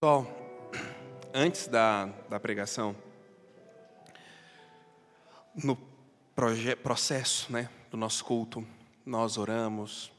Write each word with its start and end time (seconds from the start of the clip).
Pessoal, 0.00 0.28
antes 1.34 1.66
da, 1.66 2.06
da 2.30 2.38
pregação, 2.38 2.94
no 5.56 5.76
processo 6.84 7.52
né, 7.52 7.68
do 7.90 7.96
nosso 7.96 8.24
culto, 8.24 8.64
nós 9.04 9.36
oramos, 9.36 10.12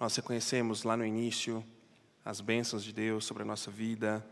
nós 0.00 0.16
reconhecemos 0.16 0.82
lá 0.82 0.96
no 0.96 1.06
início 1.06 1.64
as 2.24 2.40
bênçãos 2.40 2.82
de 2.82 2.92
Deus 2.92 3.24
sobre 3.24 3.44
a 3.44 3.46
nossa 3.46 3.70
vida, 3.70 4.26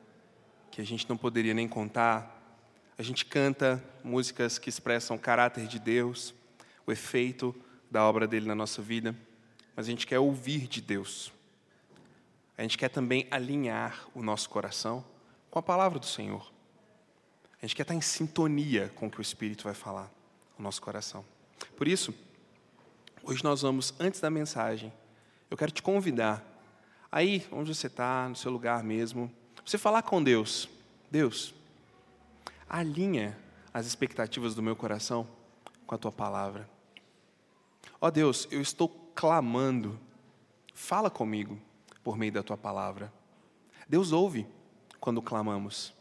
que 0.73 0.81
a 0.81 0.85
gente 0.85 1.09
não 1.09 1.17
poderia 1.17 1.55
nem 1.55 1.69
contar. 1.69 2.59
A 2.99 3.03
gente 3.05 3.25
canta 3.25 3.81
músicas 4.03 4.59
que 4.59 4.69
expressam 4.69 5.17
o 5.17 5.21
caráter 5.21 5.69
de 5.69 5.79
Deus, 5.79 6.35
o 6.85 6.91
efeito 6.91 7.55
da 7.89 8.05
obra 8.05 8.27
dele 8.27 8.49
na 8.49 8.57
nossa 8.57 8.83
vida, 8.83 9.15
mas 9.77 9.87
a 9.87 9.89
gente 9.89 10.05
quer 10.05 10.19
ouvir 10.19 10.67
de 10.67 10.81
Deus. 10.81 11.33
A 12.61 12.63
gente 12.63 12.77
quer 12.77 12.91
também 12.91 13.27
alinhar 13.31 14.07
o 14.15 14.23
nosso 14.23 14.51
coração 14.51 15.03
com 15.51 15.59
a 15.59 15.63
palavra 15.63 15.99
do 15.99 16.05
Senhor. 16.05 16.53
A 17.57 17.65
gente 17.65 17.75
quer 17.75 17.81
estar 17.81 17.95
em 17.95 18.03
sintonia 18.03 18.93
com 18.97 19.07
o 19.07 19.11
que 19.11 19.19
o 19.19 19.23
Espírito 19.23 19.65
vai 19.65 19.73
falar 19.73 20.11
no 20.59 20.65
nosso 20.65 20.83
coração. 20.83 21.25
Por 21.75 21.89
isso, 21.89 22.15
hoje 23.23 23.43
nós 23.43 23.63
vamos, 23.63 23.95
antes 23.99 24.21
da 24.21 24.29
mensagem, 24.29 24.93
eu 25.51 25.57
quero 25.57 25.73
te 25.73 25.81
convidar, 25.81 26.45
aí 27.11 27.47
onde 27.51 27.75
você 27.75 27.87
está, 27.87 28.29
no 28.29 28.37
seu 28.37 28.53
lugar 28.53 28.85
mesmo, 28.85 29.33
você 29.65 29.79
falar 29.79 30.03
com 30.03 30.23
Deus. 30.23 30.69
Deus, 31.11 31.55
alinha 32.69 33.39
as 33.73 33.87
expectativas 33.87 34.55
do 34.55 34.63
meu 34.63 34.77
coração 34.77 35.27
com 35.87 35.95
a 35.95 35.99
tua 35.99 36.13
palavra. 36.13 36.69
Ó 37.99 38.09
oh 38.09 38.11
Deus, 38.11 38.47
eu 38.51 38.61
estou 38.61 38.87
clamando, 39.15 39.99
fala 40.75 41.09
comigo 41.09 41.59
por 42.03 42.17
meio 42.17 42.33
da 42.33 42.43
tua 42.43 42.57
palavra. 42.57 43.13
Deus 43.89 44.13
ouve 44.13 44.47
quando 45.01 45.23
clamamos, 45.23 45.93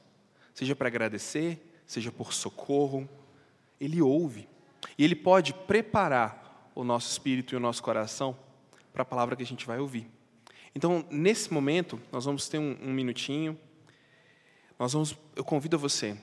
seja 0.54 0.76
para 0.76 0.88
agradecer, 0.88 1.82
seja 1.86 2.12
por 2.12 2.34
socorro, 2.34 3.08
Ele 3.80 4.02
ouve. 4.02 4.48
E 4.98 5.04
Ele 5.04 5.16
pode 5.16 5.54
preparar 5.54 6.72
o 6.76 6.84
nosso 6.84 7.12
espírito 7.12 7.54
e 7.54 7.58
o 7.58 7.60
nosso 7.60 7.82
coração 7.82 8.38
para 8.94 9.02
a 9.02 9.06
palavra 9.06 9.36
que 9.36 9.44
a 9.44 9.46
gente 9.46 9.66
vai 9.66 9.80
ouvir. 9.80 10.10
Então, 10.76 11.06
nesse 11.10 11.52
momento, 11.52 12.00
nós 12.12 12.26
vamos 12.26 12.48
ter 12.48 12.60
um, 12.60 12.78
um 12.82 12.94
minutinho. 12.94 13.58
Nós 14.78 14.94
vamos, 14.94 15.16
eu 15.36 15.44
convido 15.44 15.78
você 15.80 16.18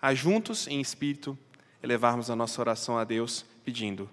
a 0.00 0.12
juntos 0.14 0.66
em 0.66 0.80
espírito 0.80 1.38
elevarmos 1.82 2.30
a 2.30 2.36
nossa 2.36 2.60
oração 2.60 2.98
a 2.98 3.04
Deus, 3.04 3.44
pedindo: 3.64 4.10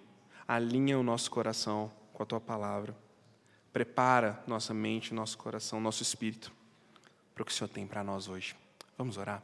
alinha 0.47 0.99
o 0.99 1.03
nosso 1.03 1.31
coração 1.31 1.91
com 2.13 2.21
a 2.21 2.25
tua 2.25 2.39
palavra. 2.39 2.95
Prepara 3.71 4.43
nossa 4.47 4.73
mente, 4.73 5.13
nosso 5.13 5.37
coração, 5.37 5.79
nosso 5.79 6.01
espírito 6.01 6.51
para 7.33 7.43
o 7.43 7.45
que 7.45 7.51
o 7.51 7.55
Senhor 7.55 7.69
tem 7.69 7.87
para 7.87 8.03
nós 8.03 8.27
hoje. 8.27 8.55
Vamos 8.97 9.17
orar? 9.17 9.43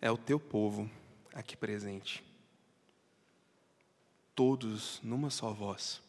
É 0.00 0.10
o 0.10 0.16
teu 0.16 0.38
povo 0.38 0.90
aqui 1.34 1.56
presente, 1.56 2.24
todos 4.34 5.00
numa 5.02 5.30
só 5.30 5.52
voz, 5.52 6.00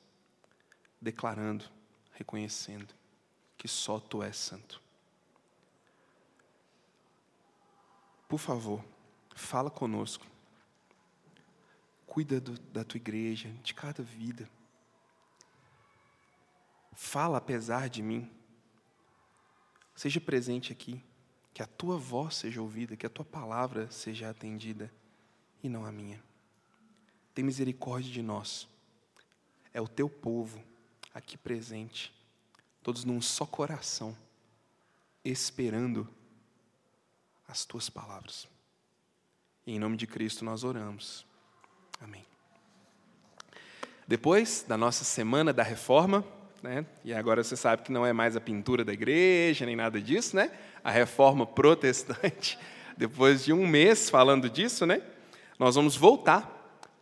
declarando, 1.01 1.65
reconhecendo 2.11 2.93
que 3.57 3.67
só 3.67 3.99
tu 3.99 4.21
és 4.21 4.37
santo. 4.37 4.81
Por 8.27 8.37
favor, 8.37 8.83
fala 9.35 9.71
conosco 9.71 10.25
Cuida 12.19 12.41
do, 12.41 12.59
da 12.73 12.83
tua 12.83 12.97
igreja, 12.97 13.47
de 13.63 13.73
cada 13.73 14.03
vida. 14.03 14.49
Fala 16.91 17.37
apesar 17.37 17.87
de 17.87 18.03
mim. 18.03 18.29
Seja 19.95 20.19
presente 20.19 20.73
aqui. 20.73 21.01
Que 21.53 21.63
a 21.63 21.65
tua 21.65 21.97
voz 21.97 22.35
seja 22.35 22.61
ouvida, 22.61 22.97
que 22.97 23.05
a 23.05 23.09
tua 23.09 23.23
palavra 23.23 23.89
seja 23.89 24.29
atendida 24.29 24.91
e 25.63 25.69
não 25.69 25.85
a 25.85 25.93
minha. 25.93 26.21
Tem 27.33 27.45
misericórdia 27.45 28.11
de 28.11 28.21
nós. 28.21 28.67
É 29.73 29.79
o 29.79 29.87
teu 29.87 30.09
povo 30.09 30.61
aqui 31.13 31.37
presente, 31.37 32.13
todos 32.83 33.05
num 33.05 33.21
só 33.21 33.45
coração, 33.45 34.13
esperando 35.23 36.05
as 37.47 37.63
tuas 37.63 37.89
palavras. 37.89 38.45
E 39.65 39.71
em 39.71 39.79
nome 39.79 39.95
de 39.95 40.05
Cristo 40.05 40.43
nós 40.43 40.65
oramos. 40.65 41.28
Amém. 42.01 42.25
Depois 44.07 44.65
da 44.67 44.77
nossa 44.77 45.03
semana 45.03 45.53
da 45.53 45.63
reforma, 45.63 46.25
né, 46.63 46.85
e 47.05 47.13
agora 47.13 47.43
você 47.43 47.55
sabe 47.55 47.83
que 47.83 47.91
não 47.91 48.05
é 48.05 48.11
mais 48.11 48.35
a 48.35 48.41
pintura 48.41 48.83
da 48.83 48.91
igreja, 48.91 49.65
nem 49.65 49.75
nada 49.75 50.01
disso, 50.01 50.35
né? 50.35 50.51
A 50.83 50.91
reforma 50.91 51.45
protestante. 51.45 52.57
Depois 52.97 53.45
de 53.45 53.53
um 53.53 53.65
mês 53.67 54.09
falando 54.09 54.49
disso, 54.49 54.85
né? 54.85 55.01
Nós 55.57 55.75
vamos 55.75 55.95
voltar 55.95 56.55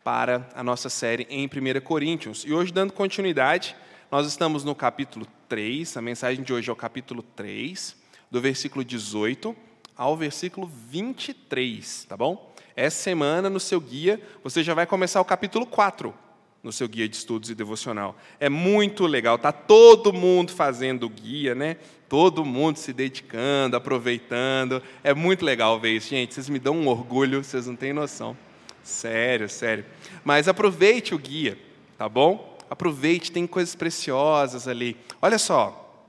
para 0.03 0.47
a 0.53 0.63
nossa 0.63 0.89
série 0.89 1.27
em 1.29 1.47
1 1.47 1.81
Coríntios. 1.81 2.43
E 2.45 2.53
hoje, 2.53 2.71
dando 2.71 2.93
continuidade, 2.93 3.75
nós 4.09 4.25
estamos 4.27 4.63
no 4.63 4.73
capítulo 4.73 5.27
3, 5.49 5.97
a 5.97 6.01
mensagem 6.01 6.43
de 6.43 6.53
hoje 6.53 6.69
é 6.69 6.73
o 6.73 6.75
capítulo 6.75 7.21
3, 7.21 7.95
do 8.29 8.39
versículo 8.39 8.85
18 8.85 9.55
ao 9.95 10.15
versículo 10.15 10.67
23, 10.67 12.05
tá 12.05 12.15
bom? 12.15 12.53
Essa 12.77 13.01
semana, 13.01 13.49
no 13.49 13.59
seu 13.59 13.81
guia, 13.81 14.21
você 14.43 14.61
já 14.61 14.75
vai 14.75 14.85
começar 14.85 15.19
o 15.19 15.25
capítulo 15.25 15.65
4 15.65 16.13
no 16.61 16.71
seu 16.71 16.88
guia 16.88 17.09
de 17.09 17.15
estudos 17.15 17.49
e 17.49 17.55
devocional. 17.55 18.15
É 18.39 18.49
muito 18.49 19.07
legal, 19.07 19.39
tá 19.39 19.51
todo 19.51 20.13
mundo 20.13 20.51
fazendo 20.51 21.07
o 21.07 21.09
guia, 21.09 21.55
né? 21.55 21.77
Todo 22.07 22.45
mundo 22.45 22.77
se 22.77 22.93
dedicando, 22.93 23.75
aproveitando. 23.75 24.79
É 25.03 25.11
muito 25.11 25.43
legal 25.43 25.79
ver 25.79 25.95
isso, 25.95 26.09
gente. 26.09 26.35
Vocês 26.35 26.49
me 26.49 26.59
dão 26.59 26.77
um 26.77 26.88
orgulho, 26.88 27.43
vocês 27.43 27.65
não 27.65 27.75
têm 27.75 27.93
noção. 27.93 28.38
Sério, 28.83 29.49
sério. 29.49 29.83
Mas 30.23 30.47
aproveite 30.47 31.15
o 31.15 31.17
guia, 31.17 31.57
tá 31.97 32.07
bom? 32.07 32.59
Aproveite, 32.69 33.31
tem 33.31 33.47
coisas 33.47 33.73
preciosas 33.73 34.67
ali. 34.67 34.95
Olha 35.19 35.39
só. 35.39 36.05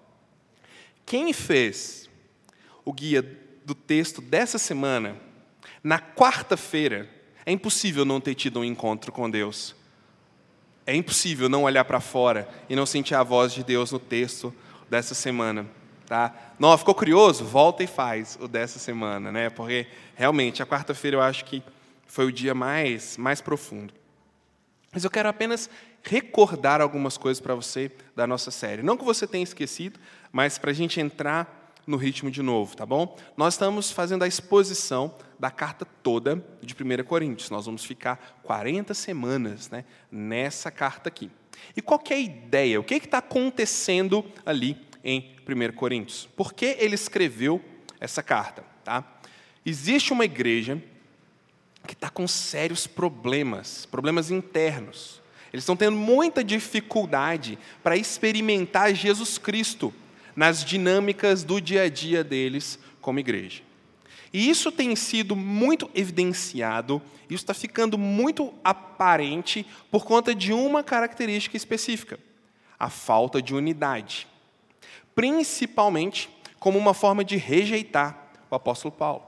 Quem 1.06 1.32
fez 1.32 2.10
o 2.84 2.92
guia 2.92 3.22
do 3.64 3.74
texto 3.74 4.20
dessa 4.20 4.58
semana 4.58 5.27
na 5.82 5.98
quarta-feira, 5.98 7.08
é 7.44 7.52
impossível 7.52 8.04
não 8.04 8.20
ter 8.20 8.34
tido 8.34 8.60
um 8.60 8.64
encontro 8.64 9.10
com 9.10 9.30
Deus. 9.30 9.74
É 10.86 10.94
impossível 10.94 11.48
não 11.48 11.64
olhar 11.64 11.84
para 11.84 12.00
fora 12.00 12.48
e 12.68 12.76
não 12.76 12.86
sentir 12.86 13.14
a 13.14 13.22
voz 13.22 13.52
de 13.52 13.62
Deus 13.62 13.92
no 13.92 13.98
texto 13.98 14.54
dessa 14.88 15.14
semana. 15.14 15.66
Tá? 16.06 16.34
Não, 16.58 16.76
ficou 16.78 16.94
curioso? 16.94 17.44
Volta 17.44 17.82
e 17.82 17.86
faz 17.86 18.38
o 18.40 18.48
dessa 18.48 18.78
semana, 18.78 19.30
né? 19.30 19.50
Porque 19.50 19.86
realmente 20.14 20.62
a 20.62 20.66
quarta-feira 20.66 21.18
eu 21.18 21.20
acho 21.20 21.44
que 21.44 21.62
foi 22.06 22.24
o 22.26 22.32
dia 22.32 22.54
mais 22.54 23.18
mais 23.18 23.42
profundo. 23.42 23.92
Mas 24.90 25.04
eu 25.04 25.10
quero 25.10 25.28
apenas 25.28 25.68
recordar 26.02 26.80
algumas 26.80 27.18
coisas 27.18 27.40
para 27.40 27.54
você 27.54 27.90
da 28.16 28.26
nossa 28.26 28.50
série. 28.50 28.82
Não 28.82 28.96
que 28.96 29.04
você 29.04 29.26
tenha 29.26 29.44
esquecido, 29.44 30.00
mas 30.32 30.56
para 30.56 30.70
a 30.70 30.74
gente 30.74 31.00
entrar 31.00 31.57
no 31.88 31.96
ritmo 31.96 32.30
de 32.30 32.42
novo, 32.42 32.76
tá 32.76 32.84
bom? 32.84 33.16
Nós 33.34 33.54
estamos 33.54 33.90
fazendo 33.90 34.22
a 34.22 34.28
exposição 34.28 35.14
da 35.38 35.50
carta 35.50 35.86
toda 35.86 36.44
de 36.60 36.74
1 36.74 37.02
Coríntios. 37.02 37.48
Nós 37.48 37.64
vamos 37.64 37.82
ficar 37.82 38.38
40 38.42 38.92
semanas 38.92 39.70
né, 39.70 39.86
nessa 40.12 40.70
carta 40.70 41.08
aqui. 41.08 41.30
E 41.74 41.80
qual 41.80 41.98
é 42.10 42.14
a 42.14 42.18
ideia? 42.18 42.78
O 42.78 42.84
que 42.84 42.94
está 42.94 43.18
acontecendo 43.18 44.22
ali 44.44 44.76
em 45.02 45.34
1 45.48 45.74
Coríntios? 45.74 46.28
Por 46.36 46.52
que 46.52 46.76
ele 46.78 46.94
escreveu 46.94 47.64
essa 47.98 48.22
carta? 48.22 48.62
Tá? 48.84 49.02
Existe 49.64 50.12
uma 50.12 50.26
igreja 50.26 50.82
que 51.86 51.94
está 51.94 52.10
com 52.10 52.28
sérios 52.28 52.86
problemas, 52.86 53.86
problemas 53.86 54.30
internos. 54.30 55.22
Eles 55.50 55.62
estão 55.62 55.74
tendo 55.74 55.96
muita 55.96 56.44
dificuldade 56.44 57.58
para 57.82 57.96
experimentar 57.96 58.94
Jesus 58.94 59.38
Cristo 59.38 59.94
nas 60.38 60.64
dinâmicas 60.64 61.42
do 61.42 61.60
dia 61.60 61.82
a 61.82 61.88
dia 61.88 62.22
deles 62.22 62.78
como 63.00 63.18
igreja. 63.18 63.60
E 64.32 64.48
isso 64.48 64.70
tem 64.70 64.94
sido 64.94 65.34
muito 65.34 65.90
evidenciado, 65.96 67.02
isso 67.28 67.42
está 67.42 67.52
ficando 67.52 67.98
muito 67.98 68.54
aparente 68.62 69.66
por 69.90 70.04
conta 70.04 70.32
de 70.32 70.52
uma 70.52 70.84
característica 70.84 71.56
específica: 71.56 72.20
a 72.78 72.88
falta 72.88 73.42
de 73.42 73.52
unidade. 73.52 74.28
Principalmente 75.12 76.30
como 76.60 76.78
uma 76.78 76.94
forma 76.94 77.24
de 77.24 77.36
rejeitar 77.36 78.30
o 78.48 78.54
apóstolo 78.54 78.92
Paulo. 78.92 79.24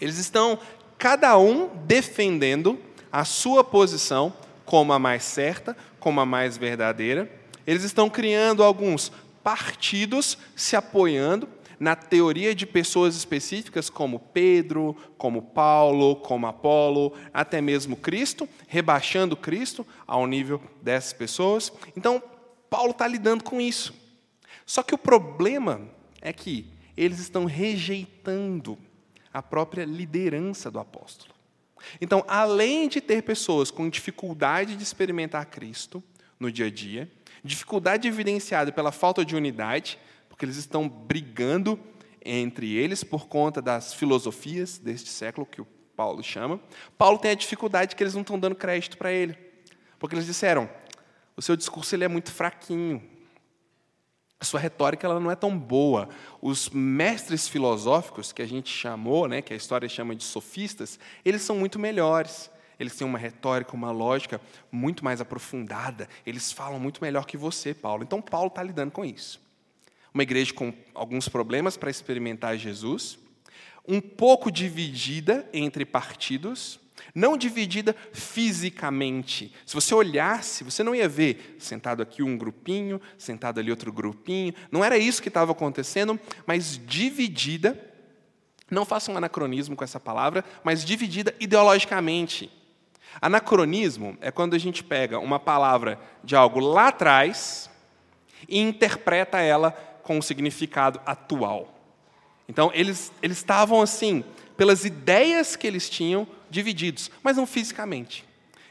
Eles 0.00 0.18
estão, 0.18 0.58
cada 0.98 1.38
um, 1.38 1.68
defendendo 1.86 2.80
a 3.12 3.24
sua 3.24 3.62
posição 3.62 4.34
como 4.64 4.92
a 4.92 4.98
mais 4.98 5.22
certa, 5.22 5.76
como 6.00 6.20
a 6.20 6.26
mais 6.26 6.56
verdadeira. 6.56 7.30
Eles 7.64 7.84
estão 7.84 8.10
criando 8.10 8.62
alguns 8.62 9.12
partidos 9.44 10.38
se 10.56 10.74
apoiando, 10.74 11.48
na 11.78 11.94
teoria 11.94 12.54
de 12.54 12.64
pessoas 12.64 13.14
específicas 13.14 13.90
como 13.90 14.18
Pedro, 14.18 14.96
como 15.18 15.42
Paulo, 15.42 16.16
como 16.16 16.46
Apolo, 16.46 17.12
até 17.32 17.60
mesmo 17.60 17.96
Cristo, 17.96 18.48
rebaixando 18.66 19.36
Cristo 19.36 19.86
ao 20.06 20.26
nível 20.26 20.62
dessas 20.80 21.12
pessoas. 21.12 21.72
Então, 21.96 22.22
Paulo 22.70 22.92
está 22.92 23.06
lidando 23.06 23.44
com 23.44 23.60
isso. 23.60 23.92
Só 24.64 24.82
que 24.82 24.94
o 24.94 24.98
problema 24.98 25.82
é 26.20 26.32
que 26.32 26.72
eles 26.96 27.18
estão 27.18 27.44
rejeitando 27.44 28.78
a 29.32 29.42
própria 29.42 29.84
liderança 29.84 30.70
do 30.70 30.78
apóstolo. 30.78 31.34
Então, 32.00 32.24
além 32.26 32.88
de 32.88 33.00
ter 33.00 33.22
pessoas 33.22 33.70
com 33.70 33.90
dificuldade 33.90 34.76
de 34.76 34.82
experimentar 34.82 35.46
Cristo 35.46 36.02
no 36.40 36.50
dia 36.50 36.66
a 36.66 36.70
dia, 36.70 37.10
dificuldade 37.44 38.08
evidenciada 38.08 38.72
pela 38.72 38.90
falta 38.90 39.24
de 39.24 39.36
unidade, 39.36 39.98
porque 40.28 40.44
eles 40.44 40.56
estão 40.56 40.88
brigando 40.88 41.78
entre 42.24 42.74
eles 42.74 43.04
por 43.04 43.28
conta 43.28 43.60
das 43.60 43.92
filosofias 43.92 44.78
deste 44.78 45.10
século, 45.10 45.46
que 45.46 45.60
o 45.60 45.66
Paulo 45.94 46.22
chama, 46.24 46.58
Paulo 46.98 47.18
tem 47.18 47.30
a 47.30 47.34
dificuldade 47.34 47.94
que 47.94 48.02
eles 48.02 48.14
não 48.14 48.22
estão 48.22 48.38
dando 48.38 48.56
crédito 48.56 48.96
para 48.96 49.12
ele. 49.12 49.36
Porque 49.98 50.16
eles 50.16 50.26
disseram: 50.26 50.68
o 51.36 51.42
seu 51.42 51.54
discurso 51.54 51.94
ele 51.94 52.04
é 52.04 52.08
muito 52.08 52.32
fraquinho, 52.32 53.00
a 54.40 54.44
sua 54.44 54.60
retórica 54.60 55.06
ela 55.06 55.20
não 55.20 55.30
é 55.30 55.36
tão 55.36 55.56
boa. 55.56 56.08
Os 56.42 56.68
mestres 56.68 57.48
filosóficos, 57.48 58.32
que 58.32 58.42
a 58.42 58.46
gente 58.46 58.70
chamou, 58.70 59.26
né, 59.28 59.40
que 59.40 59.52
a 59.52 59.56
história 59.56 59.88
chama 59.88 60.14
de 60.14 60.24
sofistas, 60.24 60.98
eles 61.24 61.42
são 61.42 61.56
muito 61.56 61.78
melhores. 61.78 62.50
Eles 62.78 62.96
têm 62.96 63.06
uma 63.06 63.18
retórica, 63.18 63.74
uma 63.74 63.90
lógica 63.90 64.40
muito 64.70 65.04
mais 65.04 65.20
aprofundada. 65.20 66.08
Eles 66.26 66.52
falam 66.52 66.78
muito 66.78 67.02
melhor 67.02 67.26
que 67.26 67.36
você, 67.36 67.74
Paulo. 67.74 68.02
Então, 68.02 68.20
Paulo 68.20 68.48
está 68.48 68.62
lidando 68.62 68.90
com 68.90 69.04
isso. 69.04 69.40
Uma 70.12 70.22
igreja 70.22 70.52
com 70.52 70.72
alguns 70.94 71.28
problemas 71.28 71.76
para 71.76 71.90
experimentar 71.90 72.56
Jesus, 72.56 73.18
um 73.86 74.00
pouco 74.00 74.50
dividida 74.50 75.48
entre 75.52 75.84
partidos, 75.84 76.80
não 77.14 77.36
dividida 77.36 77.94
fisicamente. 78.12 79.52
Se 79.66 79.74
você 79.74 79.94
olhasse, 79.94 80.64
você 80.64 80.82
não 80.82 80.94
ia 80.94 81.08
ver 81.08 81.56
sentado 81.58 82.02
aqui 82.02 82.22
um 82.22 82.36
grupinho, 82.36 83.00
sentado 83.18 83.60
ali 83.60 83.70
outro 83.70 83.92
grupinho. 83.92 84.54
Não 84.70 84.84
era 84.84 84.96
isso 84.96 85.22
que 85.22 85.28
estava 85.28 85.52
acontecendo, 85.52 86.18
mas 86.46 86.80
dividida. 86.86 87.92
Não 88.70 88.84
faça 88.84 89.12
um 89.12 89.16
anacronismo 89.16 89.76
com 89.76 89.84
essa 89.84 90.00
palavra, 90.00 90.44
mas 90.62 90.84
dividida 90.84 91.34
ideologicamente. 91.38 92.50
Anacronismo 93.20 94.16
é 94.20 94.30
quando 94.30 94.54
a 94.54 94.58
gente 94.58 94.82
pega 94.82 95.18
uma 95.18 95.38
palavra 95.38 95.98
de 96.22 96.34
algo 96.36 96.60
lá 96.60 96.88
atrás 96.88 97.70
e 98.48 98.58
interpreta 98.60 99.40
ela 99.40 99.72
com 100.02 100.18
o 100.18 100.22
significado 100.22 101.00
atual. 101.06 101.74
Então, 102.48 102.70
eles, 102.74 103.12
eles 103.22 103.38
estavam 103.38 103.80
assim, 103.80 104.22
pelas 104.56 104.84
ideias 104.84 105.56
que 105.56 105.66
eles 105.66 105.88
tinham, 105.88 106.26
divididos, 106.50 107.10
mas 107.22 107.36
não 107.36 107.46
fisicamente. 107.46 108.24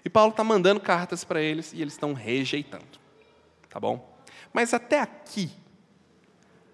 E 0.06 0.10
Paulo 0.10 0.32
está 0.32 0.44
mandando 0.44 0.80
cartas 0.80 1.24
para 1.24 1.42
eles 1.42 1.74
e 1.74 1.82
eles 1.82 1.94
estão 1.94 2.14
rejeitando. 2.14 3.00
Tá 3.70 3.80
bom? 3.80 4.14
Mas 4.54 4.74
até 4.74 5.00
aqui, 5.00 5.50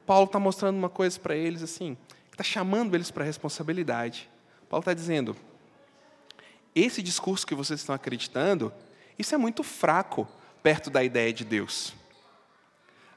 Paulo 0.05 0.25
está 0.25 0.39
mostrando 0.39 0.77
uma 0.77 0.89
coisa 0.89 1.19
para 1.19 1.35
eles 1.35 1.63
assim, 1.63 1.95
está 2.31 2.43
chamando 2.43 2.95
eles 2.95 3.11
para 3.11 3.23
responsabilidade. 3.23 4.29
Paulo 4.67 4.81
está 4.81 4.93
dizendo: 4.93 5.35
esse 6.75 7.01
discurso 7.01 7.45
que 7.45 7.55
vocês 7.55 7.79
estão 7.79 7.95
acreditando, 7.95 8.71
isso 9.17 9.33
é 9.35 9.37
muito 9.37 9.63
fraco 9.63 10.27
perto 10.63 10.89
da 10.89 11.03
ideia 11.03 11.33
de 11.33 11.43
Deus. 11.43 11.93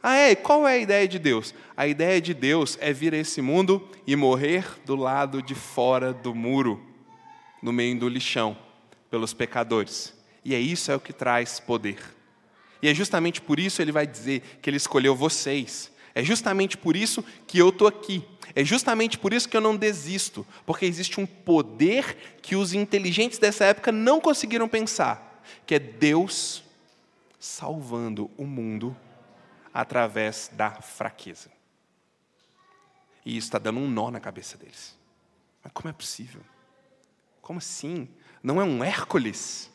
Ah, 0.02 0.16
é? 0.16 0.34
Qual 0.34 0.66
é 0.66 0.74
a 0.74 0.78
ideia 0.78 1.06
de 1.06 1.18
Deus? 1.18 1.54
A 1.76 1.86
ideia 1.86 2.20
de 2.20 2.34
Deus 2.34 2.76
é 2.80 2.92
vir 2.92 3.14
a 3.14 3.18
esse 3.18 3.40
mundo 3.40 3.88
e 4.04 4.16
morrer 4.16 4.64
do 4.84 4.96
lado 4.96 5.40
de 5.40 5.54
fora 5.54 6.12
do 6.12 6.34
muro, 6.34 6.84
no 7.62 7.72
meio 7.72 7.96
do 7.96 8.08
lixão, 8.08 8.58
pelos 9.08 9.32
pecadores. 9.32 10.12
E 10.44 10.56
é 10.56 10.58
isso 10.58 10.90
é 10.90 10.96
o 10.96 11.00
que 11.00 11.12
traz 11.12 11.60
poder. 11.60 11.98
E 12.82 12.88
é 12.88 12.94
justamente 12.94 13.40
por 13.40 13.60
isso 13.60 13.80
ele 13.80 13.92
vai 13.92 14.04
dizer 14.04 14.58
que 14.60 14.68
ele 14.68 14.76
escolheu 14.76 15.14
vocês. 15.14 15.91
É 16.14 16.22
justamente 16.22 16.76
por 16.76 16.96
isso 16.96 17.24
que 17.46 17.58
eu 17.58 17.70
estou 17.70 17.88
aqui. 17.88 18.24
É 18.54 18.64
justamente 18.64 19.18
por 19.18 19.32
isso 19.32 19.48
que 19.48 19.56
eu 19.56 19.60
não 19.60 19.76
desisto, 19.76 20.46
porque 20.66 20.84
existe 20.84 21.20
um 21.20 21.26
poder 21.26 22.38
que 22.42 22.54
os 22.54 22.74
inteligentes 22.74 23.38
dessa 23.38 23.64
época 23.64 23.90
não 23.90 24.20
conseguiram 24.20 24.68
pensar, 24.68 25.42
que 25.64 25.74
é 25.74 25.78
Deus 25.78 26.62
salvando 27.40 28.30
o 28.36 28.44
mundo 28.44 28.96
através 29.72 30.50
da 30.52 30.70
fraqueza. 30.70 31.50
E 33.24 33.36
isso 33.36 33.46
está 33.46 33.58
dando 33.58 33.80
um 33.80 33.88
nó 33.88 34.10
na 34.10 34.20
cabeça 34.20 34.58
deles. 34.58 34.96
Mas 35.62 35.72
como 35.72 35.88
é 35.88 35.92
possível? 35.92 36.42
Como 37.40 37.58
assim? 37.58 38.08
Não 38.42 38.60
é 38.60 38.64
um 38.64 38.84
Hércules? 38.84 39.70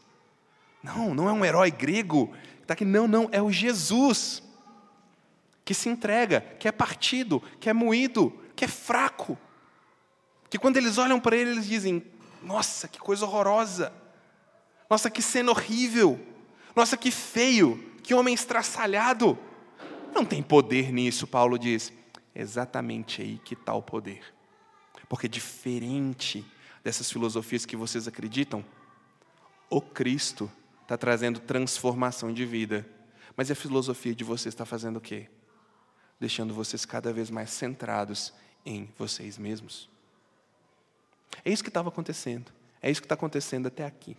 Não, 0.83 1.15
não 1.15 1.27
é 1.27 1.31
um 1.31 1.43
herói 1.43 1.71
grego. 1.71 2.33
Está 2.61 2.73
aqui, 2.73 2.85
não, 2.85 3.07
não, 3.07 3.27
é 3.31 3.41
o 3.41 3.51
Jesus 3.51 4.43
que 5.67 5.73
se 5.73 5.89
entrega, 5.89 6.39
que 6.57 6.65
é 6.65 6.71
partido, 6.71 7.43
que 7.59 7.69
é 7.69 7.73
moído, 7.73 8.33
que 8.55 8.63
é 8.63 8.69
fraco. 8.69 9.37
Que 10.49 10.57
quando 10.57 10.77
eles 10.77 10.97
olham 10.97 11.19
para 11.19 11.35
ele, 11.35 11.51
eles 11.51 11.67
dizem: 11.67 12.01
Nossa, 12.41 12.87
que 12.87 12.97
coisa 12.97 13.25
horrorosa! 13.25 13.91
Nossa, 14.89 15.11
que 15.11 15.21
cena 15.21 15.51
horrível! 15.51 16.25
Nossa, 16.73 16.95
que 16.95 17.11
feio! 17.11 17.83
Que 18.01 18.13
homem 18.13 18.33
estraçalhado! 18.33 19.37
Não 20.15 20.23
tem 20.23 20.41
poder 20.41 20.89
nisso, 20.93 21.27
Paulo 21.27 21.59
diz. 21.59 21.91
Exatamente 22.33 23.21
aí 23.21 23.37
que 23.43 23.53
está 23.53 23.73
o 23.73 23.81
poder. 23.81 24.23
Porque 25.09 25.27
diferente 25.27 26.45
dessas 26.81 27.11
filosofias 27.11 27.65
que 27.65 27.75
vocês 27.75 28.07
acreditam, 28.07 28.63
o 29.69 29.81
Cristo 29.81 30.49
está 30.83 30.95
trazendo 30.95 31.41
transformação 31.41 32.31
de 32.31 32.45
vida. 32.45 32.87
Mas 33.35 33.51
a 33.51 33.55
filosofia 33.55 34.15
de 34.15 34.23
vocês 34.23 34.53
está 34.53 34.65
fazendo 34.65 34.95
o 34.95 35.01
quê? 35.01 35.27
Deixando 36.19 36.53
vocês 36.53 36.85
cada 36.85 37.13
vez 37.13 37.29
mais 37.29 37.51
centrados 37.51 38.33
em 38.65 38.89
vocês 38.97 39.37
mesmos. 39.37 39.89
É 41.43 41.51
isso 41.51 41.63
que 41.63 41.69
estava 41.69 41.89
acontecendo. 41.89 42.51
É 42.81 42.89
isso 42.89 43.01
que 43.01 43.05
está 43.05 43.15
acontecendo 43.15 43.67
até 43.67 43.85
aqui. 43.85 44.17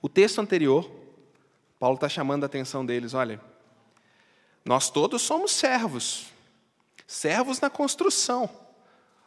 O 0.00 0.08
texto 0.08 0.40
anterior, 0.40 0.90
Paulo 1.78 1.96
está 1.96 2.08
chamando 2.08 2.44
a 2.44 2.46
atenção 2.46 2.84
deles: 2.84 3.14
olha, 3.14 3.40
nós 4.64 4.90
todos 4.90 5.22
somos 5.22 5.52
servos, 5.52 6.26
servos 7.06 7.60
na 7.60 7.68
construção 7.68 8.48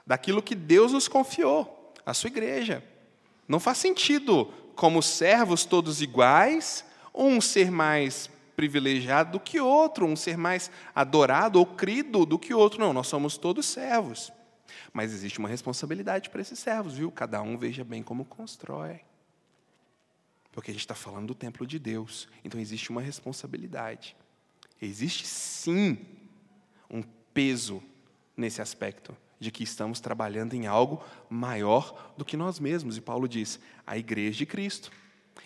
daquilo 0.05 0.41
que 0.41 0.55
Deus 0.55 0.91
nos 0.93 1.07
confiou, 1.07 1.93
a 2.05 2.13
sua 2.13 2.27
igreja. 2.27 2.83
Não 3.47 3.59
faz 3.59 3.77
sentido, 3.77 4.45
como 4.75 5.01
servos 5.01 5.65
todos 5.65 6.01
iguais, 6.01 6.85
um 7.13 7.39
ser 7.41 7.71
mais 7.71 8.29
privilegiado 8.55 9.33
do 9.33 9.39
que 9.39 9.59
outro, 9.59 10.05
um 10.05 10.15
ser 10.15 10.37
mais 10.37 10.71
adorado 10.93 11.59
ou 11.59 11.65
crido 11.65 12.25
do 12.25 12.39
que 12.39 12.53
outro. 12.53 12.79
Não, 12.79 12.93
nós 12.93 13.07
somos 13.07 13.37
todos 13.37 13.65
servos. 13.65 14.31
Mas 14.93 15.13
existe 15.13 15.39
uma 15.39 15.49
responsabilidade 15.49 16.29
para 16.29 16.41
esses 16.41 16.57
servos, 16.57 16.95
viu? 16.95 17.11
Cada 17.11 17.41
um 17.41 17.57
veja 17.57 17.83
bem 17.83 18.01
como 18.01 18.25
constrói. 18.25 19.01
Porque 20.51 20.71
a 20.71 20.73
gente 20.73 20.81
está 20.83 20.95
falando 20.95 21.27
do 21.27 21.35
templo 21.35 21.67
de 21.67 21.77
Deus. 21.77 22.27
Então 22.43 22.59
existe 22.59 22.89
uma 22.89 23.01
responsabilidade. 23.01 24.15
Existe 24.81 25.27
sim 25.27 25.97
um 26.89 27.03
peso 27.33 27.83
nesse 28.37 28.61
aspecto 28.61 29.15
de 29.39 29.51
que 29.51 29.63
estamos 29.63 29.99
trabalhando 29.99 30.53
em 30.53 30.65
algo 30.65 31.03
maior 31.29 32.13
do 32.17 32.23
que 32.23 32.37
nós 32.37 32.59
mesmos. 32.59 32.97
E 32.97 33.01
Paulo 33.01 33.27
diz: 33.27 33.59
a 33.85 33.97
igreja 33.97 34.39
de 34.39 34.45
Cristo. 34.45 34.91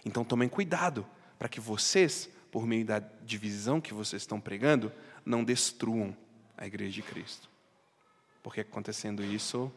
Então 0.05 0.23
tomem 0.23 0.47
cuidado 0.47 1.05
para 1.37 1.49
que 1.49 1.59
vocês, 1.59 2.29
por 2.51 2.65
meio 2.65 2.85
da 2.85 2.99
divisão 2.99 3.79
que 3.79 3.93
vocês 3.93 4.21
estão 4.21 4.39
pregando, 4.39 4.91
não 5.25 5.43
destruam 5.43 6.15
a 6.57 6.65
igreja 6.65 6.93
de 6.93 7.01
Cristo. 7.01 7.49
Porque 8.41 8.61
acontecendo 8.61 9.23
isso, 9.23 9.71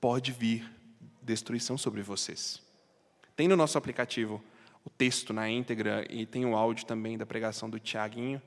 pode 0.00 0.32
vir 0.32 0.70
destruição 1.22 1.76
sobre 1.76 2.02
vocês. 2.02 2.62
Tem 3.36 3.48
no 3.48 3.56
nosso 3.56 3.76
aplicativo 3.76 4.42
o 4.84 4.90
texto 4.90 5.32
na 5.32 5.48
íntegra 5.48 6.06
e 6.10 6.24
tem 6.26 6.46
o 6.46 6.56
áudio 6.56 6.86
também 6.86 7.18
da 7.18 7.26
pregação 7.26 7.68
do 7.68 7.78
Tiaguinho 7.78 8.40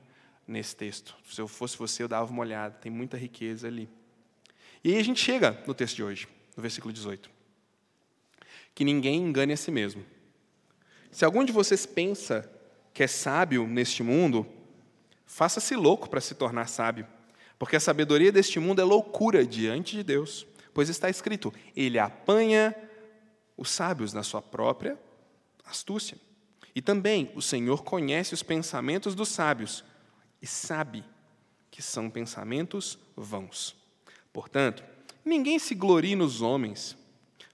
nesse 0.46 0.74
texto. 0.74 1.16
Se 1.28 1.40
eu 1.40 1.48
fosse 1.48 1.76
você, 1.76 2.02
eu 2.02 2.08
dava 2.08 2.30
uma 2.30 2.40
olhada, 2.40 2.74
tem 2.76 2.90
muita 2.90 3.16
riqueza 3.16 3.66
ali. 3.66 3.88
E 4.82 4.92
aí 4.92 4.98
a 4.98 5.04
gente 5.04 5.20
chega 5.20 5.62
no 5.66 5.74
texto 5.74 5.96
de 5.96 6.04
hoje, 6.04 6.28
no 6.56 6.62
versículo 6.62 6.92
18. 6.92 7.30
Que 8.74 8.84
ninguém 8.84 9.20
engane 9.20 9.52
a 9.52 9.56
si 9.56 9.70
mesmo. 9.70 10.04
Se 11.14 11.24
algum 11.24 11.44
de 11.44 11.52
vocês 11.52 11.86
pensa 11.86 12.50
que 12.92 13.00
é 13.00 13.06
sábio 13.06 13.68
neste 13.68 14.02
mundo, 14.02 14.44
faça-se 15.24 15.76
louco 15.76 16.10
para 16.10 16.20
se 16.20 16.34
tornar 16.34 16.68
sábio, 16.68 17.06
porque 17.56 17.76
a 17.76 17.80
sabedoria 17.80 18.32
deste 18.32 18.58
mundo 18.58 18.80
é 18.80 18.84
loucura 18.84 19.46
diante 19.46 19.94
de 19.94 20.02
Deus, 20.02 20.44
pois 20.74 20.88
está 20.88 21.08
escrito: 21.08 21.54
Ele 21.76 22.00
apanha 22.00 22.74
os 23.56 23.70
sábios 23.70 24.12
na 24.12 24.24
sua 24.24 24.42
própria 24.42 24.98
astúcia. 25.64 26.18
E 26.74 26.82
também 26.82 27.30
o 27.36 27.40
Senhor 27.40 27.84
conhece 27.84 28.34
os 28.34 28.42
pensamentos 28.42 29.14
dos 29.14 29.28
sábios 29.28 29.84
e 30.42 30.48
sabe 30.48 31.04
que 31.70 31.80
são 31.80 32.10
pensamentos 32.10 32.98
vãos. 33.14 33.76
Portanto, 34.32 34.82
ninguém 35.24 35.60
se 35.60 35.76
glorie 35.76 36.16
nos 36.16 36.42
homens, 36.42 36.96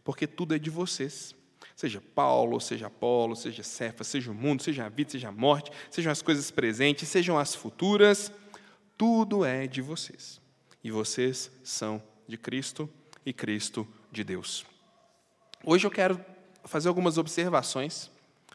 porque 0.03 0.27
tudo 0.27 0.55
é 0.55 0.59
de 0.59 0.71
vocês. 0.71 1.39
Seja 1.81 2.03
Paulo, 2.15 2.61
seja 2.61 2.89
Apolo, 2.89 3.35
seja 3.35 3.63
Cefa, 3.63 4.05
seja 4.05 4.31
o 4.31 4.35
mundo, 4.35 4.63
seja 4.63 4.85
a 4.85 4.91
vida, 4.91 5.13
seja 5.13 5.29
a 5.31 5.33
morte, 5.33 5.73
sejam 5.91 6.13
as 6.13 6.21
coisas 6.21 6.51
presentes, 6.51 7.09
sejam 7.09 7.39
as 7.39 7.55
futuras, 7.55 8.31
tudo 8.99 9.47
é 9.47 9.67
de 9.67 9.81
vocês. 9.81 10.43
E 10.85 10.91
vocês 10.91 11.51
são 11.65 12.03
de 12.29 12.37
Cristo 12.37 12.87
e 13.25 13.33
Cristo 13.33 13.89
de 14.13 14.23
Deus. 14.23 14.67
Hoje 15.65 15.87
eu 15.87 15.91
quero 15.91 16.23
fazer 16.67 16.89
algumas 16.89 17.17
observações 17.17 18.11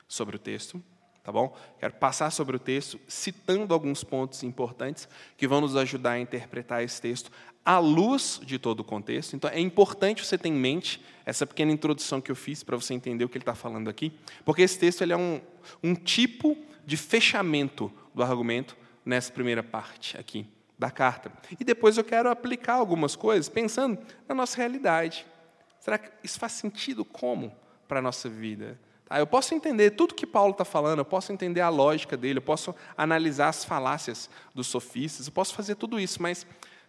sobre 0.07 0.35
o 0.35 0.39
texto, 0.39 0.79
tá 1.23 1.31
bom? 1.31 1.57
Quero 1.79 1.95
passar 1.95 2.29
sobre 2.29 2.57
o 2.57 2.59
texto, 2.59 2.99
citando 3.07 3.73
alguns 3.73 4.03
pontos 4.03 4.43
importantes 4.43 5.09
que 5.35 5.47
vão 5.47 5.61
nos 5.61 5.75
ajudar 5.75 6.11
a 6.11 6.19
interpretar 6.19 6.83
esse 6.83 7.01
texto 7.01 7.31
à 7.65 7.79
luz 7.79 8.39
de 8.43 8.59
todo 8.59 8.81
o 8.81 8.83
contexto. 8.83 9.35
Então, 9.35 9.49
é 9.49 9.59
importante 9.59 10.23
você 10.23 10.37
ter 10.37 10.49
em 10.49 10.53
mente 10.53 11.03
essa 11.25 11.47
pequena 11.47 11.71
introdução 11.71 12.21
que 12.21 12.31
eu 12.31 12.35
fiz 12.35 12.63
para 12.63 12.77
você 12.77 12.93
entender 12.93 13.25
o 13.25 13.29
que 13.29 13.37
ele 13.37 13.41
está 13.41 13.55
falando 13.55 13.89
aqui, 13.89 14.13
porque 14.45 14.61
esse 14.61 14.77
texto 14.77 15.01
ele 15.01 15.13
é 15.13 15.17
um, 15.17 15.41
um 15.83 15.95
tipo 15.95 16.55
de 16.85 16.95
fechamento 16.95 17.91
do 18.13 18.21
argumento 18.21 18.77
nessa 19.03 19.31
primeira 19.33 19.63
parte 19.63 20.15
aqui 20.17 20.47
da 20.77 20.91
carta. 20.91 21.31
E 21.59 21.63
depois 21.63 21.97
eu 21.97 22.03
quero 22.03 22.29
aplicar 22.29 22.75
algumas 22.75 23.15
coisas 23.15 23.49
pensando 23.49 23.97
na 24.27 24.35
nossa 24.35 24.57
realidade. 24.57 25.25
Será 25.79 25.97
que 25.97 26.11
isso 26.23 26.39
faz 26.39 26.51
sentido 26.51 27.03
como 27.03 27.51
para 27.87 27.99
a 27.99 28.01
nossa 28.01 28.29
vida? 28.29 28.79
Tá? 29.05 29.19
Eu 29.19 29.27
posso 29.27 29.55
entender 29.55 29.91
tudo 29.91 30.13
que 30.13 30.25
Paulo 30.25 30.51
está 30.51 30.65
falando, 30.65 30.99
eu 30.99 31.05
posso 31.05 31.31
entender 31.31 31.61
a 31.61 31.69
lógica 31.69 32.17
dele, 32.17 32.39
eu 32.39 32.43
posso 32.43 32.75
analisar 32.97 33.49
as 33.49 33.63
falácias 33.63 34.29
dos 34.53 34.67
sofistas, 34.67 35.27
eu 35.27 35.33
posso 35.33 35.55
fazer 35.55 35.75
tudo 35.75 35.99
isso, 35.99 36.21
mas 36.21 36.45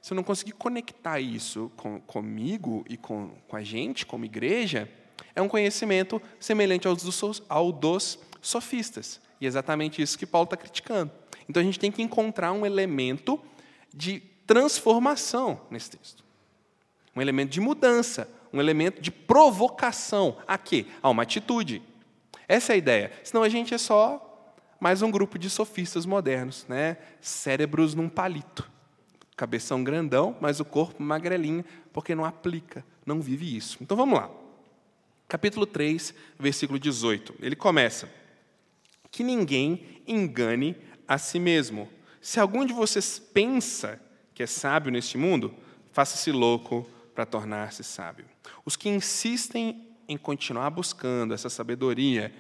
se 0.06 0.12
eu 0.12 0.14
não 0.14 0.22
conseguir 0.22 0.52
conectar 0.52 1.18
isso 1.18 1.68
com, 1.76 2.00
comigo 2.02 2.84
e 2.88 2.96
com, 2.96 3.28
com 3.48 3.56
a 3.56 3.62
gente, 3.64 4.06
como 4.06 4.24
igreja, 4.24 4.88
é 5.34 5.42
um 5.42 5.48
conhecimento 5.48 6.22
semelhante 6.38 6.86
ao 6.86 6.94
dos, 6.94 7.42
ao 7.48 7.72
dos 7.72 8.16
sofistas. 8.40 9.20
E 9.40 9.46
é 9.46 9.48
exatamente 9.48 10.00
isso 10.00 10.16
que 10.16 10.24
Paulo 10.24 10.44
está 10.44 10.56
criticando. 10.56 11.10
Então 11.48 11.60
a 11.60 11.64
gente 11.64 11.80
tem 11.80 11.90
que 11.90 12.02
encontrar 12.02 12.52
um 12.52 12.64
elemento 12.64 13.40
de 13.92 14.20
transformação 14.46 15.60
nesse 15.72 15.90
texto. 15.90 16.22
Um 17.16 17.20
elemento 17.20 17.50
de 17.50 17.60
mudança, 17.60 18.30
um 18.52 18.60
elemento 18.60 19.02
de 19.02 19.10
provocação. 19.10 20.36
A 20.46 20.56
quê? 20.56 20.86
A 21.02 21.10
uma 21.10 21.24
atitude. 21.24 21.82
Essa 22.46 22.70
é 22.70 22.74
a 22.74 22.78
ideia. 22.78 23.12
Senão 23.24 23.42
a 23.42 23.48
gente 23.48 23.74
é 23.74 23.78
só 23.78 24.54
mais 24.78 25.02
um 25.02 25.10
grupo 25.10 25.36
de 25.36 25.50
sofistas 25.50 26.06
modernos, 26.06 26.64
né? 26.68 26.96
cérebros 27.20 27.92
num 27.92 28.08
palito. 28.08 28.75
Cabeção 29.36 29.84
grandão, 29.84 30.36
mas 30.40 30.60
o 30.60 30.64
corpo 30.64 31.02
magrelinho, 31.02 31.64
porque 31.92 32.14
não 32.14 32.24
aplica, 32.24 32.84
não 33.04 33.20
vive 33.20 33.56
isso. 33.56 33.76
Então 33.80 33.96
vamos 33.96 34.18
lá. 34.18 34.30
Capítulo 35.28 35.66
3, 35.66 36.14
versículo 36.38 36.78
18. 36.78 37.34
Ele 37.40 37.54
começa: 37.54 38.08
Que 39.10 39.22
ninguém 39.22 40.02
engane 40.06 40.76
a 41.06 41.18
si 41.18 41.38
mesmo. 41.38 41.88
Se 42.20 42.40
algum 42.40 42.64
de 42.64 42.72
vocês 42.72 43.18
pensa 43.18 44.00
que 44.34 44.42
é 44.42 44.46
sábio 44.46 44.90
neste 44.90 45.18
mundo, 45.18 45.54
faça-se 45.92 46.32
louco 46.32 46.88
para 47.14 47.26
tornar-se 47.26 47.82
sábio. 47.82 48.26
Os 48.64 48.76
que 48.76 48.88
insistem 48.88 49.86
em 50.08 50.16
continuar 50.16 50.70
buscando 50.70 51.34
essa 51.34 51.48
sabedoria 51.48 52.32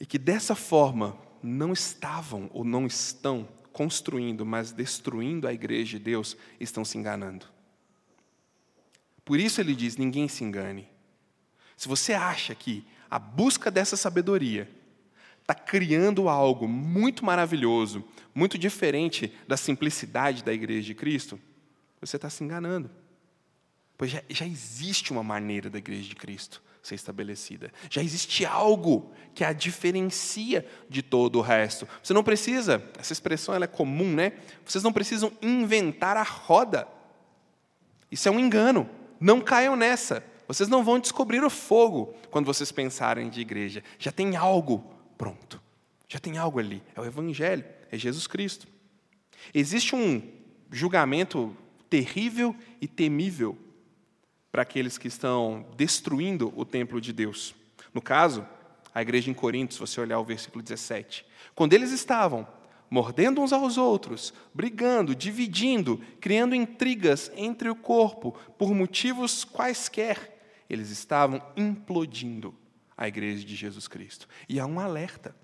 e 0.00 0.06
que 0.06 0.18
dessa 0.18 0.54
forma 0.54 1.16
não 1.42 1.72
estavam 1.72 2.50
ou 2.52 2.64
não 2.64 2.86
estão 2.86 3.48
construindo, 3.78 4.44
mas 4.44 4.72
destruindo 4.72 5.46
a 5.46 5.52
igreja 5.52 5.98
de 5.98 6.04
Deus, 6.04 6.36
estão 6.58 6.84
se 6.84 6.98
enganando. 6.98 7.46
Por 9.24 9.38
isso 9.38 9.60
ele 9.60 9.72
diz: 9.72 9.96
ninguém 9.96 10.26
se 10.26 10.42
engane. 10.42 10.88
Se 11.76 11.86
você 11.86 12.12
acha 12.12 12.56
que 12.56 12.84
a 13.08 13.20
busca 13.20 13.70
dessa 13.70 13.96
sabedoria 13.96 14.68
está 15.40 15.54
criando 15.54 16.28
algo 16.28 16.66
muito 16.66 17.24
maravilhoso, 17.24 18.04
muito 18.34 18.58
diferente 18.58 19.32
da 19.46 19.56
simplicidade 19.56 20.42
da 20.42 20.52
igreja 20.52 20.88
de 20.88 20.94
Cristo, 20.96 21.38
você 22.00 22.16
está 22.16 22.28
se 22.28 22.42
enganando. 22.42 22.90
Pois 23.96 24.10
já, 24.10 24.24
já 24.28 24.44
existe 24.44 25.12
uma 25.12 25.22
maneira 25.22 25.70
da 25.70 25.78
igreja 25.78 26.08
de 26.08 26.16
Cristo 26.16 26.60
ser 26.88 26.94
estabelecida. 26.94 27.70
Já 27.90 28.02
existe 28.02 28.44
algo 28.44 29.12
que 29.34 29.44
a 29.44 29.52
diferencia 29.52 30.66
de 30.88 31.02
todo 31.02 31.38
o 31.38 31.42
resto. 31.42 31.86
Você 32.02 32.12
não 32.12 32.24
precisa, 32.24 32.82
essa 32.98 33.12
expressão 33.12 33.54
ela 33.54 33.64
é 33.64 33.68
comum, 33.68 34.12
né? 34.12 34.32
Vocês 34.64 34.82
não 34.82 34.92
precisam 34.92 35.30
inventar 35.40 36.16
a 36.16 36.22
roda. 36.22 36.88
Isso 38.10 38.28
é 38.28 38.30
um 38.30 38.40
engano. 38.40 38.88
Não 39.20 39.40
caiam 39.40 39.76
nessa. 39.76 40.24
Vocês 40.46 40.68
não 40.68 40.82
vão 40.82 40.98
descobrir 40.98 41.44
o 41.44 41.50
fogo 41.50 42.14
quando 42.30 42.46
vocês 42.46 42.72
pensarem 42.72 43.28
de 43.28 43.40
igreja. 43.40 43.84
Já 43.98 44.10
tem 44.10 44.34
algo 44.34 44.84
pronto. 45.16 45.60
Já 46.08 46.18
tem 46.18 46.38
algo 46.38 46.58
ali. 46.58 46.82
É 46.96 47.00
o 47.00 47.04
Evangelho, 47.04 47.64
é 47.92 47.98
Jesus 47.98 48.26
Cristo. 48.26 48.66
Existe 49.52 49.94
um 49.94 50.22
julgamento 50.72 51.54
terrível 51.88 52.56
e 52.80 52.88
temível 52.88 53.56
para 54.50 54.62
aqueles 54.62 54.98
que 54.98 55.08
estão 55.08 55.66
destruindo 55.76 56.52
o 56.56 56.64
templo 56.64 57.00
de 57.00 57.12
Deus. 57.12 57.54
No 57.92 58.00
caso, 58.00 58.46
a 58.94 59.02
igreja 59.02 59.30
em 59.30 59.34
Corinto, 59.34 59.74
se 59.74 59.80
você 59.80 60.00
olhar 60.00 60.18
o 60.18 60.24
versículo 60.24 60.62
17. 60.62 61.24
Quando 61.54 61.74
eles 61.74 61.92
estavam 61.92 62.46
mordendo 62.90 63.40
uns 63.40 63.52
aos 63.52 63.76
outros, 63.76 64.32
brigando, 64.54 65.14
dividindo, 65.14 66.00
criando 66.20 66.54
intrigas 66.54 67.30
entre 67.36 67.68
o 67.68 67.76
corpo 67.76 68.32
por 68.56 68.74
motivos 68.74 69.44
quaisquer, 69.44 70.36
eles 70.68 70.90
estavam 70.90 71.42
implodindo 71.56 72.54
a 72.96 73.06
igreja 73.06 73.44
de 73.44 73.54
Jesus 73.54 73.86
Cristo. 73.86 74.28
E 74.48 74.58
há 74.58 74.66
um 74.66 74.80
alerta. 74.80 75.34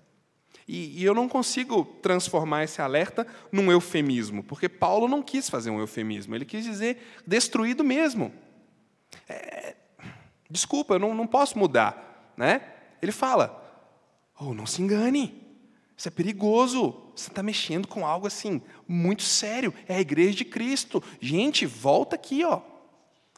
E, 0.67 0.99
e, 0.99 1.03
eu 1.03 1.13
não 1.13 1.29
consigo 1.29 1.85
transformar 2.01 2.63
esse 2.63 2.81
alerta 2.81 3.27
num 3.51 3.71
eufemismo, 3.71 4.43
porque 4.43 4.67
Paulo 4.67 5.07
não 5.07 5.21
quis 5.21 5.47
fazer 5.47 5.69
um 5.69 5.79
eufemismo, 5.79 6.33
ele 6.33 6.43
quis 6.43 6.63
dizer 6.63 7.21
destruído 7.25 7.83
mesmo. 7.83 8.33
É, 9.27 9.75
desculpa, 10.49 10.95
eu 10.95 10.99
não, 10.99 11.13
não 11.13 11.27
posso 11.27 11.57
mudar. 11.57 12.33
Né? 12.37 12.61
Ele 13.01 13.11
fala: 13.11 13.61
oh, 14.39 14.53
não 14.53 14.65
se 14.65 14.81
engane, 14.81 15.45
isso 15.97 16.07
é 16.07 16.11
perigoso. 16.11 17.01
Você 17.15 17.29
está 17.29 17.41
mexendo 17.41 17.87
com 17.87 18.05
algo 18.05 18.27
assim, 18.27 18.61
muito 18.87 19.23
sério. 19.23 19.73
É 19.87 19.95
a 19.95 20.01
igreja 20.01 20.37
de 20.37 20.45
Cristo. 20.45 21.01
Gente, 21.21 21.65
volta 21.65 22.15
aqui. 22.15 22.43
Ó. 22.43 22.61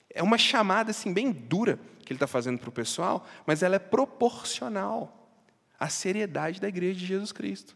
É 0.10 0.24
uma 0.24 0.38
chamada 0.38 0.91
assim, 0.91 1.13
bem 1.13 1.31
dura 1.31 1.79
que 2.03 2.13
ele 2.13 2.15
está 2.15 2.25
fazendo 2.25 2.57
para 2.57 2.69
o 2.69 2.72
pessoal, 2.72 3.27
mas 3.46 3.62
ela 3.62 3.75
é 3.75 3.79
proporcional 3.79 5.29
à 5.77 5.89
seriedade 5.89 6.62
da 6.62 6.69
igreja 6.69 6.98
de 6.98 7.05
Jesus 7.05 7.34
Cristo. 7.34 7.75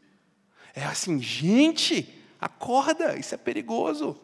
É 0.74 0.86
assim, 0.86 1.22
gente, 1.22 2.18
acorda, 2.40 3.18
isso 3.18 3.36
é 3.36 3.38
perigoso. 3.38 4.18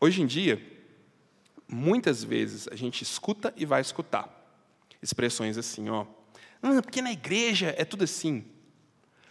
Hoje 0.00 0.22
em 0.22 0.26
dia, 0.26 0.71
muitas 1.72 2.22
vezes 2.22 2.68
a 2.68 2.76
gente 2.76 3.02
escuta 3.02 3.52
e 3.56 3.64
vai 3.64 3.80
escutar 3.80 4.28
expressões 5.02 5.56
assim, 5.56 5.88
ó. 5.88 6.06
Ah, 6.62 6.80
porque 6.82 7.02
na 7.02 7.10
igreja 7.10 7.74
é 7.76 7.84
tudo 7.84 8.04
assim. 8.04 8.44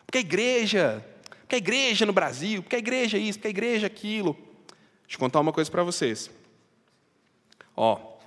Porque 0.05 0.17
a 0.17 0.21
igreja, 0.21 1.05
porque 1.41 1.55
a 1.55 1.57
igreja 1.57 2.05
no 2.05 2.11
Brasil, 2.11 2.61
porque 2.61 2.75
a 2.75 2.79
igreja 2.79 3.17
isso, 3.17 3.39
porque 3.39 3.47
a 3.47 3.51
igreja 3.51 3.87
aquilo. 3.87 4.33
Deixa 5.03 5.15
eu 5.15 5.19
contar 5.19 5.39
uma 5.39 5.53
coisa 5.53 5.71
para 5.71 5.83
vocês. 5.83 6.29
Ó, 7.75 8.17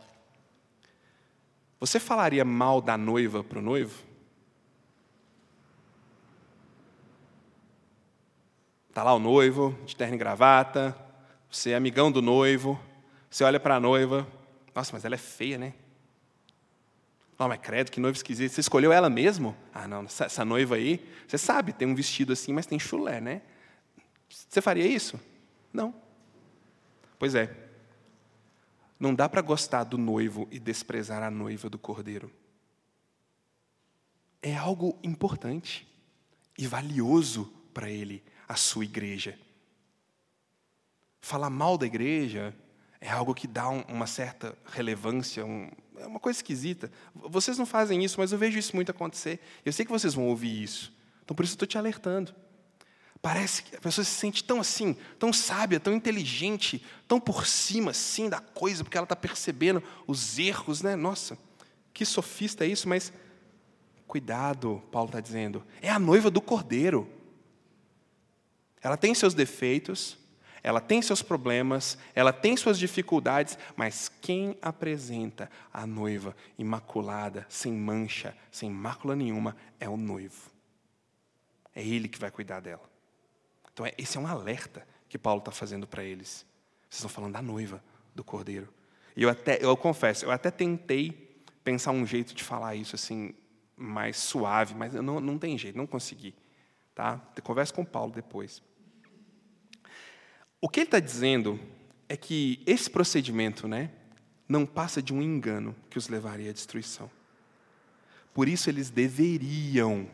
você 1.78 2.00
falaria 2.00 2.44
mal 2.44 2.80
da 2.80 2.96
noiva 2.96 3.44
para 3.44 3.58
o 3.58 3.62
noivo? 3.62 4.02
Está 8.88 9.02
lá 9.02 9.12
o 9.12 9.18
noivo, 9.18 9.76
de 9.84 9.96
terno 9.96 10.14
e 10.14 10.18
gravata, 10.18 10.96
você 11.50 11.70
é 11.70 11.74
amigão 11.74 12.10
do 12.10 12.22
noivo, 12.22 12.80
você 13.34 13.42
olha 13.42 13.58
para 13.58 13.74
a 13.74 13.80
noiva, 13.80 14.24
nossa, 14.72 14.92
mas 14.92 15.04
ela 15.04 15.16
é 15.16 15.18
feia, 15.18 15.58
né? 15.58 15.74
Não, 17.36 17.48
mas 17.48 17.58
credo, 17.60 17.90
que 17.90 17.98
noiva 17.98 18.16
esquisita. 18.16 18.54
Você 18.54 18.60
escolheu 18.60 18.92
ela 18.92 19.10
mesmo? 19.10 19.56
Ah, 19.74 19.88
não, 19.88 20.04
essa, 20.04 20.26
essa 20.26 20.44
noiva 20.44 20.76
aí, 20.76 21.04
você 21.26 21.36
sabe, 21.36 21.72
tem 21.72 21.88
um 21.88 21.96
vestido 21.96 22.32
assim, 22.32 22.52
mas 22.52 22.64
tem 22.64 22.78
chulé, 22.78 23.20
né? 23.20 23.42
Você 24.28 24.60
faria 24.60 24.86
isso? 24.86 25.18
Não. 25.72 25.92
Pois 27.18 27.34
é. 27.34 27.52
Não 29.00 29.12
dá 29.12 29.28
para 29.28 29.42
gostar 29.42 29.82
do 29.82 29.98
noivo 29.98 30.46
e 30.48 30.60
desprezar 30.60 31.20
a 31.20 31.28
noiva 31.28 31.68
do 31.68 31.76
cordeiro. 31.76 32.30
É 34.40 34.54
algo 34.54 34.96
importante 35.02 35.88
e 36.56 36.68
valioso 36.68 37.52
para 37.74 37.90
ele, 37.90 38.22
a 38.46 38.54
sua 38.54 38.84
igreja. 38.84 39.36
Falar 41.20 41.50
mal 41.50 41.76
da 41.76 41.84
igreja, 41.84 42.54
é 43.04 43.10
algo 43.10 43.34
que 43.34 43.46
dá 43.46 43.68
uma 43.68 44.06
certa 44.06 44.56
relevância, 44.64 45.44
um, 45.44 45.70
é 45.98 46.06
uma 46.06 46.18
coisa 46.18 46.38
esquisita. 46.38 46.90
Vocês 47.14 47.58
não 47.58 47.66
fazem 47.66 48.02
isso, 48.02 48.18
mas 48.18 48.32
eu 48.32 48.38
vejo 48.38 48.58
isso 48.58 48.74
muito 48.74 48.90
acontecer. 48.90 49.40
Eu 49.62 49.74
sei 49.74 49.84
que 49.84 49.92
vocês 49.92 50.14
vão 50.14 50.26
ouvir 50.26 50.62
isso. 50.62 50.90
Então, 51.22 51.36
por 51.36 51.44
isso, 51.44 51.52
estou 51.52 51.68
te 51.68 51.76
alertando. 51.76 52.34
Parece 53.20 53.62
que 53.62 53.76
a 53.76 53.80
pessoa 53.80 54.02
se 54.06 54.10
sente 54.10 54.42
tão 54.42 54.58
assim, 54.58 54.96
tão 55.18 55.34
sábia, 55.34 55.78
tão 55.78 55.92
inteligente, 55.92 56.82
tão 57.06 57.20
por 57.20 57.46
cima 57.46 57.90
assim 57.90 58.26
da 58.30 58.40
coisa, 58.40 58.82
porque 58.82 58.96
ela 58.96 59.04
está 59.04 59.16
percebendo 59.16 59.82
os 60.06 60.38
erros, 60.38 60.80
né? 60.80 60.96
Nossa, 60.96 61.36
que 61.92 62.06
sofista 62.06 62.64
é 62.64 62.68
isso, 62.68 62.88
mas 62.88 63.12
cuidado, 64.06 64.82
Paulo 64.90 65.08
está 65.10 65.20
dizendo, 65.20 65.62
é 65.82 65.90
a 65.90 65.98
noiva 65.98 66.30
do 66.30 66.40
cordeiro. 66.40 67.06
Ela 68.80 68.96
tem 68.96 69.14
seus 69.14 69.34
defeitos, 69.34 70.16
ela 70.64 70.80
tem 70.80 71.02
seus 71.02 71.20
problemas, 71.20 71.98
ela 72.14 72.32
tem 72.32 72.56
suas 72.56 72.78
dificuldades, 72.78 73.58
mas 73.76 74.08
quem 74.08 74.56
apresenta 74.62 75.50
a 75.70 75.86
noiva 75.86 76.34
imaculada, 76.58 77.44
sem 77.50 77.70
mancha, 77.70 78.34
sem 78.50 78.70
mácula 78.70 79.14
nenhuma, 79.14 79.54
é 79.78 79.86
o 79.90 79.98
noivo. 79.98 80.50
É 81.74 81.86
ele 81.86 82.08
que 82.08 82.18
vai 82.18 82.30
cuidar 82.30 82.60
dela. 82.60 82.88
Então, 83.70 83.84
esse 83.98 84.16
é 84.16 84.20
um 84.20 84.26
alerta 84.26 84.86
que 85.06 85.18
Paulo 85.18 85.40
está 85.40 85.52
fazendo 85.52 85.86
para 85.86 86.02
eles. 86.02 86.46
Vocês 86.88 87.00
estão 87.00 87.10
falando 87.10 87.34
da 87.34 87.42
noiva, 87.42 87.84
do 88.14 88.24
cordeiro. 88.24 88.72
E 89.14 89.22
eu 89.22 89.28
até, 89.28 89.62
eu 89.62 89.76
confesso, 89.76 90.24
eu 90.24 90.30
até 90.30 90.50
tentei 90.50 91.44
pensar 91.62 91.90
um 91.90 92.06
jeito 92.06 92.34
de 92.34 92.42
falar 92.42 92.74
isso 92.74 92.94
assim, 92.94 93.34
mais 93.76 94.16
suave, 94.16 94.74
mas 94.74 94.94
não, 94.94 95.20
não 95.20 95.38
tem 95.38 95.58
jeito, 95.58 95.76
não 95.76 95.86
consegui. 95.86 96.34
Tá? 96.94 97.20
Converse 97.42 97.72
com 97.72 97.84
Paulo 97.84 98.12
depois. 98.12 98.62
O 100.64 100.68
que 100.70 100.80
ele 100.80 100.86
está 100.86 100.98
dizendo 100.98 101.60
é 102.08 102.16
que 102.16 102.62
esse 102.64 102.88
procedimento 102.88 103.68
né, 103.68 103.90
não 104.48 104.64
passa 104.64 105.02
de 105.02 105.12
um 105.12 105.20
engano 105.20 105.76
que 105.90 105.98
os 105.98 106.08
levaria 106.08 106.48
à 106.48 106.54
destruição. 106.54 107.10
Por 108.32 108.48
isso 108.48 108.70
eles 108.70 108.88
deveriam 108.88 110.08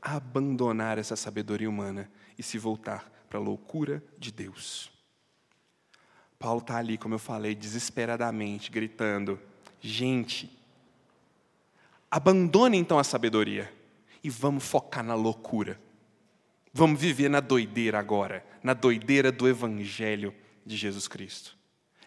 abandonar 0.00 0.96
essa 0.96 1.16
sabedoria 1.16 1.68
humana 1.68 2.08
e 2.38 2.42
se 2.42 2.56
voltar 2.56 3.10
para 3.28 3.40
a 3.40 3.42
loucura 3.42 4.00
de 4.16 4.30
Deus. 4.30 4.92
Paulo 6.38 6.60
está 6.60 6.76
ali, 6.76 6.96
como 6.96 7.16
eu 7.16 7.18
falei, 7.18 7.52
desesperadamente, 7.52 8.70
gritando: 8.70 9.40
gente, 9.80 10.56
abandone 12.08 12.78
então 12.78 12.96
a 12.96 13.02
sabedoria 13.02 13.74
e 14.22 14.30
vamos 14.30 14.62
focar 14.62 15.02
na 15.02 15.16
loucura. 15.16 15.80
Vamos 16.76 17.00
viver 17.00 17.30
na 17.30 17.38
doideira 17.38 18.00
agora, 18.00 18.44
na 18.60 18.74
doideira 18.74 19.30
do 19.30 19.46
Evangelho 19.46 20.34
de 20.66 20.76
Jesus 20.76 21.06
Cristo. 21.06 21.56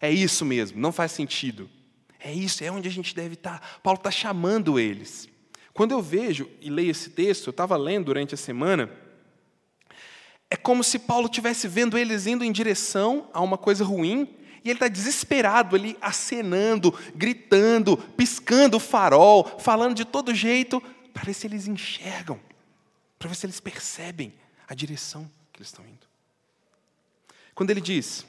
É 0.02 0.12
isso 0.12 0.44
mesmo, 0.44 0.78
não 0.78 0.92
faz 0.92 1.14
sentido. 1.14 1.70
É 2.20 2.34
isso, 2.34 2.66
é 2.66 2.70
onde 2.70 2.86
a 2.86 2.92
gente 2.92 3.16
deve 3.16 3.36
estar. 3.36 3.80
Paulo 3.82 3.98
está 3.98 4.12
chamando 4.12 4.78
eles. 4.78 5.30
Quando 5.74 5.94
eu 5.94 6.02
vejo 6.02 6.50
e 6.60 6.70
leio 6.70 6.92
esse 6.92 7.12
texto, 7.12 7.48
eu 7.48 7.52
estava 7.52 7.78
lendo 7.78 8.08
durante 8.08 8.34
a 8.34 8.38
semana, 8.38 8.92
é 10.50 10.58
como 10.58 10.84
se 10.84 11.00
Paulo 11.00 11.28
estivesse 11.28 11.66
vendo 11.70 11.98
eles 11.98 12.28
indo 12.28 12.44
em 12.44 12.52
direção 12.52 13.30
a 13.34 13.40
uma 13.40 13.58
coisa 13.58 13.86
ruim, 13.86 14.36
e 14.66 14.70
ele 14.70 14.74
está 14.74 14.90
desesperado 14.90 15.78
ali, 15.78 15.96
acenando, 16.02 16.94
gritando, 17.16 17.96
piscando 17.96 18.76
o 18.76 18.82
farol, 18.82 19.46
falando 19.60 19.96
de 19.96 20.04
todo 20.04 20.36
jeito, 20.36 20.84
para 21.14 21.24
ver 21.24 21.34
se 21.34 21.48
eles 21.48 21.70
enxergam, 21.70 22.38
para 23.18 23.30
ver 23.30 23.36
se 23.36 23.46
eles 23.46 23.62
percebem 23.62 24.34
a 24.68 24.74
direção 24.74 25.30
que 25.52 25.60
eles 25.60 25.70
estão 25.70 25.86
indo. 25.86 26.06
Quando 27.56 27.72
ele 27.72 27.82
diz, 27.82 28.26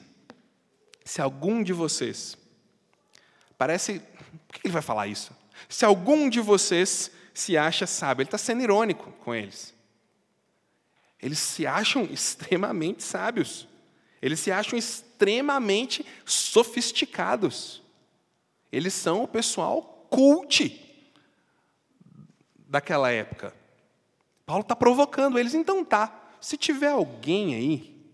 se 1.05 1.21
algum 1.21 1.63
de 1.63 1.73
vocês, 1.73 2.37
parece, 3.57 4.01
por 4.47 4.61
que 4.61 4.67
ele 4.67 4.73
vai 4.73 4.83
falar 4.83 5.07
isso? 5.07 5.37
Se 5.69 5.85
algum 5.85 6.29
de 6.29 6.41
vocês 6.41 7.11
se 7.35 7.57
acha 7.57 7.87
sábio, 7.87 8.23
ele 8.23 8.29
está 8.29 8.39
sendo 8.39 8.63
irônico 8.63 9.13
com 9.25 9.35
eles. 9.35 9.75
Eles 11.21 11.39
se 11.39 11.67
acham 11.67 12.05
extremamente 12.11 13.03
sábios. 13.03 13.67
Eles 14.21 14.41
se 14.41 14.51
acham 14.51 14.79
extremamente 14.79 16.05
sofisticados. 16.25 17.83
Eles 18.71 18.95
são 18.95 19.23
o 19.23 19.29
pessoal 19.29 20.07
cult 20.11 20.85
daquela 22.69 23.11
época. 23.11 23.55
Paulo 24.45 24.63
está 24.63 24.75
provocando 24.75 25.39
eles, 25.39 25.55
então 25.55 25.85
tá. 25.85 26.18
Se 26.41 26.57
tiver 26.57 26.91
alguém 26.91 27.55
aí 27.55 28.11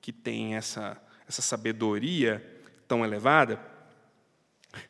que 0.00 0.12
tem 0.12 0.56
essa, 0.56 1.00
essa 1.28 1.42
sabedoria 1.42 2.62
tão 2.86 3.04
elevada, 3.04 3.60
ele 4.74 4.84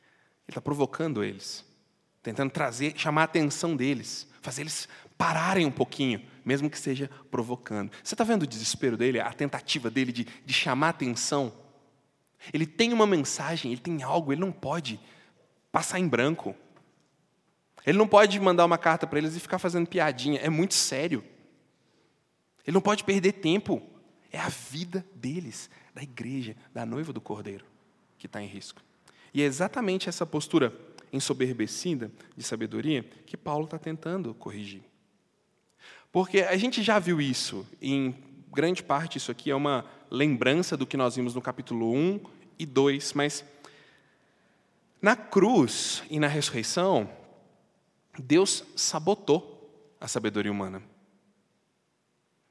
está 0.48 0.60
provocando 0.60 1.22
eles, 1.22 1.64
tentando 2.22 2.50
trazer, 2.50 2.94
chamar 2.96 3.22
a 3.22 3.24
atenção 3.24 3.76
deles, 3.76 4.28
fazer 4.40 4.62
eles 4.62 4.88
pararem 5.16 5.66
um 5.66 5.70
pouquinho 5.70 6.22
mesmo 6.44 6.68
que 6.68 6.78
seja 6.78 7.08
provocando. 7.30 7.90
Você 8.02 8.14
está 8.14 8.24
vendo 8.24 8.42
o 8.42 8.46
desespero 8.46 8.96
dele, 8.96 9.20
a 9.20 9.32
tentativa 9.32 9.90
dele 9.90 10.12
de, 10.12 10.24
de 10.24 10.52
chamar 10.52 10.90
atenção? 10.90 11.52
Ele 12.52 12.66
tem 12.66 12.92
uma 12.92 13.06
mensagem, 13.06 13.72
ele 13.72 13.80
tem 13.80 14.02
algo, 14.02 14.32
ele 14.32 14.40
não 14.40 14.52
pode 14.52 14.98
passar 15.70 15.98
em 15.98 16.08
branco. 16.08 16.54
Ele 17.86 17.98
não 17.98 18.06
pode 18.06 18.38
mandar 18.40 18.64
uma 18.64 18.78
carta 18.78 19.06
para 19.06 19.18
eles 19.18 19.36
e 19.36 19.40
ficar 19.40 19.58
fazendo 19.58 19.86
piadinha, 19.86 20.40
é 20.40 20.48
muito 20.48 20.74
sério. 20.74 21.24
Ele 22.66 22.74
não 22.74 22.80
pode 22.80 23.04
perder 23.04 23.32
tempo. 23.32 23.82
É 24.30 24.38
a 24.38 24.48
vida 24.48 25.04
deles, 25.14 25.68
da 25.94 26.02
igreja, 26.02 26.56
da 26.72 26.86
noiva 26.86 27.12
do 27.12 27.20
cordeiro, 27.20 27.66
que 28.18 28.26
está 28.26 28.42
em 28.42 28.46
risco. 28.46 28.80
E 29.34 29.42
é 29.42 29.44
exatamente 29.44 30.08
essa 30.08 30.24
postura 30.24 30.72
ensoberbecida 31.12 32.10
de 32.36 32.42
sabedoria 32.42 33.02
que 33.26 33.36
Paulo 33.36 33.66
está 33.66 33.78
tentando 33.78 34.32
corrigir. 34.34 34.82
Porque 36.10 36.40
a 36.40 36.56
gente 36.56 36.82
já 36.82 36.98
viu 36.98 37.20
isso, 37.20 37.66
em 37.80 38.14
grande 38.52 38.82
parte 38.82 39.16
isso 39.16 39.30
aqui 39.30 39.50
é 39.50 39.54
uma 39.54 39.84
lembrança 40.10 40.76
do 40.76 40.86
que 40.86 40.96
nós 40.96 41.16
vimos 41.16 41.34
no 41.34 41.40
capítulo 41.40 41.92
1 41.92 42.20
e 42.58 42.66
2, 42.66 43.14
mas 43.14 43.44
na 45.00 45.16
cruz 45.16 46.02
e 46.10 46.20
na 46.20 46.28
ressurreição, 46.28 47.10
Deus 48.18 48.64
sabotou 48.76 49.96
a 49.98 50.06
sabedoria 50.06 50.52
humana. 50.52 50.82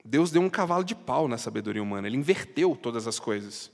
Deus 0.04 0.32
deu 0.32 0.42
um 0.42 0.50
cavalo 0.50 0.84
de 0.84 0.96
pau 0.96 1.28
na 1.28 1.38
sabedoria 1.38 1.82
humana, 1.82 2.08
ele 2.08 2.18
inverteu 2.18 2.76
todas 2.76 3.08
as 3.08 3.20
coisas. 3.20 3.72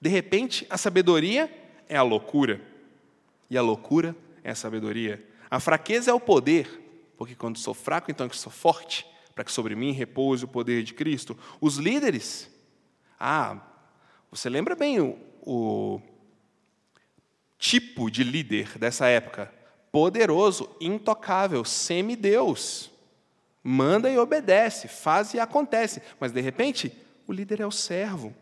De 0.00 0.08
repente, 0.08 0.66
a 0.68 0.76
sabedoria 0.76 1.50
é 1.88 1.96
a 1.96 2.02
loucura, 2.02 2.60
e 3.48 3.56
a 3.56 3.62
loucura 3.62 4.14
é 4.42 4.50
a 4.50 4.54
sabedoria. 4.54 5.24
A 5.50 5.60
fraqueza 5.60 6.10
é 6.10 6.14
o 6.14 6.20
poder, 6.20 7.12
porque 7.16 7.34
quando 7.34 7.58
sou 7.58 7.74
fraco, 7.74 8.10
então 8.10 8.28
que 8.28 8.36
sou 8.36 8.52
forte 8.52 9.06
para 9.34 9.44
que 9.44 9.52
sobre 9.52 9.74
mim 9.74 9.92
repouse 9.92 10.44
o 10.44 10.48
poder 10.48 10.82
de 10.82 10.94
Cristo. 10.94 11.36
Os 11.60 11.76
líderes, 11.76 12.50
ah, 13.18 13.60
você 14.30 14.48
lembra 14.48 14.74
bem 14.74 15.00
o, 15.00 15.18
o 15.40 16.00
tipo 17.58 18.10
de 18.10 18.24
líder 18.24 18.78
dessa 18.78 19.06
época? 19.06 19.52
Poderoso, 19.90 20.68
intocável, 20.80 21.64
semideus. 21.64 22.91
Manda 23.62 24.10
e 24.10 24.18
obedece, 24.18 24.88
faz 24.88 25.34
e 25.34 25.40
acontece. 25.40 26.02
Mas 26.18 26.32
de 26.32 26.40
repente, 26.40 26.92
o 27.26 27.32
líder 27.32 27.60
é 27.60 27.66
o 27.66 27.70
servo. 27.70 28.34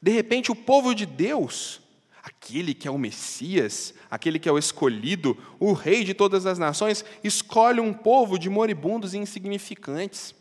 De 0.00 0.10
repente, 0.10 0.50
o 0.50 0.56
povo 0.56 0.94
de 0.94 1.04
Deus 1.04 1.80
aquele 2.28 2.74
que 2.74 2.86
é 2.86 2.90
o 2.90 2.98
Messias, 2.98 3.94
aquele 4.10 4.38
que 4.38 4.48
é 4.48 4.52
o 4.52 4.58
escolhido, 4.58 5.36
o 5.58 5.72
rei 5.72 6.04
de 6.04 6.12
todas 6.12 6.44
as 6.44 6.58
nações, 6.58 7.04
escolhe 7.24 7.80
um 7.80 7.92
povo 7.92 8.38
de 8.38 8.50
moribundos 8.50 9.14
e 9.14 9.18
insignificantes, 9.18 10.34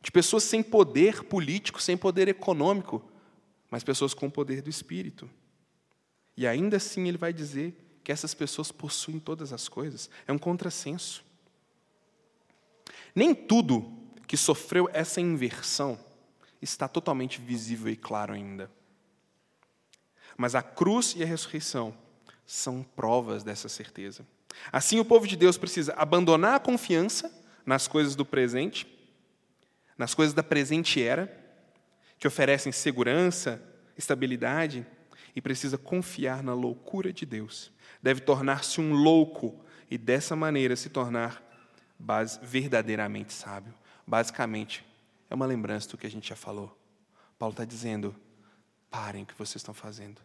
de 0.00 0.10
pessoas 0.10 0.44
sem 0.44 0.62
poder 0.62 1.24
político, 1.24 1.82
sem 1.82 1.96
poder 1.96 2.28
econômico, 2.28 3.02
mas 3.70 3.84
pessoas 3.84 4.14
com 4.14 4.26
o 4.26 4.30
poder 4.30 4.62
do 4.62 4.70
Espírito. 4.70 5.28
E 6.36 6.46
ainda 6.46 6.78
assim 6.78 7.08
ele 7.08 7.18
vai 7.18 7.32
dizer 7.32 7.74
que 8.02 8.12
essas 8.12 8.32
pessoas 8.32 8.70
possuem 8.70 9.18
todas 9.18 9.52
as 9.52 9.68
coisas. 9.68 10.08
É 10.26 10.32
um 10.32 10.38
contrassenso. 10.38 11.24
Nem 13.16 13.34
tudo 13.34 13.90
que 14.26 14.36
sofreu 14.36 14.90
essa 14.92 15.22
inversão 15.22 15.98
está 16.60 16.86
totalmente 16.86 17.40
visível 17.40 17.90
e 17.90 17.96
claro 17.96 18.34
ainda. 18.34 18.70
Mas 20.36 20.54
a 20.54 20.62
cruz 20.62 21.14
e 21.16 21.22
a 21.22 21.26
ressurreição 21.26 21.96
são 22.44 22.82
provas 22.82 23.42
dessa 23.42 23.70
certeza. 23.70 24.26
Assim, 24.70 25.00
o 25.00 25.04
povo 25.04 25.26
de 25.26 25.34
Deus 25.34 25.56
precisa 25.56 25.94
abandonar 25.94 26.56
a 26.56 26.60
confiança 26.60 27.32
nas 27.64 27.88
coisas 27.88 28.14
do 28.14 28.24
presente, 28.24 28.86
nas 29.96 30.12
coisas 30.12 30.34
da 30.34 30.42
presente 30.42 31.02
era, 31.02 31.42
que 32.18 32.28
oferecem 32.28 32.70
segurança, 32.70 33.62
estabilidade, 33.96 34.86
e 35.34 35.40
precisa 35.40 35.78
confiar 35.78 36.42
na 36.42 36.52
loucura 36.52 37.12
de 37.12 37.24
Deus. 37.24 37.72
Deve 38.02 38.20
tornar-se 38.20 38.80
um 38.80 38.92
louco 38.92 39.58
e, 39.90 39.96
dessa 39.96 40.36
maneira, 40.36 40.76
se 40.76 40.90
tornar 40.90 41.45
verdadeiramente 42.42 43.32
sábio. 43.32 43.74
Basicamente, 44.06 44.84
é 45.28 45.34
uma 45.34 45.46
lembrança 45.46 45.88
do 45.90 45.98
que 45.98 46.06
a 46.06 46.10
gente 46.10 46.28
já 46.28 46.36
falou. 46.36 46.76
Paulo 47.38 47.52
está 47.52 47.64
dizendo: 47.64 48.14
Parem 48.90 49.24
o 49.24 49.26
que 49.26 49.34
vocês 49.34 49.56
estão 49.56 49.74
fazendo. 49.74 50.20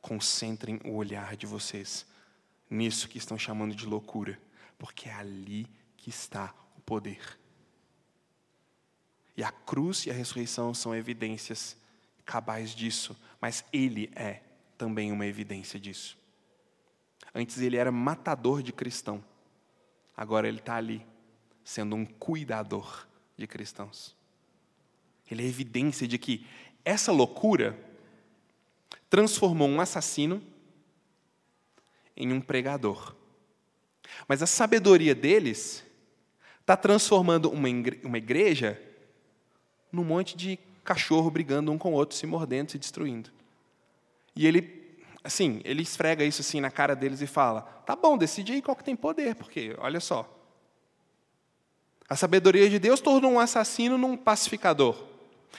Concentrem 0.00 0.80
o 0.84 0.94
olhar 0.94 1.36
de 1.36 1.46
vocês 1.46 2.06
nisso 2.70 3.08
que 3.08 3.18
estão 3.18 3.38
chamando 3.38 3.74
de 3.74 3.86
loucura, 3.86 4.38
porque 4.78 5.08
é 5.08 5.14
ali 5.14 5.66
que 5.96 6.10
está 6.10 6.54
o 6.76 6.80
poder. 6.80 7.38
E 9.36 9.42
a 9.42 9.52
cruz 9.52 10.06
e 10.06 10.10
a 10.10 10.14
ressurreição 10.14 10.74
são 10.74 10.94
evidências 10.94 11.76
cabais 12.24 12.74
disso, 12.74 13.16
mas 13.40 13.64
ele 13.72 14.10
é 14.14 14.42
também 14.76 15.12
uma 15.12 15.26
evidência 15.26 15.78
disso. 15.78 16.18
Antes 17.34 17.58
ele 17.58 17.76
era 17.76 17.92
matador 17.92 18.62
de 18.62 18.72
cristão, 18.72 19.24
agora 20.18 20.48
ele 20.48 20.58
está 20.58 20.74
ali, 20.74 21.06
sendo 21.62 21.94
um 21.94 22.04
cuidador 22.04 23.06
de 23.36 23.46
cristãos. 23.46 24.16
Ele 25.30 25.44
é 25.44 25.46
evidência 25.46 26.08
de 26.08 26.18
que 26.18 26.44
essa 26.84 27.12
loucura 27.12 27.78
transformou 29.08 29.68
um 29.68 29.80
assassino 29.80 30.42
em 32.16 32.32
um 32.32 32.40
pregador. 32.40 33.14
Mas 34.26 34.42
a 34.42 34.46
sabedoria 34.46 35.14
deles 35.14 35.84
está 36.60 36.76
transformando 36.76 37.48
uma 37.48 38.18
igreja 38.18 38.82
num 39.92 40.02
monte 40.02 40.36
de 40.36 40.58
cachorro 40.82 41.30
brigando 41.30 41.70
um 41.70 41.78
com 41.78 41.92
o 41.92 41.94
outro, 41.94 42.16
se 42.16 42.26
mordendo, 42.26 42.72
se 42.72 42.78
destruindo. 42.78 43.30
E 44.34 44.48
ele, 44.48 44.77
assim, 45.22 45.60
ele 45.64 45.82
esfrega 45.82 46.24
isso 46.24 46.40
assim 46.40 46.60
na 46.60 46.70
cara 46.70 46.94
deles 46.94 47.20
e 47.20 47.26
fala: 47.26 47.62
tá 47.84 47.94
bom, 47.96 48.16
decide 48.16 48.52
aí 48.52 48.62
qual 48.62 48.76
que 48.76 48.84
tem 48.84 48.96
poder, 48.96 49.34
porque 49.34 49.74
olha 49.78 50.00
só. 50.00 50.34
A 52.08 52.16
sabedoria 52.16 52.70
de 52.70 52.78
Deus 52.78 53.00
tornou 53.00 53.32
um 53.32 53.40
assassino 53.40 53.98
num 53.98 54.16
pacificador. 54.16 54.96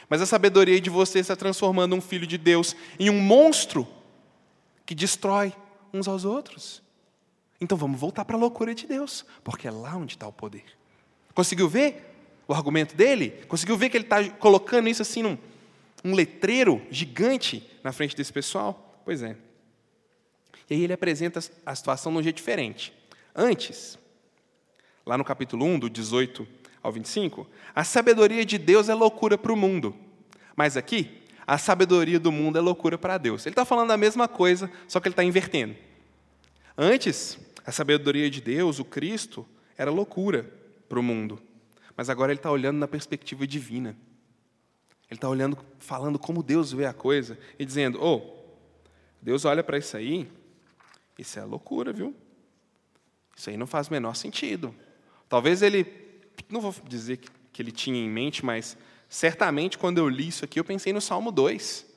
Mas 0.10 0.22
a 0.22 0.26
sabedoria 0.26 0.80
de 0.82 0.89
você 0.89 1.19
está 1.19 1.36
transformando 1.36 1.95
um 1.95 2.02
filho 2.02 2.26
de 2.26 2.38
Deus 2.38 2.76
em 2.98 3.10
um 3.10 3.19
monstro 3.19 3.88
que 4.86 4.95
destrói 4.95 5.54
uns 5.93 6.08
aos 6.08 6.26
outros. 6.26 6.82
Então 7.62 7.78
vamos 7.78 8.00
voltar 8.00 8.26
para 8.26 8.36
a 8.36 8.39
loucura 8.39 8.74
de 8.74 8.88
Deus, 8.88 9.26
porque 9.43 9.67
é 9.67 9.72
lá 9.72 9.95
onde 9.95 10.15
está 10.15 10.28
o 10.28 10.34
poder. 10.34 10.65
Conseguiu 11.36 11.69
ver 11.69 12.15
o 12.48 12.54
argumento 12.54 12.95
dele? 12.95 13.32
Conseguiu 13.48 13.78
ver 13.78 13.89
que 13.89 13.98
ele 13.98 14.06
está 14.06 14.28
colocando 14.32 14.89
isso 14.89 15.02
assim 15.02 15.22
num 15.22 15.38
um 16.04 16.15
letreiro 16.15 16.82
gigante 16.89 17.69
na 17.84 17.91
frente 17.91 18.15
desse 18.15 18.32
pessoal? 18.32 19.02
Pois 19.04 19.22
é. 19.22 19.36
E 20.69 20.75
aí 20.75 20.84
ele 20.84 20.93
apresenta 20.93 21.39
a 21.65 21.75
situação 21.75 22.12
de 22.12 22.19
um 22.19 22.23
jeito 22.23 22.38
diferente. 22.38 22.93
Antes, 23.36 23.97
lá 25.05 25.17
no 25.17 25.25
capítulo 25.25 25.65
1, 25.65 25.79
do 25.79 25.89
18 25.89 26.47
ao 26.84 26.91
25, 26.91 27.47
a 27.73 27.84
sabedoria 27.84 28.45
de 28.45 28.58
Deus 28.58 28.89
é 28.89 28.93
loucura 28.93 29.38
para 29.38 29.51
o 29.51 29.58
mundo. 29.58 29.95
Mas 30.55 30.77
aqui, 30.77 31.23
a 31.47 31.58
sabedoria 31.58 32.19
do 32.19 32.32
mundo 32.32 32.58
é 32.58 32.62
loucura 32.62 32.97
para 32.97 33.17
Deus. 33.17 33.45
Ele 33.45 33.53
está 33.53 33.65
falando 33.65 33.91
a 33.91 33.97
mesma 33.97 34.27
coisa, 34.27 34.71
só 34.88 34.99
que 34.99 35.08
ele 35.08 35.13
está 35.13 35.23
invertendo. 35.23 35.75
Antes, 36.77 37.39
a 37.65 37.71
sabedoria 37.71 38.29
de 38.29 38.39
Deus, 38.39 38.79
o 38.79 38.86
Cristo, 38.86 39.45
era 39.77 39.89
loucura 39.89 40.51
para 40.88 40.99
o 40.99 41.03
mundo. 41.03 41.41
Mas 41.97 42.10
agora 42.10 42.32
ele 42.32 42.39
está 42.39 42.51
olhando 42.51 42.77
na 42.77 42.88
perspectiva 42.88 43.47
divina. 43.47 43.97
Ele 45.10 45.17
está 45.17 45.27
olhando, 45.27 45.58
falando 45.79 46.19
como 46.19 46.43
Deus 46.43 46.71
vê 46.71 46.86
a 46.86 46.93
coisa 46.93 47.38
e 47.58 47.65
dizendo: 47.65 47.99
Oh, 48.01 48.21
Deus 49.21 49.43
olha 49.43 49.63
para 49.63 49.77
isso 49.77 49.97
aí, 49.97 50.29
isso 51.19 51.39
é 51.39 51.43
loucura, 51.43 51.91
viu? 51.91 52.15
Isso 53.36 53.49
aí 53.49 53.58
não 53.58 53.67
faz 53.67 53.88
o 53.88 53.91
menor 53.91 54.15
sentido. 54.15 54.73
Talvez 55.27 55.62
ele, 55.62 55.86
não 56.49 56.62
vou 56.62 56.73
dizer 56.88 57.19
que 57.51 57.62
ele 57.62 57.71
tinha 57.71 57.99
em 57.99 58.10
mente, 58.10 58.43
mas 58.43 58.77
certamente 59.08 59.77
quando 59.77 59.97
eu 59.97 60.10
li 60.10 60.27
isso 60.27 60.45
aqui, 60.45 60.60
eu 60.60 60.63
pensei 60.63 60.91
no 60.91 61.01
Salmo 61.01 61.32
2 61.32 61.89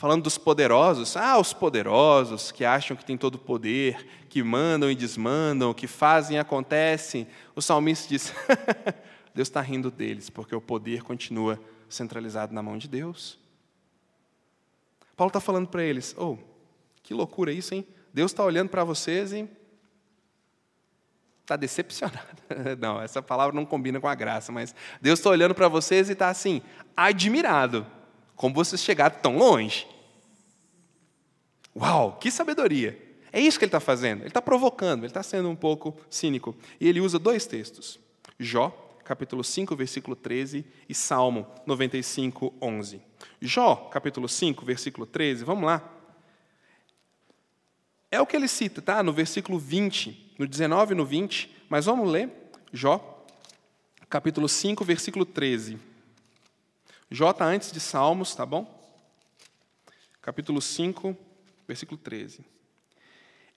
falando 0.00 0.22
dos 0.22 0.38
poderosos, 0.38 1.14
ah, 1.14 1.38
os 1.38 1.52
poderosos 1.52 2.50
que 2.50 2.64
acham 2.64 2.96
que 2.96 3.04
têm 3.04 3.18
todo 3.18 3.34
o 3.34 3.38
poder, 3.38 4.24
que 4.30 4.42
mandam 4.42 4.90
e 4.90 4.94
desmandam, 4.94 5.74
que 5.74 5.86
fazem 5.86 6.38
e 6.38 6.40
acontecem. 6.40 7.26
O 7.54 7.60
salmista 7.60 8.08
diz: 8.08 8.32
Deus 9.34 9.48
está 9.48 9.60
rindo 9.60 9.90
deles, 9.90 10.30
porque 10.30 10.56
o 10.56 10.60
poder 10.60 11.02
continua 11.02 11.60
centralizado 11.86 12.54
na 12.54 12.62
mão 12.62 12.78
de 12.78 12.88
Deus. 12.88 13.38
Paulo 15.14 15.28
está 15.28 15.38
falando 15.38 15.68
para 15.68 15.84
eles: 15.84 16.14
oh, 16.16 16.38
que 17.10 17.14
loucura 17.14 17.52
isso, 17.52 17.74
hein? 17.74 17.84
Deus 18.14 18.30
está 18.30 18.44
olhando 18.44 18.68
para 18.68 18.84
vocês 18.84 19.32
e 19.32 19.48
está 21.42 21.56
decepcionado. 21.56 22.40
Não, 22.78 23.02
essa 23.02 23.20
palavra 23.20 23.52
não 23.52 23.66
combina 23.66 24.00
com 24.00 24.06
a 24.06 24.14
graça, 24.14 24.52
mas 24.52 24.72
Deus 25.02 25.18
está 25.18 25.28
olhando 25.28 25.52
para 25.52 25.66
vocês 25.66 26.08
e 26.08 26.12
está 26.12 26.28
assim, 26.28 26.62
admirado 26.96 27.84
como 28.36 28.54
vocês 28.54 28.80
chegaram 28.80 29.16
tão 29.20 29.36
longe. 29.36 29.88
Uau, 31.74 32.16
que 32.16 32.30
sabedoria! 32.30 32.96
É 33.32 33.40
isso 33.40 33.58
que 33.58 33.64
ele 33.64 33.70
está 33.70 33.80
fazendo. 33.80 34.20
Ele 34.20 34.28
está 34.28 34.40
provocando, 34.40 35.00
ele 35.00 35.08
está 35.08 35.24
sendo 35.24 35.50
um 35.50 35.56
pouco 35.56 35.96
cínico. 36.08 36.54
E 36.80 36.88
ele 36.88 37.00
usa 37.00 37.18
dois 37.18 37.44
textos: 37.44 37.98
Jó, 38.38 38.70
capítulo 39.02 39.42
5, 39.42 39.74
versículo 39.74 40.14
13, 40.14 40.64
e 40.88 40.94
Salmo 40.94 41.44
95, 41.66 42.54
11. 42.62 43.02
Jó, 43.42 43.74
capítulo 43.90 44.28
5, 44.28 44.64
versículo 44.64 45.06
13, 45.06 45.42
vamos 45.42 45.64
lá. 45.64 45.99
É 48.10 48.20
o 48.20 48.26
que 48.26 48.34
ele 48.34 48.48
cita, 48.48 48.82
tá? 48.82 49.02
No 49.02 49.12
versículo 49.12 49.58
20, 49.58 50.34
no 50.38 50.46
19 50.46 50.94
e 50.94 50.96
no 50.96 51.04
20, 51.04 51.64
mas 51.68 51.86
vamos 51.86 52.10
ler 52.10 52.28
Jó, 52.72 53.24
capítulo 54.08 54.48
5, 54.48 54.84
versículo 54.84 55.24
13. 55.24 55.78
J 57.08 57.44
antes 57.44 57.70
de 57.70 57.78
Salmos, 57.78 58.34
tá 58.34 58.44
bom? 58.44 58.80
Capítulo 60.20 60.60
5, 60.60 61.16
versículo 61.66 61.98
13. 61.98 62.44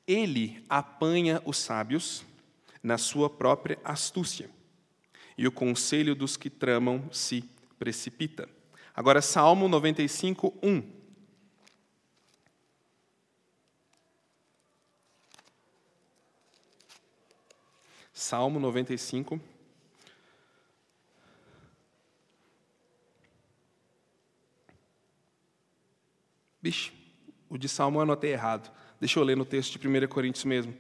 Ele 0.07 0.63
apanha 0.69 1.41
os 1.45 1.57
sábios 1.57 2.23
na 2.81 2.97
sua 2.97 3.29
própria 3.29 3.79
astúcia, 3.83 4.49
e 5.37 5.47
o 5.47 5.51
conselho 5.51 6.13
dos 6.13 6.37
que 6.37 6.49
tramam 6.49 7.09
se 7.11 7.43
precipita. 7.79 8.47
Agora, 8.95 9.21
Salmo 9.21 9.67
95, 9.67 10.53
1. 10.61 11.02
Salmo 18.13 18.59
95, 18.59 19.35
1. 19.35 19.39
Bicho, 26.61 26.93
o 27.49 27.57
de 27.57 27.67
Salmo 27.67 27.97
eu 27.97 28.03
anotei 28.03 28.31
errado. 28.31 28.71
Deixa 28.99 29.19
eu 29.19 29.23
ler 29.23 29.35
no 29.35 29.43
texto 29.43 29.79
de 29.79 29.87
1 29.87 30.07
Coríntios 30.07 30.45
mesmo. 30.45 30.77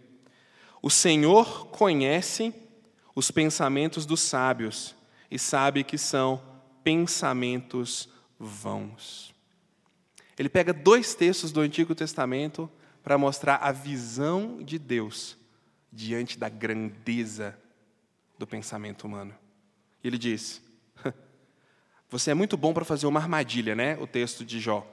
O 0.79 0.91
Senhor 0.91 1.67
conhece 1.67 2.53
os 3.15 3.31
pensamentos 3.31 4.05
dos 4.05 4.21
sábios 4.21 4.95
e 5.29 5.39
sabe 5.39 5.83
que 5.83 5.97
são 5.97 6.41
pensamentos 6.83 8.07
vãos. 8.37 9.33
Ele 10.37 10.49
pega 10.49 10.71
dois 10.71 11.15
textos 11.15 11.51
do 11.51 11.61
Antigo 11.61 11.95
Testamento 11.95 12.69
para 13.01 13.17
mostrar 13.17 13.55
a 13.55 13.71
visão 13.71 14.61
de 14.61 14.77
Deus 14.77 15.37
diante 15.93 16.37
da 16.37 16.49
grandeza 16.49 17.57
do 18.37 18.47
pensamento 18.47 19.05
humano. 19.05 19.33
E 20.03 20.07
ele 20.07 20.17
diz: 20.17 20.61
Você 22.09 22.31
é 22.31 22.33
muito 22.33 22.57
bom 22.57 22.73
para 22.73 22.83
fazer 22.83 23.05
uma 23.05 23.19
armadilha, 23.19 23.75
né? 23.75 23.97
O 23.99 24.07
texto 24.07 24.43
de 24.43 24.59
Jó. 24.59 24.87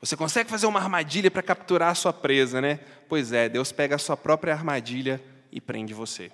Você 0.00 0.16
consegue 0.16 0.48
fazer 0.48 0.66
uma 0.66 0.78
armadilha 0.78 1.30
para 1.30 1.42
capturar 1.42 1.90
a 1.90 1.94
sua 1.94 2.12
presa, 2.12 2.60
né? 2.60 2.76
Pois 3.08 3.32
é, 3.32 3.48
Deus 3.48 3.72
pega 3.72 3.96
a 3.96 3.98
sua 3.98 4.16
própria 4.16 4.52
armadilha 4.52 5.20
e 5.50 5.60
prende 5.60 5.92
você. 5.92 6.30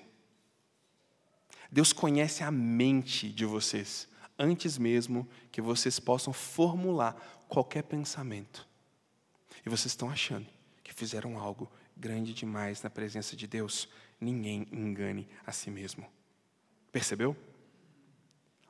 Deus 1.71 1.93
conhece 1.93 2.43
a 2.43 2.51
mente 2.51 3.29
de 3.29 3.47
vocês 3.47 4.07
antes 4.39 4.77
mesmo 4.77 5.29
que 5.51 5.63
vocês 5.63 5.99
possam 5.99 6.33
formular 6.33 7.15
qualquer 7.49 7.83
pensamento. 7.83 8.67
E 9.65 9.69
vocês 9.69 9.87
estão 9.87 10.11
achando 10.11 10.47
que 10.83 10.93
fizeram 10.93 11.39
algo 11.39 11.71
grande 11.97 12.35
demais 12.35 12.83
na 12.83 12.91
presença 12.91 13.37
de 13.37 13.47
Deus. 13.47 13.89
Ninguém 14.21 14.67
engane 14.73 15.29
a 15.47 15.53
si 15.53 15.71
mesmo. 15.71 16.07
Percebeu? 16.93 17.37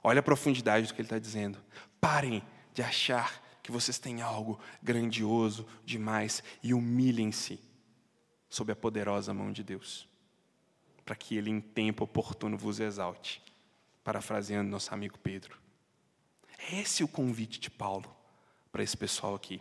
Olha 0.03 0.21
a 0.21 0.23
profundidade 0.23 0.87
do 0.87 0.95
que 0.95 1.01
ele 1.01 1.07
está 1.07 1.19
dizendo. 1.19 1.59
Parem 2.01 2.43
de 2.73 2.83
achar 2.83 3.43
que 3.63 3.73
vocês 3.73 3.99
têm 3.99 4.21
algo 4.21 4.61
grandioso 4.83 5.67
demais 5.87 6.43
e 6.63 6.75
humilhem-se 6.75 7.59
sob 8.51 8.71
a 8.71 8.77
poderosa 8.77 9.35
mão 9.35 9.51
de 9.51 9.65
Deus, 9.65 10.07
para 11.05 11.17
que 11.17 11.37
Ele 11.37 11.51
em 11.51 11.61
tempo 11.61 12.05
oportuno 12.05 12.57
vos 12.57 12.79
exalte, 12.79 13.43
parafraseando 14.05 14.71
nosso 14.71 14.93
amigo 14.95 15.19
Pedro. 15.19 15.59
Esse 16.71 17.03
é 17.03 17.05
o 17.05 17.09
convite 17.09 17.59
de 17.59 17.71
Paulo 17.71 18.15
para 18.71 18.83
esse 18.83 18.97
pessoal 18.97 19.35
aqui. 19.35 19.61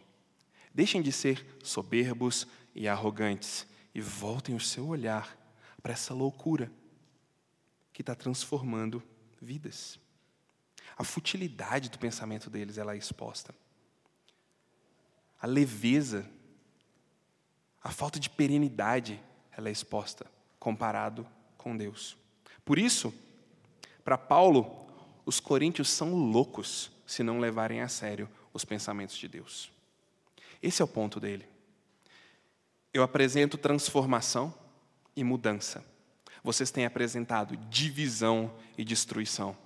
Deixem 0.74 1.02
de 1.02 1.12
ser 1.12 1.46
soberbos 1.64 2.46
e 2.76 2.88
arrogantes 2.88 3.68
e 3.94 4.02
voltem 4.02 4.56
o 4.56 4.60
seu 4.60 4.88
olhar 4.88 5.38
para 5.82 5.94
essa 5.94 6.14
loucura 6.14 6.72
que 7.92 8.02
está 8.02 8.16
transformando 8.16 9.04
vidas. 9.42 10.00
A 10.98 11.04
futilidade 11.04 11.90
do 11.90 12.00
pensamento 12.00 12.50
deles 12.50 12.78
ela 12.78 12.94
é 12.94 12.98
exposta 12.98 13.54
a 15.44 15.46
leveza, 15.46 16.26
a 17.84 17.92
falta 17.92 18.18
de 18.18 18.30
perenidade, 18.30 19.22
ela 19.52 19.68
é 19.68 19.74
exposta 19.74 20.26
comparado 20.58 21.28
com 21.58 21.76
Deus. 21.76 22.16
Por 22.64 22.80
isso, 22.80 23.14
para 24.06 24.18
Paulo, 24.18 24.88
os 25.26 25.42
coríntios 25.42 25.90
são 25.90 26.16
loucos 26.16 26.90
se 27.06 27.24
não 27.24 27.42
levarem 27.42 27.82
a 27.82 27.90
sério 27.90 28.30
os 28.54 28.64
pensamentos 28.64 29.18
de 29.18 29.28
Deus. 29.28 29.70
Esse 30.62 30.82
é 30.82 30.86
o 30.86 30.88
ponto 30.88 31.20
dele. 31.20 31.46
Eu 32.94 33.02
apresento 33.02 33.58
transformação 33.58 34.54
e 35.16 35.24
mudança. 35.24 35.84
Vocês 36.44 36.70
têm 36.70 36.86
apresentado 36.86 37.58
divisão 37.70 38.54
e 38.78 38.84
destruição. 38.84 39.58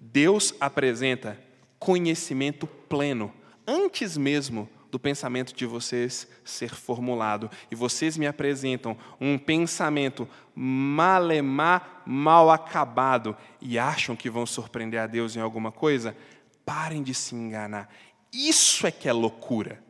Deus 0.00 0.54
apresenta 0.58 1.38
conhecimento 1.78 2.66
pleno, 2.66 3.32
antes 3.66 4.16
mesmo 4.16 4.68
do 4.90 4.98
pensamento 4.98 5.54
de 5.54 5.66
vocês 5.66 6.28
ser 6.44 6.74
formulado. 6.74 7.50
E 7.70 7.74
vocês 7.74 8.16
me 8.16 8.26
apresentam 8.26 8.96
um 9.20 9.38
pensamento 9.38 10.28
malemar, 10.54 12.02
mal 12.06 12.50
acabado, 12.50 13.36
e 13.60 13.78
acham 13.78 14.14
que 14.14 14.30
vão 14.30 14.46
surpreender 14.46 15.00
a 15.00 15.06
Deus 15.06 15.34
em 15.34 15.40
alguma 15.40 15.72
coisa? 15.72 16.16
Parem 16.64 17.02
de 17.02 17.14
se 17.14 17.34
enganar. 17.34 17.88
Isso 18.32 18.86
é 18.86 18.90
que 18.90 19.08
é 19.08 19.12
loucura. 19.12 19.82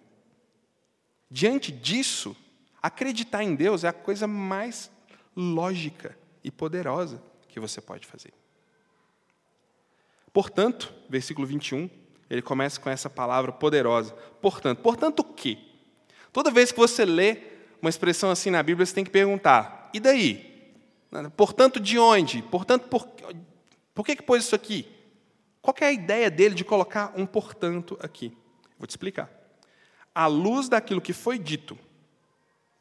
Diante 1.33 1.73
disso, 1.73 2.37
acreditar 2.83 3.43
em 3.43 3.55
Deus 3.55 3.85
é 3.85 3.89
a 3.89 3.93
coisa 3.93 4.27
mais 4.27 4.91
lógica 5.35 6.15
e 6.45 6.51
poderosa 6.51 7.23
que 7.49 7.59
você 7.59 7.81
pode 7.81 8.07
fazer. 8.07 8.35
Portanto, 10.31 10.93
versículo 11.09 11.47
21, 11.47 11.89
ele 12.29 12.43
começa 12.43 12.79
com 12.79 12.91
essa 12.91 13.09
palavra 13.09 13.51
poderosa. 13.51 14.13
Portanto, 14.43 14.83
portanto 14.83 15.21
o 15.21 15.25
quê? 15.25 15.57
Toda 16.35 16.51
vez 16.51 16.71
que 16.71 16.79
você 16.79 17.07
lê 17.07 17.39
uma 17.81 17.89
expressão 17.89 18.31
assim 18.31 18.51
na 18.51 18.63
Bíblia, 18.63 18.85
você 18.85 18.95
tem 18.95 19.05
que 19.05 19.11
perguntar: 19.11 19.89
e 19.95 19.99
daí? 19.99 20.71
Portanto, 21.35 21.81
de 21.81 21.99
onde? 21.99 22.43
Portanto, 22.43 22.89
por, 22.89 23.09
por 23.95 24.05
que, 24.05 24.17
que 24.17 24.23
pôs 24.23 24.45
isso 24.45 24.55
aqui? 24.55 24.87
Qual 25.63 25.75
é 25.81 25.87
a 25.87 25.93
ideia 25.93 26.31
dele 26.31 26.55
de 26.55 26.63
colocar 26.63 27.11
um 27.17 27.25
portanto 27.25 27.99
aqui? 28.03 28.37
Vou 28.79 28.87
te 28.87 28.91
explicar. 28.91 29.42
À 30.15 30.27
luz 30.27 30.69
daquilo 30.69 31.01
que 31.01 31.13
foi 31.13 31.39
dito 31.39 31.79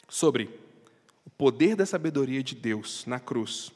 sobre 0.09 0.49
o 1.25 1.29
poder 1.29 1.75
da 1.75 1.85
sabedoria 1.85 2.43
de 2.43 2.55
Deus 2.55 3.05
na 3.05 3.19
cruz, 3.19 3.71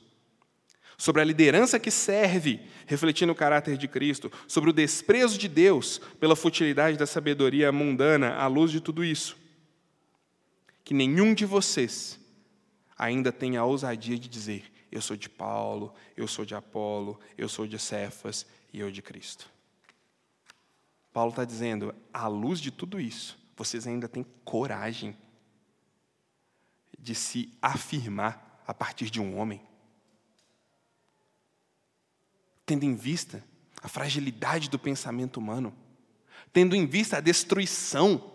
sobre 0.98 1.22
a 1.22 1.26
liderança 1.26 1.80
que 1.80 1.92
serve, 1.92 2.60
refletindo 2.86 3.32
o 3.32 3.36
caráter 3.36 3.78
de 3.78 3.88
Cristo, 3.88 4.32
sobre 4.48 4.70
o 4.70 4.74
desprezo 4.74 5.38
de 5.38 5.48
Deus 5.48 6.00
pela 6.20 6.36
futilidade 6.36 6.98
da 6.98 7.06
sabedoria 7.06 7.72
mundana 7.72 8.36
à 8.36 8.48
luz 8.48 8.72
de 8.72 8.80
tudo 8.80 9.04
isso. 9.04 9.38
Que 10.84 10.94
nenhum 10.94 11.34
de 11.34 11.46
vocês 11.46 12.20
ainda 12.98 13.32
tenha 13.32 13.62
a 13.62 13.66
ousadia 13.66 14.18
de 14.18 14.30
dizer: 14.30 14.72
Eu 14.92 15.02
sou 15.02 15.18
de 15.18 15.30
Paulo, 15.30 15.94
eu 16.16 16.28
sou 16.28 16.46
de 16.46 16.56
Apolo, 16.56 17.20
eu 17.38 17.50
sou 17.50 17.68
de 17.68 17.80
Cefas 17.80 18.46
e 18.72 18.80
eu 18.80 18.92
de 18.92 19.02
Cristo. 19.02 19.50
Paulo 21.12 21.32
está 21.32 21.44
dizendo: 21.44 21.94
à 22.14 22.28
luz 22.28 22.60
de 22.60 22.72
tudo 22.72 23.00
isso, 23.00 23.38
vocês 23.56 23.88
ainda 23.88 24.08
têm 24.08 24.26
coragem 24.44 25.18
de 26.98 27.16
se 27.16 27.52
afirmar 27.62 28.64
a 28.68 28.74
partir 28.74 29.10
de 29.10 29.22
um 29.22 29.38
homem 29.38 29.62
tendo 32.66 32.84
em 32.84 32.96
vista 32.96 33.44
a 33.82 33.88
fragilidade 33.88 34.70
do 34.70 34.80
pensamento 34.80 35.38
humano, 35.38 35.74
tendo 36.52 36.76
em 36.76 36.86
vista 36.86 37.18
a 37.18 37.22
destruição 37.22 38.32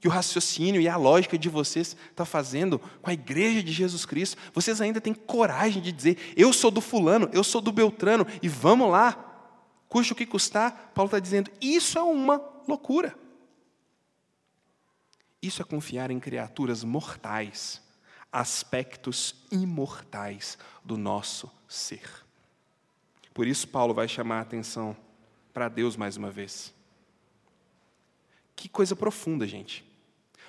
que 0.00 0.08
o 0.08 0.10
raciocínio 0.10 0.80
e 0.80 0.88
a 0.88 0.96
lógica 0.96 1.38
de 1.38 1.48
vocês 1.48 1.96
está 2.10 2.24
fazendo 2.24 2.78
com 2.78 3.10
a 3.10 3.12
igreja 3.12 3.62
de 3.62 3.72
Jesus 3.72 4.04
Cristo, 4.04 4.36
vocês 4.52 4.80
ainda 4.80 5.00
têm 5.00 5.14
coragem 5.14 5.82
de 5.82 5.92
dizer: 5.92 6.18
eu 6.36 6.52
sou 6.52 6.70
do 6.70 6.80
fulano, 6.80 7.28
eu 7.32 7.42
sou 7.42 7.60
do 7.60 7.72
Beltrano, 7.72 8.26
e 8.42 8.48
vamos 8.48 8.90
lá, 8.90 9.12
custe 9.88 10.12
o 10.12 10.16
que 10.16 10.26
custar. 10.26 10.92
Paulo 10.94 11.08
está 11.08 11.18
dizendo: 11.18 11.50
isso 11.60 11.98
é 11.98 12.02
uma 12.02 12.42
loucura. 12.66 13.16
Isso 15.42 15.60
é 15.60 15.64
confiar 15.64 16.12
em 16.12 16.20
criaturas 16.20 16.84
mortais, 16.84 17.82
aspectos 18.30 19.34
imortais 19.50 20.56
do 20.84 20.96
nosso 20.96 21.50
ser. 21.68 22.08
Por 23.34 23.46
isso, 23.46 23.66
Paulo 23.66 23.92
vai 23.92 24.06
chamar 24.06 24.38
a 24.38 24.42
atenção 24.42 24.96
para 25.52 25.68
Deus 25.68 25.96
mais 25.96 26.16
uma 26.16 26.30
vez. 26.30 26.72
Que 28.54 28.68
coisa 28.68 28.94
profunda, 28.94 29.46
gente. 29.46 29.84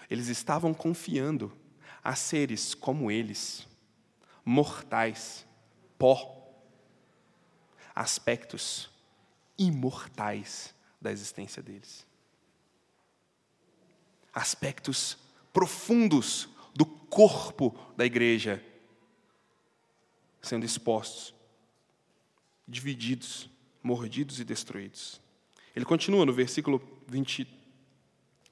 Eles 0.09 0.27
estavam 0.27 0.73
confiando 0.73 1.51
a 2.03 2.13
seres 2.13 2.75
como 2.75 3.09
eles, 3.09 3.67
mortais, 4.45 5.45
pó, 5.97 6.43
aspectos 7.95 8.89
imortais 9.57 10.75
da 11.01 11.11
existência 11.11 11.63
deles. 11.63 12.05
Aspectos 14.33 15.17
profundos 15.51 16.49
do 16.73 16.85
corpo 16.85 17.77
da 17.95 18.05
igreja 18.05 18.63
sendo 20.41 20.65
expostos 20.65 21.33
divididos, 22.67 23.49
mordidos 23.81 24.39
e 24.39 24.43
destruídos. 24.43 25.21
Ele 25.75 25.85
continua 25.85 26.25
no 26.25 26.33
versículo 26.33 26.81
20, 27.07 27.47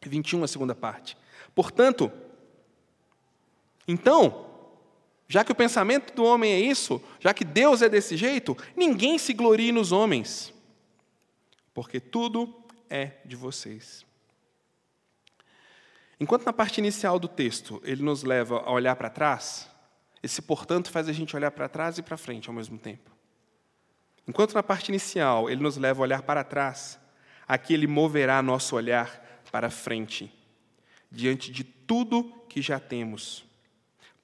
21, 0.02 0.44
a 0.44 0.48
segunda 0.48 0.74
parte. 0.74 1.17
Portanto, 1.54 2.12
então, 3.88 4.50
já 5.28 5.44
que 5.44 5.52
o 5.52 5.56
pensamento 5.56 6.13
do 6.13 6.24
homem 6.24 6.52
é 6.52 6.60
isso, 6.60 7.02
já 7.20 7.34
que 7.34 7.44
Deus 7.44 7.82
é 7.82 7.89
desse 7.89 8.15
jeito, 8.15 8.58
ninguém 8.76 9.17
se 9.17 9.34
glorie 9.34 9.72
nos 9.72 9.91
homens, 9.91 10.54
porque 11.74 12.00
tudo 12.00 12.54
é 12.89 13.17
de 13.26 13.36
vocês. 13.36 14.06
Enquanto 16.22 16.46
na 16.46 16.54
parte 16.54 16.78
inicial 16.78 17.18
do 17.18 17.28
texto 17.28 17.82
ele 17.84 18.04
nos 18.04 18.22
leva 18.22 18.60
a 18.60 18.72
olhar 18.72 18.96
para 18.96 19.10
trás, 19.10 19.68
esse 20.22 20.40
portanto 20.40 20.92
faz 20.92 21.10
a 21.10 21.12
gente 21.12 21.36
olhar 21.36 21.50
para 21.50 21.68
trás 21.68 21.98
e 21.98 22.04
para 22.04 22.16
frente 22.16 22.48
ao 22.48 22.54
mesmo 22.54 22.78
tempo. 22.78 23.10
Enquanto 24.28 24.54
na 24.54 24.62
parte 24.62 24.90
inicial 24.90 25.50
ele 25.50 25.64
nos 25.64 25.78
leva 25.78 26.00
a 26.00 26.04
olhar 26.04 26.22
para 26.22 26.44
trás, 26.44 27.00
aqui 27.48 27.74
ele 27.74 27.88
moverá 27.88 28.40
nosso 28.44 28.76
olhar 28.76 29.42
para 29.52 29.72
frente, 29.72 30.32
diante 31.12 31.52
de 31.52 31.64
tudo 31.64 32.32
que 32.48 32.62
já 32.62 32.80
temos. 32.80 33.44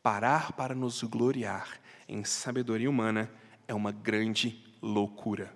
Parar 0.04 0.52
para 0.52 0.76
nos 0.76 1.02
gloriar 1.02 1.80
em 2.08 2.24
sabedoria 2.24 2.92
humana 2.92 3.28
é 3.68 3.74
uma 3.74 3.92
grande 3.92 4.64
loucura. 4.84 5.52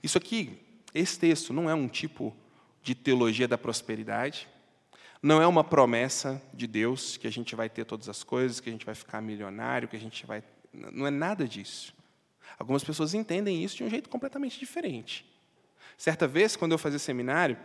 Isso 0.00 0.16
aqui, 0.16 0.64
esse 0.94 1.18
texto, 1.18 1.52
não 1.52 1.68
é 1.68 1.74
um 1.74 1.88
tipo 1.88 2.36
de 2.84 2.94
teologia 2.94 3.48
da 3.48 3.58
prosperidade, 3.58 4.48
não 5.22 5.42
é 5.42 5.46
uma 5.46 5.64
promessa 5.64 6.40
de 6.54 6.66
Deus 6.66 7.16
que 7.16 7.26
a 7.26 7.30
gente 7.30 7.54
vai 7.56 7.68
ter 7.68 7.84
todas 7.84 8.08
as 8.08 8.22
coisas, 8.22 8.60
que 8.60 8.68
a 8.68 8.72
gente 8.72 8.86
vai 8.86 8.94
ficar 8.94 9.20
milionário, 9.20 9.88
que 9.88 9.96
a 9.96 10.00
gente 10.00 10.24
vai. 10.24 10.42
Não 10.72 11.06
é 11.06 11.10
nada 11.10 11.46
disso. 11.46 11.94
Algumas 12.58 12.84
pessoas 12.84 13.14
entendem 13.14 13.62
isso 13.62 13.76
de 13.76 13.84
um 13.84 13.90
jeito 13.90 14.08
completamente 14.08 14.58
diferente. 14.58 15.26
Certa 15.96 16.28
vez, 16.28 16.54
quando 16.56 16.72
eu 16.72 16.78
fazia 16.78 16.98
seminário, 16.98 17.56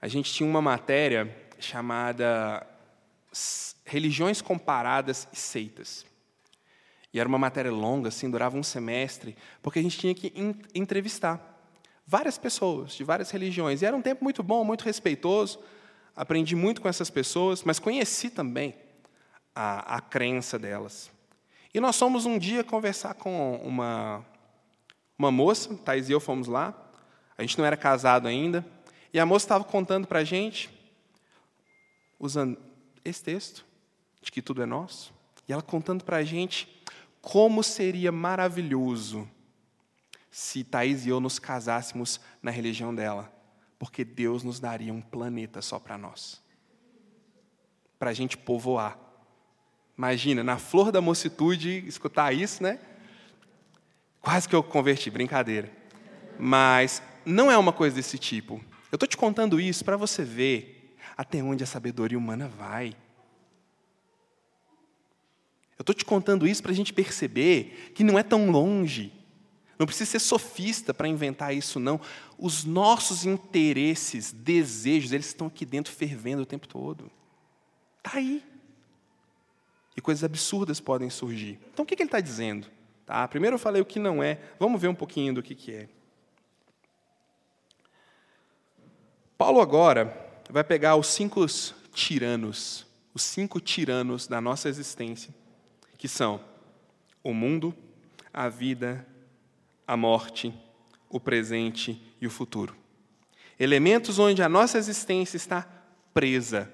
a 0.00 0.08
gente 0.08 0.32
tinha 0.32 0.48
uma 0.48 0.62
matéria 0.62 1.34
chamada 1.58 2.66
Religiões 3.84 4.40
Comparadas 4.40 5.28
e 5.32 5.36
Seitas. 5.36 6.06
E 7.12 7.18
era 7.18 7.28
uma 7.28 7.38
matéria 7.38 7.72
longa, 7.72 8.08
assim, 8.08 8.30
durava 8.30 8.56
um 8.56 8.62
semestre, 8.62 9.36
porque 9.62 9.78
a 9.78 9.82
gente 9.82 9.98
tinha 9.98 10.14
que 10.14 10.32
entrevistar 10.74 11.58
várias 12.06 12.38
pessoas 12.38 12.92
de 12.92 13.04
várias 13.04 13.30
religiões. 13.30 13.82
E 13.82 13.86
era 13.86 13.96
um 13.96 14.02
tempo 14.02 14.24
muito 14.24 14.42
bom, 14.42 14.64
muito 14.64 14.84
respeitoso. 14.84 15.58
Aprendi 16.18 16.56
muito 16.56 16.80
com 16.80 16.88
essas 16.88 17.08
pessoas, 17.08 17.62
mas 17.62 17.78
conheci 17.78 18.28
também 18.28 18.74
a, 19.54 19.98
a 19.98 20.00
crença 20.00 20.58
delas. 20.58 21.12
E 21.72 21.78
nós 21.78 21.96
fomos 21.96 22.26
um 22.26 22.36
dia 22.36 22.64
conversar 22.64 23.14
com 23.14 23.54
uma, 23.62 24.26
uma 25.16 25.30
moça, 25.30 25.72
Thais 25.76 26.08
e 26.08 26.12
eu 26.12 26.18
fomos 26.18 26.48
lá, 26.48 26.74
a 27.36 27.42
gente 27.42 27.56
não 27.56 27.64
era 27.64 27.76
casado 27.76 28.26
ainda, 28.26 28.66
e 29.12 29.20
a 29.20 29.24
moça 29.24 29.44
estava 29.44 29.62
contando 29.62 30.08
para 30.08 30.18
a 30.18 30.24
gente, 30.24 30.68
usando 32.18 32.58
esse 33.04 33.22
texto, 33.22 33.64
de 34.20 34.32
que 34.32 34.42
tudo 34.42 34.60
é 34.60 34.66
nosso, 34.66 35.14
e 35.48 35.52
ela 35.52 35.62
contando 35.62 36.02
para 36.02 36.16
a 36.16 36.24
gente 36.24 36.82
como 37.22 37.62
seria 37.62 38.10
maravilhoso 38.10 39.30
se 40.32 40.64
Thais 40.64 41.06
e 41.06 41.10
eu 41.10 41.20
nos 41.20 41.38
casássemos 41.38 42.20
na 42.42 42.50
religião 42.50 42.92
dela, 42.92 43.32
porque 43.78 44.04
Deus 44.04 44.42
nos 44.42 44.60
daria 44.60 44.92
um 44.92 45.00
planeta 45.00 45.62
só 45.62 45.78
para 45.78 45.96
nós, 45.96 46.42
para 47.98 48.10
a 48.10 48.14
gente 48.14 48.36
povoar 48.36 49.08
Imagina, 49.98 50.44
na 50.44 50.58
flor 50.58 50.92
da 50.92 51.00
mocitude, 51.00 51.84
escutar 51.84 52.32
isso, 52.32 52.62
né? 52.62 52.78
Quase 54.20 54.48
que 54.48 54.54
eu 54.54 54.62
converti, 54.62 55.10
brincadeira. 55.10 55.72
Mas 56.38 57.02
não 57.26 57.50
é 57.50 57.58
uma 57.58 57.72
coisa 57.72 57.96
desse 57.96 58.16
tipo. 58.16 58.64
Eu 58.92 58.96
estou 58.96 59.08
te 59.08 59.16
contando 59.16 59.60
isso 59.60 59.84
para 59.84 59.96
você 59.96 60.22
ver 60.22 60.96
até 61.16 61.42
onde 61.42 61.64
a 61.64 61.66
sabedoria 61.66 62.16
humana 62.16 62.46
vai. 62.46 62.94
Eu 65.76 65.82
estou 65.82 65.92
te 65.92 66.04
contando 66.04 66.46
isso 66.46 66.62
para 66.62 66.70
a 66.70 66.76
gente 66.76 66.92
perceber 66.92 67.90
que 67.92 68.04
não 68.04 68.16
é 68.16 68.22
tão 68.22 68.52
longe 68.52 69.12
Não 69.78 69.86
precisa 69.86 70.10
ser 70.10 70.18
sofista 70.18 70.92
para 70.92 71.06
inventar 71.06 71.54
isso, 71.54 71.78
não. 71.78 72.00
Os 72.36 72.64
nossos 72.64 73.24
interesses, 73.24 74.32
desejos, 74.32 75.12
eles 75.12 75.26
estão 75.26 75.46
aqui 75.46 75.64
dentro 75.64 75.92
fervendo 75.92 76.42
o 76.42 76.46
tempo 76.46 76.66
todo. 76.66 77.10
Está 77.98 78.18
aí. 78.18 78.42
E 79.96 80.00
coisas 80.00 80.24
absurdas 80.24 80.80
podem 80.80 81.08
surgir. 81.08 81.60
Então, 81.72 81.84
o 81.84 81.86
que, 81.86 81.94
ele 81.94 82.04
está 82.04 82.20
dizendo? 82.20 82.66
Tá? 83.06 83.26
Primeiro 83.28 83.54
eu 83.54 83.58
falei 83.58 83.80
o 83.80 83.84
que 83.84 84.00
não 84.00 84.22
é. 84.22 84.40
Vamos 84.58 84.80
ver 84.80 84.88
um 84.88 84.94
pouquinho 84.94 85.32
do 85.34 85.42
que, 85.42 85.54
que 85.54 85.72
é. 85.72 85.88
Paulo 89.36 89.60
agora 89.60 90.26
vai 90.50 90.64
pegar 90.64 90.96
os 90.96 91.06
cinco 91.06 91.46
tiranos, 91.92 92.84
os 93.14 93.22
cinco 93.22 93.60
tiranos 93.60 94.26
da 94.26 94.40
nossa 94.40 94.68
existência, 94.68 95.32
que 95.96 96.08
são 96.08 96.40
o 97.22 97.32
mundo, 97.32 97.72
a 98.34 98.48
vida, 98.48 99.06
a 99.88 99.96
morte, 99.96 100.52
o 101.08 101.18
presente 101.18 101.98
e 102.20 102.26
o 102.26 102.30
futuro. 102.30 102.76
Elementos 103.58 104.18
onde 104.18 104.42
a 104.42 104.48
nossa 104.48 104.76
existência 104.76 105.38
está 105.38 105.62
presa, 106.12 106.70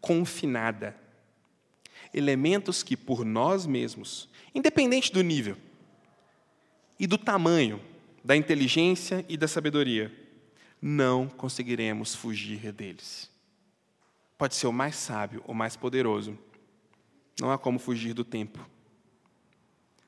confinada. 0.00 0.96
Elementos 2.12 2.82
que, 2.82 2.96
por 2.96 3.24
nós 3.24 3.66
mesmos, 3.66 4.28
independente 4.52 5.12
do 5.12 5.22
nível 5.22 5.56
e 6.98 7.06
do 7.06 7.16
tamanho, 7.16 7.80
da 8.24 8.36
inteligência 8.36 9.24
e 9.28 9.36
da 9.36 9.46
sabedoria, 9.46 10.12
não 10.82 11.28
conseguiremos 11.28 12.16
fugir 12.16 12.72
deles. 12.72 13.30
Pode 14.36 14.56
ser 14.56 14.66
o 14.66 14.72
mais 14.72 14.96
sábio, 14.96 15.42
o 15.46 15.54
mais 15.54 15.76
poderoso. 15.76 16.36
Não 17.40 17.52
há 17.52 17.56
como 17.56 17.78
fugir 17.78 18.12
do 18.12 18.24
tempo. 18.24 18.68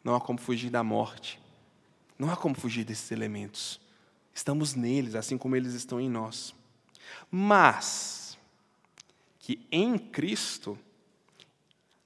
Não 0.03 0.15
há 0.15 0.21
como 0.21 0.41
fugir 0.41 0.71
da 0.71 0.83
morte. 0.83 1.41
Não 2.19 2.31
há 2.31 2.37
como 2.37 2.55
fugir 2.55 2.85
desses 2.85 3.11
elementos. 3.11 3.81
Estamos 4.35 4.75
neles, 4.75 5.15
assim 5.15 5.39
como 5.39 5.55
eles 5.55 5.75
estão 5.75 6.01
em 6.01 6.09
nós. 6.09 6.55
Mas 7.31 8.39
que 9.39 9.67
em 9.71 9.97
Cristo 9.97 10.79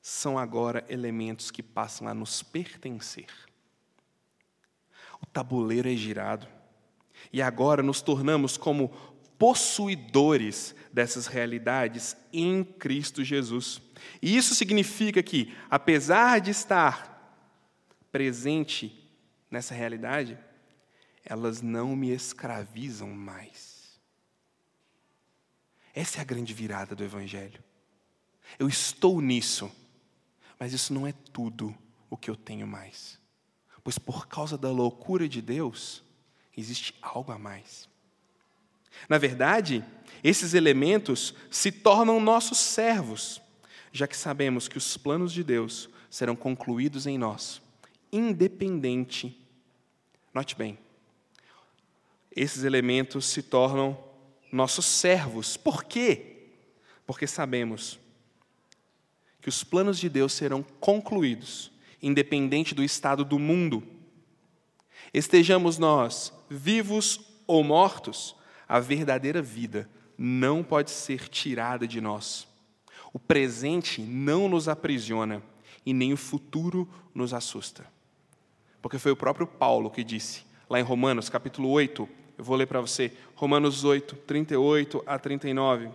são 0.01 0.39
agora 0.39 0.85
elementos 0.89 1.51
que 1.51 1.63
passam 1.63 2.07
a 2.07 2.15
nos 2.15 2.43
pertencer. 2.43 3.27
O 5.21 5.27
tabuleiro 5.27 5.89
é 5.89 5.95
girado 5.95 6.47
e 7.33 7.41
agora 7.41 7.83
nos 7.83 8.03
tornamos 8.03 8.57
como 8.57 8.91
possuidores 9.39 10.75
dessas 10.93 11.27
realidades 11.27 12.17
em 12.33 12.63
Cristo 12.63 13.25
Jesus. 13.25 13.81
E 14.21 14.37
isso 14.37 14.55
significa 14.55 15.23
que, 15.23 15.53
apesar 15.69 16.41
de 16.41 16.51
estar 16.51 17.13
presente 18.13 19.02
nessa 19.53 19.75
realidade, 19.75 20.39
elas 21.23 21.61
não 21.61 21.95
me 21.95 22.11
escravizam 22.11 23.11
mais. 23.11 24.01
Essa 25.95 26.19
é 26.19 26.21
a 26.23 26.25
grande 26.25 26.55
virada 26.55 26.97
do 26.97 27.05
Evangelho. 27.05 27.63
Eu 28.59 28.67
estou 28.67 29.21
nisso, 29.21 29.71
mas 30.59 30.73
isso 30.73 30.95
não 30.95 31.07
é 31.07 31.13
tudo 31.13 31.77
o 32.09 32.17
que 32.17 32.31
eu 32.31 32.35
tenho 32.35 32.67
mais. 32.67 33.21
Pois 33.85 33.99
por 33.99 34.27
causa 34.27 34.57
da 34.57 34.71
loucura 34.71 35.29
de 35.29 35.43
Deus, 35.43 36.03
existe 36.57 36.95
algo 37.03 37.31
a 37.31 37.39
mais. 37.39 37.89
Na 39.07 39.19
verdade, 39.19 39.85
esses 40.25 40.55
elementos 40.55 41.35
se 41.51 41.71
tornam 41.71 42.19
nossos 42.21 42.59
servos, 42.59 43.41
já 43.93 44.07
que 44.07 44.17
sabemos 44.17 44.67
que 44.67 44.79
os 44.79 44.97
planos 44.97 45.31
de 45.31 45.45
Deus 45.45 45.91
serão 46.09 46.35
concluídos 46.35 47.07
em 47.07 47.19
nós, 47.19 47.61
independente 48.11 49.42
Note 50.33 50.57
bem, 50.57 50.79
esses 52.35 52.65
elementos 52.65 53.27
se 53.27 53.43
tornam 53.43 53.99
nossos 54.51 54.87
servos. 54.87 55.57
Por 55.57 55.85
quê? 55.85 56.49
Porque 57.07 57.27
sabemos 57.27 57.99
que 59.41 59.49
os 59.49 59.63
planos 59.63 59.99
de 59.99 60.09
Deus 60.09 60.33
serão 60.33 60.63
concluídos, 60.63 61.71
independente 62.01 62.75
do 62.75 62.83
estado 62.83 63.25
do 63.25 63.39
mundo. 63.39 63.83
Estejamos 65.13 65.79
nós 65.79 66.33
vivos 66.49 67.21
ou 67.47 67.63
mortos, 67.63 68.37
a 68.69 68.81
verdadeira 68.81 69.43
vida 69.43 69.91
não 70.17 70.63
pode 70.63 70.91
ser 70.91 71.29
tirada 71.29 71.87
de 71.87 72.01
nós. 72.01 72.47
O 73.13 73.19
presente 73.19 74.01
não 74.01 74.49
nos 74.49 74.69
aprisiona 74.69 75.43
e 75.85 75.93
nem 75.93 76.13
o 76.13 76.17
futuro 76.17 76.89
nos 77.15 77.35
assusta. 77.35 77.92
Porque 78.83 78.99
foi 78.99 79.13
o 79.13 79.17
próprio 79.17 79.47
Paulo 79.47 79.89
que 79.89 80.03
disse, 80.03 80.45
lá 80.69 80.81
em 80.81 80.83
Romanos, 80.83 81.29
capítulo 81.29 81.71
8, 81.71 82.09
eu 82.37 82.45
vou 82.45 82.57
ler 82.57 82.67
para 82.67 82.81
você, 82.81 83.17
Romanos 83.37 83.85
8, 83.85 84.17
38 84.17 85.03
a 85.07 85.19
39. 85.19 85.89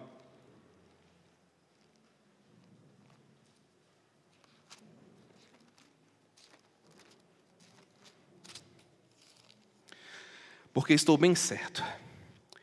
Porque 10.73 10.93
estou 10.93 11.17
bem 11.17 11.35
certo 11.35 11.83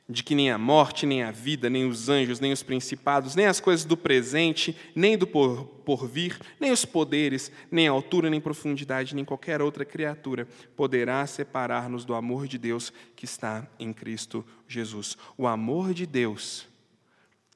de 0.08 0.22
que 0.22 0.34
nem 0.34 0.50
a 0.50 0.58
morte, 0.58 1.06
nem 1.06 1.22
a 1.22 1.30
vida, 1.30 1.70
nem 1.70 1.88
os 1.88 2.10
anjos, 2.10 2.38
nem 2.38 2.52
os 2.52 2.62
principados, 2.62 3.34
nem 3.34 3.46
as 3.46 3.58
coisas 3.58 3.86
do 3.86 3.96
presente, 3.96 4.76
nem 4.94 5.16
do 5.16 5.26
porvir, 5.26 6.38
nem 6.60 6.70
os 6.70 6.84
poderes, 6.84 7.50
nem 7.70 7.88
a 7.88 7.90
altura, 7.90 8.28
nem 8.28 8.40
profundidade, 8.40 9.14
nem 9.14 9.24
qualquer 9.24 9.62
outra 9.62 9.84
criatura 9.84 10.46
poderá 10.76 11.26
separar-nos 11.26 12.04
do 12.04 12.14
amor 12.14 12.46
de 12.46 12.58
Deus 12.58 12.92
que 13.16 13.24
está 13.24 13.66
em 13.78 13.94
Cristo 13.94 14.44
Jesus. 14.68 15.16
O 15.38 15.46
amor 15.46 15.94
de 15.94 16.04
Deus 16.04 16.68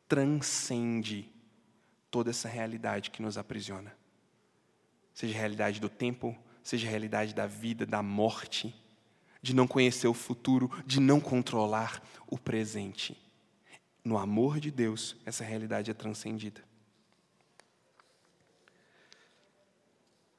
transcende 0.08 1.30
toda 2.10 2.30
essa 2.30 2.48
realidade 2.48 3.10
que 3.10 3.20
nos 3.20 3.36
aprisiona. 3.36 3.94
Seja 5.12 5.34
a 5.34 5.38
realidade 5.38 5.80
do 5.80 5.88
tempo, 5.90 6.34
seja 6.62 6.86
a 6.86 6.90
realidade 6.90 7.34
da 7.34 7.46
vida, 7.46 7.84
da 7.84 8.02
morte 8.02 8.74
de 9.40 9.54
não 9.54 9.66
conhecer 9.66 10.08
o 10.08 10.14
futuro, 10.14 10.70
de 10.86 11.00
não 11.00 11.20
controlar 11.20 12.02
o 12.26 12.38
presente. 12.38 13.16
No 14.04 14.16
amor 14.16 14.58
de 14.60 14.70
Deus, 14.70 15.16
essa 15.24 15.44
realidade 15.44 15.90
é 15.90 15.94
transcendida. 15.94 16.62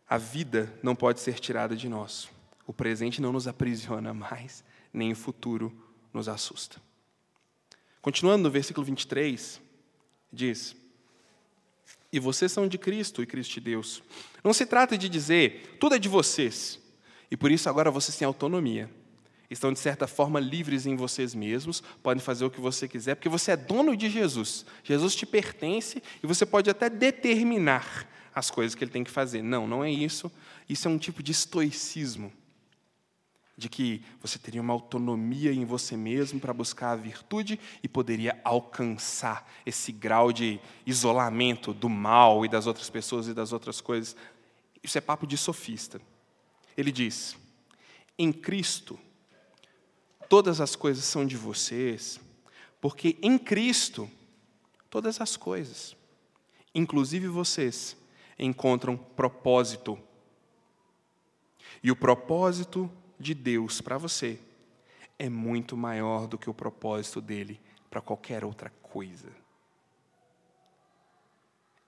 A 0.08 0.18
vida 0.18 0.74
não 0.82 0.96
pode 0.96 1.20
ser 1.20 1.40
tirada 1.40 1.76
de 1.76 1.88
nós. 1.88 2.30
O 2.66 2.74
presente 2.74 3.22
não 3.22 3.32
nos 3.32 3.48
aprisiona 3.48 4.14
mais, 4.14 4.64
nem 4.92 5.12
o 5.12 5.16
futuro 5.16 5.72
nos 6.12 6.28
assusta. 6.28 6.82
Continuando 8.02 8.44
no 8.44 8.50
versículo 8.50 8.86
23, 8.86 9.62
diz: 10.34 10.76
E 12.12 12.20
vocês 12.20 12.52
são 12.52 12.68
de 12.68 12.78
Cristo 12.78 13.22
e 13.22 13.28
Cristo 13.28 13.54
de 13.56 13.62
Deus. 13.62 14.02
Não 14.44 14.54
se 14.54 14.66
trata 14.66 14.98
de 14.98 15.08
dizer, 15.10 15.78
tudo 15.80 15.96
é 15.96 16.00
de 16.00 16.10
vocês, 16.10 16.80
e 17.30 17.38
por 17.38 17.52
isso 17.52 17.70
agora 17.70 17.92
vocês 17.92 18.18
têm 18.18 18.26
autonomia. 18.26 18.90
Estão, 19.50 19.74
de 19.74 19.80
certa 19.80 20.06
forma, 20.06 20.40
livres 20.40 20.86
em 20.86 20.96
vocês 20.96 21.34
mesmos, 21.34 21.82
podem 22.04 22.22
fazer 22.22 22.46
o 22.46 22.52
que 22.52 22.62
você 22.62 22.88
quiser, 22.88 23.16
porque 23.16 23.30
você 23.30 23.52
é 23.52 23.58
dono 23.58 23.98
de 23.98 24.10
Jesus. 24.10 24.64
Jesus 24.84 25.16
te 25.16 25.26
pertence 25.26 26.04
e 26.22 26.28
você 26.28 26.46
pode 26.46 26.70
até 26.70 26.88
determinar 26.90 28.08
as 28.34 28.52
coisas 28.52 28.76
que 28.76 28.84
ele 28.84 28.92
tem 28.92 29.04
que 29.04 29.10
fazer. 29.10 29.42
Não, 29.42 29.68
não 29.68 29.84
é 29.84 29.90
isso. 29.90 30.32
Isso 30.68 30.88
é 30.88 30.92
um 30.92 31.00
tipo 31.00 31.24
de 31.24 31.32
estoicismo, 31.32 32.32
de 33.58 33.68
que 33.68 34.04
você 34.22 34.38
teria 34.38 34.62
uma 34.62 34.72
autonomia 34.72 35.52
em 35.52 35.66
você 35.66 35.98
mesmo 35.98 36.40
para 36.40 36.54
buscar 36.54 36.92
a 36.92 36.96
virtude 36.96 37.60
e 37.82 37.88
poderia 37.88 38.40
alcançar 38.44 39.52
esse 39.66 39.92
grau 39.92 40.32
de 40.32 40.60
isolamento 40.86 41.74
do 41.74 41.90
mal 41.90 42.46
e 42.46 42.48
das 42.48 42.68
outras 42.68 42.90
pessoas 42.90 43.28
e 43.28 43.34
das 43.34 43.52
outras 43.52 43.82
coisas. 43.82 44.16
Isso 44.84 44.98
é 44.98 45.02
papo 45.02 45.26
de 45.26 45.38
sofista. 45.38 46.00
Ele 46.78 46.92
diz: 46.92 47.36
em 48.18 48.32
Cristo, 48.32 48.98
todas 50.30 50.62
as 50.62 50.76
coisas 50.76 51.04
são 51.04 51.26
de 51.26 51.36
vocês, 51.36 52.20
porque 52.80 53.18
em 53.22 53.38
Cristo, 53.38 54.10
todas 54.90 55.20
as 55.20 55.36
coisas, 55.36 55.96
inclusive 56.74 57.28
vocês, 57.28 57.98
encontram 58.38 58.96
propósito. 58.96 60.00
E 61.84 61.92
o 61.92 61.96
propósito 61.96 62.90
de 63.20 63.34
Deus 63.34 63.82
para 63.82 63.98
você 63.98 64.40
é 65.18 65.28
muito 65.28 65.76
maior 65.76 66.28
do 66.28 66.38
que 66.38 66.50
o 66.50 66.54
propósito 66.54 67.20
dele 67.20 67.60
para 67.90 68.00
qualquer 68.00 68.46
outra 68.46 68.70
coisa. 68.82 69.30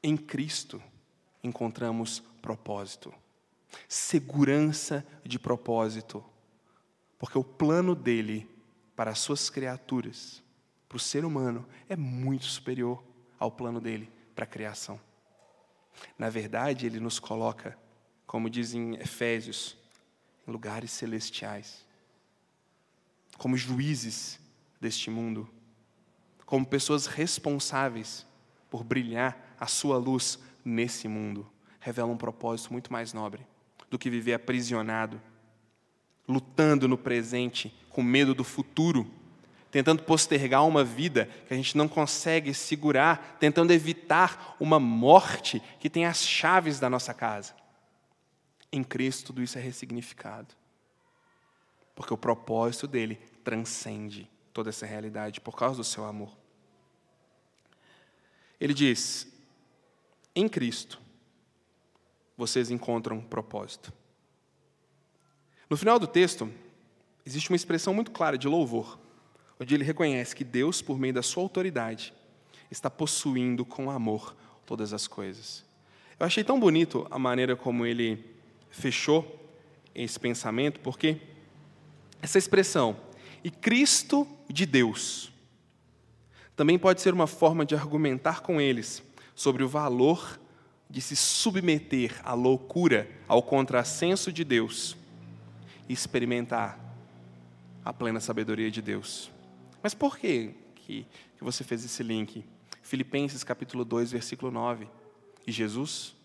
Em 0.03 0.17
Cristo 0.17 0.83
encontramos 1.43 2.21
propósito 2.41 3.13
segurança 3.87 5.05
de 5.23 5.39
propósito, 5.39 6.23
porque 7.21 7.37
o 7.37 7.43
plano 7.43 7.93
dele 7.93 8.49
para 8.95 9.11
as 9.11 9.19
suas 9.19 9.47
criaturas, 9.47 10.41
para 10.89 10.95
o 10.95 10.99
ser 10.99 11.23
humano, 11.23 11.67
é 11.87 11.95
muito 11.95 12.45
superior 12.45 13.03
ao 13.37 13.51
plano 13.51 13.79
dele 13.79 14.11
para 14.33 14.43
a 14.43 14.47
criação. 14.47 14.99
Na 16.17 16.31
verdade, 16.31 16.87
ele 16.87 16.99
nos 16.99 17.19
coloca, 17.19 17.77
como 18.25 18.49
diz 18.49 18.73
em 18.73 18.95
Efésios, 18.95 19.77
em 20.47 20.51
lugares 20.51 20.89
celestiais. 20.89 21.85
como 23.37 23.55
juízes 23.55 24.39
deste 24.79 25.11
mundo, 25.11 25.47
como 26.43 26.65
pessoas 26.65 27.05
responsáveis 27.05 28.25
por 28.67 28.83
brilhar 28.83 29.55
a 29.59 29.67
sua 29.67 29.97
luz 29.97 30.39
nesse 30.65 31.07
mundo, 31.07 31.47
revela 31.79 32.11
um 32.11 32.17
propósito 32.17 32.71
muito 32.71 32.91
mais 32.91 33.13
nobre 33.13 33.45
do 33.91 33.99
que 33.99 34.09
viver 34.09 34.33
aprisionado, 34.33 35.21
lutando 36.27 36.87
no 36.87 36.97
presente, 36.97 37.73
com 37.89 38.01
medo 38.01 38.33
do 38.33 38.43
futuro, 38.43 39.09
tentando 39.69 40.03
postergar 40.03 40.65
uma 40.67 40.83
vida 40.83 41.25
que 41.47 41.53
a 41.53 41.57
gente 41.57 41.77
não 41.77 41.87
consegue 41.87 42.53
segurar, 42.53 43.37
tentando 43.39 43.71
evitar 43.71 44.55
uma 44.59 44.79
morte 44.79 45.61
que 45.79 45.89
tem 45.89 46.05
as 46.05 46.25
chaves 46.25 46.79
da 46.79 46.89
nossa 46.89 47.13
casa. 47.13 47.55
Em 48.71 48.83
Cristo, 48.83 49.27
tudo 49.27 49.41
isso 49.41 49.57
é 49.57 49.61
ressignificado. 49.61 50.53
Porque 51.95 52.13
o 52.13 52.17
propósito 52.17 52.87
dele 52.87 53.15
transcende 53.43 54.29
toda 54.53 54.69
essa 54.69 54.85
realidade 54.85 55.39
por 55.39 55.55
causa 55.55 55.77
do 55.77 55.83
seu 55.83 56.05
amor. 56.05 56.37
Ele 58.59 58.73
diz: 58.73 59.27
em 60.35 60.47
Cristo, 60.47 61.01
vocês 62.37 62.71
encontram 62.71 63.21
propósito. 63.21 63.91
No 65.71 65.77
final 65.77 65.97
do 65.97 66.05
texto, 66.05 66.51
existe 67.25 67.49
uma 67.49 67.55
expressão 67.55 67.93
muito 67.93 68.11
clara 68.11 68.37
de 68.37 68.45
louvor, 68.45 68.99
onde 69.57 69.73
ele 69.73 69.85
reconhece 69.85 70.35
que 70.35 70.43
Deus, 70.43 70.81
por 70.81 70.99
meio 70.99 71.13
da 71.13 71.23
sua 71.23 71.43
autoridade, 71.43 72.13
está 72.69 72.89
possuindo 72.89 73.63
com 73.63 73.89
amor 73.89 74.35
todas 74.65 74.91
as 74.91 75.07
coisas. 75.07 75.63
Eu 76.19 76.25
achei 76.25 76.43
tão 76.43 76.59
bonito 76.59 77.07
a 77.09 77.17
maneira 77.17 77.55
como 77.55 77.85
ele 77.85 78.21
fechou 78.69 79.49
esse 79.95 80.19
pensamento, 80.19 80.81
porque 80.81 81.21
essa 82.21 82.37
expressão, 82.37 82.97
e 83.41 83.49
Cristo 83.49 84.27
de 84.49 84.65
Deus, 84.65 85.31
também 86.53 86.77
pode 86.77 86.99
ser 86.99 87.13
uma 87.13 87.27
forma 87.27 87.65
de 87.65 87.75
argumentar 87.75 88.41
com 88.41 88.59
eles 88.59 89.01
sobre 89.33 89.63
o 89.63 89.69
valor 89.69 90.37
de 90.89 90.99
se 90.99 91.15
submeter 91.15 92.19
à 92.25 92.33
loucura, 92.33 93.09
ao 93.25 93.41
contrassenso 93.41 94.33
de 94.33 94.43
Deus 94.43 94.99
e 95.91 95.93
experimentar 95.93 96.79
a 97.83 97.91
plena 97.91 98.21
sabedoria 98.21 98.71
de 98.71 98.81
Deus. 98.81 99.29
Mas 99.83 99.93
por 99.93 100.17
que, 100.17 100.55
que 100.73 101.05
você 101.41 101.65
fez 101.65 101.83
esse 101.83 102.01
link? 102.01 102.45
Filipenses 102.81 103.43
capítulo 103.43 103.83
2, 103.83 104.13
versículo 104.13 104.49
9. 104.51 104.87
E 105.45 105.51
Jesus 105.51 106.15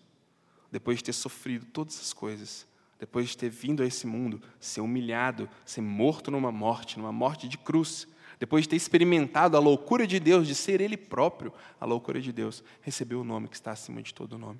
depois 0.71 0.99
de 0.99 1.05
ter 1.05 1.13
sofrido 1.13 1.65
todas 1.65 1.99
as 1.99 2.13
coisas, 2.13 2.65
depois 2.97 3.29
de 3.29 3.37
ter 3.37 3.49
vindo 3.49 3.83
a 3.83 3.85
esse 3.85 4.07
mundo, 4.07 4.41
ser 4.57 4.79
humilhado, 4.79 5.49
ser 5.65 5.81
morto 5.81 6.31
numa 6.31 6.51
morte, 6.51 6.97
numa 6.97 7.11
morte 7.11 7.47
de 7.47 7.57
cruz, 7.57 8.07
depois 8.39 8.63
de 8.63 8.69
ter 8.69 8.75
experimentado 8.77 9.57
a 9.57 9.59
loucura 9.59 10.07
de 10.07 10.19
Deus, 10.19 10.47
de 10.47 10.55
ser 10.55 10.79
Ele 10.79 10.95
próprio 10.95 11.53
a 11.79 11.85
loucura 11.85 12.21
de 12.21 12.31
Deus, 12.31 12.63
recebeu 12.81 13.21
o 13.21 13.23
nome 13.23 13.49
que 13.49 13.55
está 13.55 13.71
acima 13.71 14.01
de 14.01 14.13
todo 14.13 14.37
nome, 14.37 14.59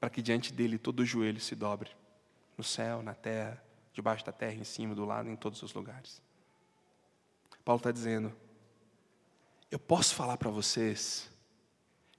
para 0.00 0.08
que 0.08 0.22
diante 0.22 0.52
dele 0.52 0.78
todo 0.78 1.00
o 1.00 1.06
joelho 1.06 1.40
se 1.40 1.54
dobre, 1.54 1.90
no 2.56 2.64
céu, 2.64 3.02
na 3.02 3.14
terra, 3.14 3.62
debaixo 3.98 4.24
da 4.24 4.30
terra, 4.30 4.54
em 4.54 4.64
cima, 4.64 4.94
do 4.94 5.04
lado, 5.04 5.28
em 5.28 5.34
todos 5.34 5.60
os 5.60 5.74
lugares. 5.74 6.22
Paulo 7.64 7.80
está 7.80 7.90
dizendo: 7.90 8.32
eu 9.70 9.78
posso 9.78 10.14
falar 10.14 10.36
para 10.36 10.50
vocês 10.50 11.28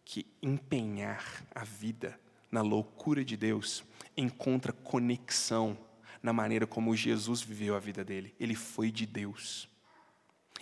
que 0.03 0.27
empenhar 0.41 1.45
a 1.55 1.63
vida 1.63 2.19
na 2.51 2.61
loucura 2.61 3.23
de 3.23 3.37
Deus, 3.37 3.83
encontra 4.17 4.73
conexão 4.73 5.77
na 6.21 6.33
maneira 6.33 6.67
como 6.67 6.95
Jesus 6.95 7.41
viveu 7.41 7.75
a 7.75 7.79
vida 7.79 8.03
dele. 8.03 8.35
Ele 8.39 8.55
foi 8.55 8.91
de 8.91 9.05
Deus. 9.05 9.69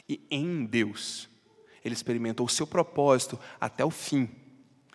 E 0.07 0.25
em 0.29 0.65
Deus, 0.65 1.27
ele 1.83 1.95
experimentou 1.95 2.45
o 2.45 2.49
seu 2.49 2.67
propósito 2.67 3.39
até 3.59 3.83
o 3.83 3.89
fim. 3.89 4.29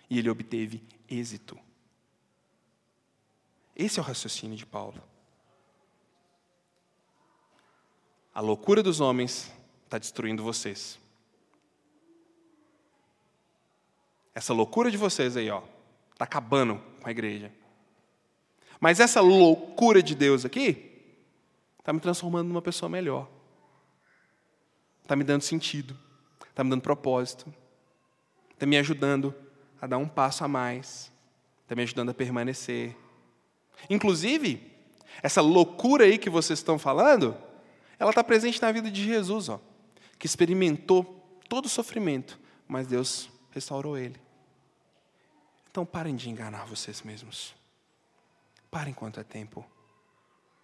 E 0.09 0.19
ele 0.19 0.29
obteve 0.29 0.81
êxito. 1.09 1.59
Esse 3.75 3.99
é 3.99 4.01
o 4.01 4.05
raciocínio 4.05 4.55
de 4.55 4.65
Paulo. 4.65 5.03
A 8.33 8.41
loucura 8.41 8.81
dos 8.81 8.99
homens 8.99 9.51
está 9.85 9.97
destruindo 9.97 10.43
vocês. 10.43 10.99
Essa 14.33 14.53
loucura 14.53 14.89
de 14.89 14.97
vocês 14.97 15.37
aí, 15.37 15.49
ó, 15.49 15.61
Está 16.13 16.25
acabando 16.25 16.81
com 17.01 17.07
a 17.07 17.11
igreja. 17.11 17.51
Mas 18.79 18.99
essa 18.99 19.19
loucura 19.19 20.01
de 20.01 20.15
Deus 20.15 20.45
aqui 20.45 20.91
está 21.79 21.91
me 21.91 21.99
transformando 21.99 22.47
numa 22.47 22.61
pessoa 22.61 22.87
melhor. 22.87 23.27
Está 25.01 25.15
me 25.15 25.23
dando 25.23 25.41
sentido. 25.41 25.97
Está 26.49 26.63
me 26.63 26.69
dando 26.69 26.81
propósito. 26.81 27.53
Está 28.51 28.65
me 28.65 28.77
ajudando 28.77 29.33
a 29.81 29.87
dar 29.87 29.97
um 29.97 30.07
passo 30.07 30.45
a 30.45 30.47
mais. 30.47 31.11
Está 31.63 31.75
me 31.75 31.81
ajudando 31.81 32.09
a 32.09 32.13
permanecer. 32.13 32.95
Inclusive, 33.89 34.71
essa 35.21 35.41
loucura 35.41 36.05
aí 36.05 36.17
que 36.17 36.29
vocês 36.29 36.59
estão 36.59 36.77
falando, 36.77 37.35
ela 38.03 38.11
está 38.11 38.21
presente 38.21 38.61
na 38.61 38.69
vida 38.69 38.91
de 38.91 39.01
Jesus, 39.01 39.47
ó, 39.47 39.61
que 40.19 40.25
experimentou 40.25 41.03
todo 41.47 41.67
o 41.67 41.69
sofrimento, 41.69 42.37
mas 42.67 42.85
Deus 42.85 43.29
restaurou 43.49 43.97
ele. 43.97 44.19
Então 45.71 45.85
parem 45.85 46.13
de 46.13 46.29
enganar 46.29 46.65
vocês 46.65 47.01
mesmos. 47.01 47.55
Parem 48.69 48.91
enquanto 48.91 49.21
é 49.21 49.23
tempo. 49.23 49.65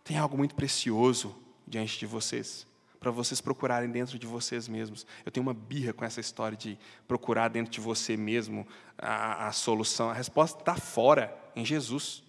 Tem 0.03 0.17
algo 0.17 0.37
muito 0.37 0.53
precioso 0.53 1.33
diante 1.65 1.97
de 1.97 2.05
vocês, 2.05 2.67
para 2.99 3.09
vocês 3.09 3.39
procurarem 3.39 3.89
dentro 3.89 4.19
de 4.19 4.27
vocês 4.27 4.67
mesmos. 4.67 5.07
Eu 5.25 5.31
tenho 5.31 5.45
uma 5.45 5.53
birra 5.53 5.93
com 5.93 6.03
essa 6.03 6.19
história 6.19 6.57
de 6.57 6.77
procurar 7.07 7.47
dentro 7.47 7.71
de 7.71 7.79
você 7.79 8.17
mesmo 8.17 8.67
a, 8.97 9.47
a 9.47 9.51
solução. 9.53 10.09
A 10.09 10.13
resposta 10.13 10.59
está 10.59 10.75
fora, 10.75 11.33
em 11.55 11.63
Jesus. 11.63 12.21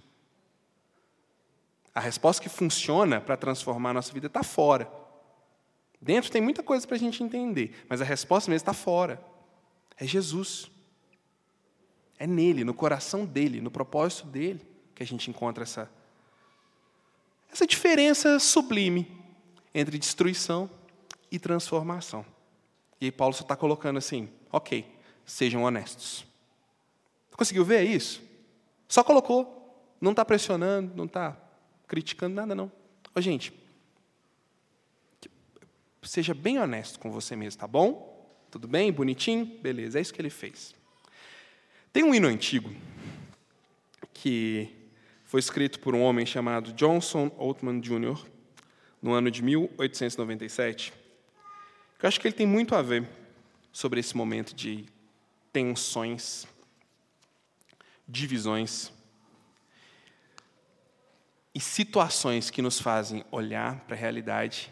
A 1.92 1.98
resposta 1.98 2.40
que 2.40 2.48
funciona 2.48 3.20
para 3.20 3.36
transformar 3.36 3.90
a 3.90 3.94
nossa 3.94 4.12
vida 4.12 4.28
está 4.28 4.44
fora. 4.44 4.99
Dentro 6.00 6.30
tem 6.30 6.40
muita 6.40 6.62
coisa 6.62 6.86
para 6.86 6.96
a 6.96 6.98
gente 6.98 7.22
entender, 7.22 7.84
mas 7.88 8.00
a 8.00 8.04
resposta 8.04 8.50
mesmo 8.50 8.62
está 8.62 8.72
fora. 8.72 9.22
É 9.96 10.06
Jesus. 10.06 10.70
É 12.18 12.26
nele, 12.26 12.64
no 12.64 12.72
coração 12.72 13.24
dele, 13.26 13.60
no 13.60 13.70
propósito 13.70 14.26
dele, 14.26 14.60
que 14.94 15.02
a 15.02 15.06
gente 15.06 15.30
encontra 15.30 15.62
essa, 15.62 15.90
essa 17.52 17.66
diferença 17.66 18.38
sublime 18.38 19.10
entre 19.74 19.98
destruição 19.98 20.70
e 21.30 21.38
transformação. 21.38 22.24
E 23.00 23.06
aí 23.06 23.12
Paulo 23.12 23.34
só 23.34 23.42
está 23.42 23.56
colocando 23.56 23.98
assim: 23.98 24.28
ok, 24.50 24.86
sejam 25.24 25.62
honestos. 25.62 26.26
Conseguiu 27.32 27.64
ver 27.64 27.84
isso? 27.84 28.22
Só 28.86 29.02
colocou, 29.02 29.94
não 30.00 30.10
está 30.10 30.24
pressionando, 30.24 30.94
não 30.94 31.04
está 31.06 31.36
criticando 31.86 32.34
nada, 32.34 32.54
não. 32.54 32.70
Ô, 33.14 33.20
gente, 33.20 33.52
seja 36.08 36.34
bem 36.34 36.58
honesto 36.58 36.98
com 36.98 37.10
você 37.10 37.36
mesmo, 37.36 37.60
tá 37.60 37.66
bom? 37.66 38.10
Tudo 38.50 38.66
bem? 38.66 38.90
Bonitinho? 38.92 39.46
Beleza, 39.60 39.98
é 39.98 40.02
isso 40.02 40.12
que 40.12 40.20
ele 40.20 40.30
fez. 40.30 40.74
Tem 41.92 42.02
um 42.02 42.14
hino 42.14 42.28
antigo 42.28 42.74
que 44.12 44.68
foi 45.24 45.40
escrito 45.40 45.78
por 45.80 45.94
um 45.94 46.02
homem 46.02 46.26
chamado 46.26 46.72
Johnson 46.72 47.30
Oatman 47.38 47.80
Jr., 47.80 48.18
no 49.00 49.12
ano 49.12 49.30
de 49.30 49.42
1897, 49.42 50.92
que 51.98 52.04
eu 52.04 52.08
acho 52.08 52.20
que 52.20 52.26
ele 52.26 52.34
tem 52.34 52.46
muito 52.46 52.74
a 52.74 52.82
ver 52.82 53.08
sobre 53.72 54.00
esse 54.00 54.16
momento 54.16 54.54
de 54.54 54.84
tensões, 55.52 56.46
divisões 58.06 58.92
e 61.54 61.60
situações 61.60 62.50
que 62.50 62.60
nos 62.60 62.80
fazem 62.80 63.24
olhar 63.30 63.80
para 63.80 63.96
a 63.96 63.98
realidade 63.98 64.70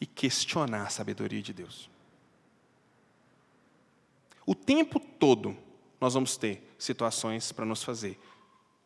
e 0.00 0.06
questionar 0.06 0.86
a 0.86 0.90
sabedoria 0.90 1.42
de 1.42 1.52
Deus. 1.52 1.90
O 4.46 4.54
tempo 4.54 5.00
todo, 5.00 5.56
nós 6.00 6.14
vamos 6.14 6.36
ter 6.36 6.74
situações 6.78 7.52
para 7.52 7.64
nos 7.64 7.82
fazer 7.82 8.18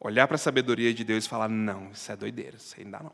olhar 0.00 0.26
para 0.26 0.36
a 0.36 0.38
sabedoria 0.38 0.92
de 0.94 1.04
Deus 1.04 1.24
e 1.24 1.28
falar: 1.28 1.48
não, 1.48 1.90
isso 1.90 2.10
é 2.10 2.16
doideira, 2.16 2.56
isso 2.56 2.76
dá 2.86 3.02
não. 3.02 3.12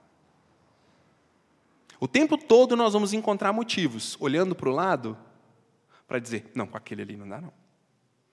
O 2.00 2.08
tempo 2.08 2.36
todo 2.36 2.76
nós 2.76 2.92
vamos 2.92 3.12
encontrar 3.12 3.52
motivos, 3.52 4.16
olhando 4.20 4.54
para 4.54 4.68
o 4.68 4.72
lado, 4.72 5.16
para 6.06 6.18
dizer: 6.18 6.50
não, 6.54 6.66
com 6.66 6.76
aquele 6.76 7.02
ali 7.02 7.16
não 7.16 7.28
dá 7.28 7.40
não. 7.40 7.52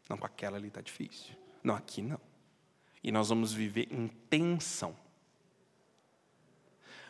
Não, 0.09 0.18
com 0.18 0.26
aquela 0.26 0.57
ali 0.57 0.68
está 0.68 0.82
difícil. 0.82 1.34
Não, 1.64 1.76
aqui 1.76 2.01
não. 2.01 2.20
E 3.03 3.12
nós 3.12 3.30
vamos 3.30 3.53
viver 3.53 3.88
em 3.91 4.07
tensão. 4.30 4.95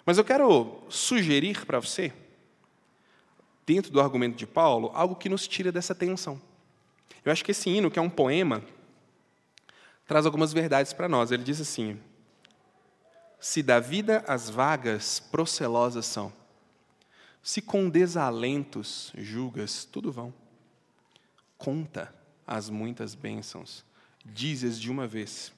Mas 0.06 0.18
eu 0.18 0.24
quero 0.24 0.84
sugerir 0.90 1.66
para 1.66 1.80
você, 1.80 2.14
dentro 3.66 3.92
do 3.92 4.02
argumento 4.02 4.38
de 4.38 4.48
Paulo, 4.48 4.92
algo 4.94 5.16
que 5.16 5.30
nos 5.30 5.48
tira 5.48 5.72
dessa 5.72 5.96
tensão. 5.96 6.42
Eu 7.24 7.32
acho 7.32 7.44
que 7.46 7.52
esse 7.52 7.70
hino, 7.70 7.92
que 7.92 8.00
é 8.00 8.02
um 8.02 8.10
poema, 8.10 8.64
traz 10.08 10.26
algumas 10.26 10.52
verdades 10.52 10.92
para 10.92 11.08
nós. 11.08 11.32
Ele 11.32 11.44
diz 11.44 11.62
assim: 11.62 12.00
Se 13.40 13.62
da 13.62 13.80
vida 13.80 14.24
as 14.28 14.50
vagas 14.50 15.20
procelosas 15.20 16.06
são, 16.06 16.34
Se 17.44 17.62
com 17.62 17.90
desalentos 17.90 19.12
julgas, 19.18 19.86
tudo 19.86 20.12
vão. 20.12 20.34
Conta 21.58 22.14
as 22.46 22.70
muitas 22.70 23.16
bênçãos, 23.16 23.86
dizes 24.26 24.80
de 24.80 24.92
uma 24.92 25.08
vez, 25.08 25.54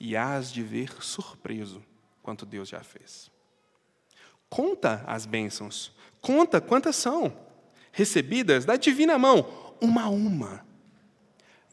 e 0.00 0.16
hás 0.16 0.52
de 0.52 0.62
ver 0.62 1.02
surpreso 1.02 1.82
quanto 2.22 2.44
Deus 2.44 2.68
já 2.68 2.82
fez. 2.82 3.30
Conta 4.48 5.02
as 5.06 5.24
bênçãos, 5.24 5.92
conta 6.22 6.60
quantas 6.60 6.96
são, 6.96 7.36
recebidas 7.90 8.64
da 8.64 8.76
divina 8.76 9.18
mão, 9.18 9.74
uma 9.80 10.04
a 10.04 10.08
uma. 10.08 10.64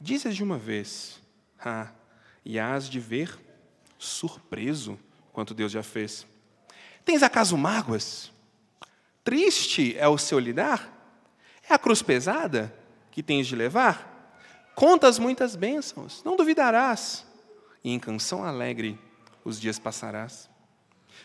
Dizes 0.01 0.35
de 0.35 0.43
uma 0.43 0.57
vez, 0.57 1.21
ah, 1.63 1.91
e 2.43 2.59
hás 2.59 2.89
de 2.89 2.99
ver 2.99 3.37
surpreso 3.97 4.99
quanto 5.31 5.53
Deus 5.53 5.71
já 5.71 5.83
fez. 5.83 6.25
Tens 7.05 7.21
acaso 7.21 7.57
mágoas? 7.57 8.31
Triste 9.23 9.95
é 9.97 10.07
o 10.07 10.17
seu 10.17 10.39
lidar? 10.39 10.95
É 11.69 11.73
a 11.73 11.79
cruz 11.79 12.01
pesada 12.01 12.73
que 13.11 13.21
tens 13.21 13.45
de 13.45 13.55
levar? 13.55 14.09
Contas 14.73 15.19
muitas 15.19 15.55
bênçãos, 15.55 16.23
não 16.23 16.35
duvidarás, 16.35 17.25
e 17.83 17.91
em 17.91 17.99
canção 17.99 18.43
alegre 18.43 18.97
os 19.43 19.59
dias 19.59 19.77
passarás. 19.77 20.48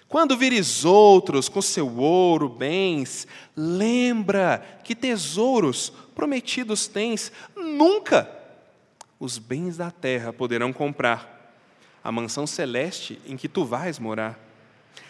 Quando 0.09 0.37
vires 0.37 0.85
outros 0.85 1.49
com 1.49 1.61
seu 1.61 1.97
ouro, 1.97 2.49
bens, 2.49 3.27
lembra 3.57 4.81
que 4.85 4.95
tesouros 4.95 5.93
prometidos 6.15 6.87
tens, 6.87 7.33
nunca 7.57 8.31
os 9.19 9.39
bens 9.39 9.77
da 9.77 9.91
terra 9.91 10.33
poderão 10.33 10.73
comprar 10.73 11.53
a 12.03 12.13
mansão 12.13 12.47
celeste 12.47 13.21
em 13.27 13.37
que 13.37 13.49
tu 13.49 13.65
vais 13.65 13.99
morar. 13.99 14.39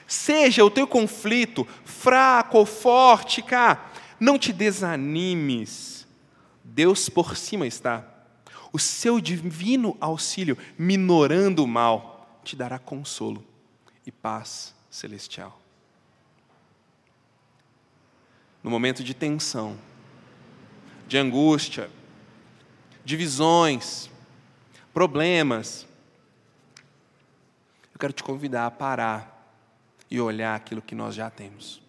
Seja 0.06 0.64
o 0.64 0.70
teu 0.70 0.86
conflito 0.86 1.66
fraco 1.84 2.58
ou 2.58 2.64
forte, 2.64 3.42
cá, 3.42 3.90
não 4.18 4.38
te 4.38 4.52
desanimes. 4.52 6.06
Deus 6.62 7.08
por 7.08 7.36
cima 7.36 7.66
está. 7.66 8.04
O 8.72 8.78
seu 8.78 9.20
divino 9.20 9.96
auxílio, 10.00 10.56
minorando 10.78 11.62
o 11.62 11.68
mal, 11.68 12.40
te 12.42 12.56
dará 12.56 12.78
consolo 12.78 13.44
e 14.06 14.10
paz 14.10 14.73
celestial. 14.94 15.60
No 18.62 18.70
momento 18.70 19.02
de 19.02 19.12
tensão, 19.12 19.76
de 21.08 21.18
angústia, 21.18 21.90
divisões, 23.04 24.08
problemas, 24.92 25.84
eu 27.92 27.98
quero 27.98 28.12
te 28.12 28.22
convidar 28.22 28.66
a 28.66 28.70
parar 28.70 29.52
e 30.08 30.20
olhar 30.20 30.54
aquilo 30.54 30.80
que 30.80 30.94
nós 30.94 31.16
já 31.16 31.28
temos. 31.28 31.82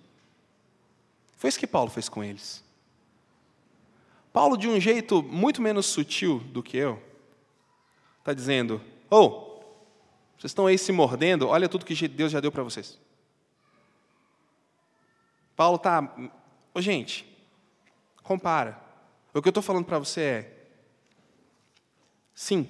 Foi 1.38 1.48
isso 1.48 1.60
que 1.60 1.68
Paulo 1.68 1.92
fez 1.92 2.10
com 2.10 2.24
eles. 2.24 2.64
Paulo, 4.34 4.58
de 4.58 4.68
um 4.68 4.80
jeito 4.80 5.22
muito 5.22 5.62
menos 5.62 5.86
sutil 5.86 6.40
do 6.40 6.64
que 6.64 6.76
eu, 6.76 7.02
está 8.20 8.34
dizendo: 8.34 8.82
Oh, 9.12 9.55
vocês 10.46 10.52
estão 10.52 10.68
aí 10.68 10.78
se 10.78 10.92
mordendo, 10.92 11.48
olha 11.48 11.68
tudo 11.68 11.86
que 11.86 12.08
Deus 12.08 12.32
já 12.32 12.40
deu 12.40 12.52
para 12.52 12.62
vocês. 12.62 13.00
Paulo 15.56 15.78
está. 15.78 16.08
Gente, 16.78 17.26
compara. 18.22 18.80
O 19.34 19.42
que 19.42 19.48
eu 19.48 19.52
estou 19.52 19.64
falando 19.64 19.86
para 19.86 19.98
você 19.98 20.22
é: 20.22 20.68
sim, 22.36 22.70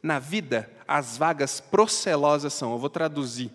na 0.00 0.20
vida 0.20 0.70
as 0.86 1.16
vagas 1.16 1.60
procelosas 1.60 2.52
são, 2.52 2.72
eu 2.72 2.78
vou 2.78 2.90
traduzir 2.90 3.50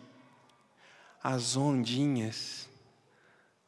as 1.23 1.55
ondinhas 1.55 2.67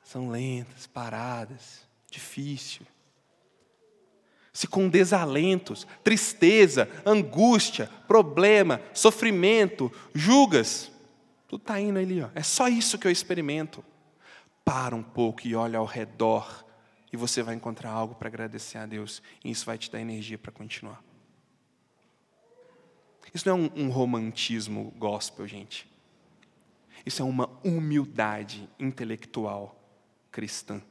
são 0.04 0.30
lentas, 0.30 0.88
paradas, 0.88 1.88
difícil. 2.10 2.86
Se 4.60 4.68
com 4.68 4.90
desalentos, 4.90 5.88
tristeza, 6.04 6.90
angústia, 7.06 7.90
problema, 8.06 8.82
sofrimento, 8.94 9.90
julgas, 10.14 10.92
tudo 11.48 11.62
está 11.62 11.80
indo 11.80 11.98
ali, 11.98 12.22
ó. 12.22 12.28
é 12.36 12.44
só 12.44 12.68
isso 12.68 13.00
que 13.00 13.08
eu 13.08 13.12
experimento. 13.12 13.82
Para 14.66 14.94
um 14.94 15.02
pouco 15.02 15.48
e 15.48 15.56
olha 15.56 15.80
ao 15.80 15.86
redor, 15.86 16.66
e 17.10 17.16
você 17.16 17.42
vai 17.42 17.56
encontrar 17.56 17.90
algo 17.90 18.16
para 18.16 18.28
agradecer 18.28 18.78
a 18.78 18.86
Deus, 18.86 19.24
e 19.46 19.50
isso 19.50 19.66
vai 19.66 19.78
te 19.78 19.90
dar 19.90 20.02
energia 20.02 20.38
para 20.38 20.52
continuar. 20.52 21.02
Isso 23.34 23.48
não 23.48 23.56
é 23.56 23.62
um, 23.62 23.86
um 23.86 23.90
romantismo 23.90 24.94
gospel, 24.98 25.48
gente. 25.48 25.90
Isso 27.06 27.22
é 27.22 27.26
uma 27.26 27.50
humildade 27.64 28.70
intelectual 28.78 29.82
cristã. 30.30 30.82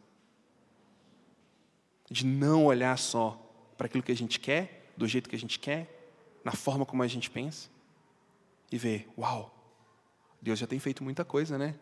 De 2.10 2.24
não 2.24 2.64
olhar 2.64 2.96
só 2.96 3.44
para 3.78 3.86
aquilo 3.86 4.02
que 4.02 4.12
a 4.12 4.16
gente 4.16 4.38
quer, 4.38 4.92
do 4.94 5.08
jeito 5.08 5.30
que 5.30 5.36
a 5.36 5.38
gente 5.38 5.58
quer, 5.58 6.10
na 6.44 6.52
forma 6.52 6.84
como 6.84 7.02
a 7.02 7.06
gente 7.06 7.30
pensa, 7.30 7.70
e 8.70 8.76
ver: 8.76 9.08
uau, 9.16 9.54
Deus 10.42 10.58
já 10.58 10.66
tem 10.66 10.78
feito 10.78 11.02
muita 11.02 11.24
coisa, 11.24 11.56
né? 11.56 11.74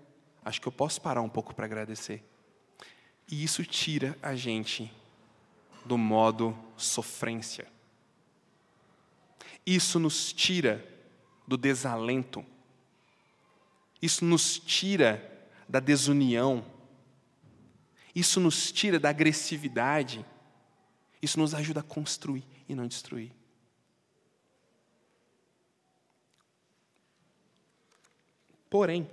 Acho 0.44 0.60
que 0.60 0.68
eu 0.68 0.72
posso 0.72 1.00
parar 1.00 1.22
um 1.22 1.28
pouco 1.28 1.52
para 1.52 1.64
agradecer. 1.64 2.22
E 3.28 3.42
isso 3.42 3.64
tira 3.64 4.16
a 4.22 4.36
gente 4.36 4.92
do 5.84 5.98
modo 5.98 6.56
sofrência. 6.76 7.66
Isso 9.66 9.98
nos 9.98 10.32
tira 10.32 10.86
do 11.48 11.56
desalento 11.56 12.46
isso 14.00 14.24
nos 14.24 14.58
tira 14.58 15.48
da 15.68 15.80
desunião. 15.80 16.64
Isso 18.14 18.40
nos 18.40 18.70
tira 18.70 18.98
da 18.98 19.08
agressividade. 19.08 20.24
Isso 21.26 21.40
nos 21.40 21.54
ajuda 21.54 21.80
a 21.80 21.82
construir 21.82 22.46
e 22.68 22.74
não 22.76 22.86
destruir. 22.86 23.32
Porém, 28.70 29.10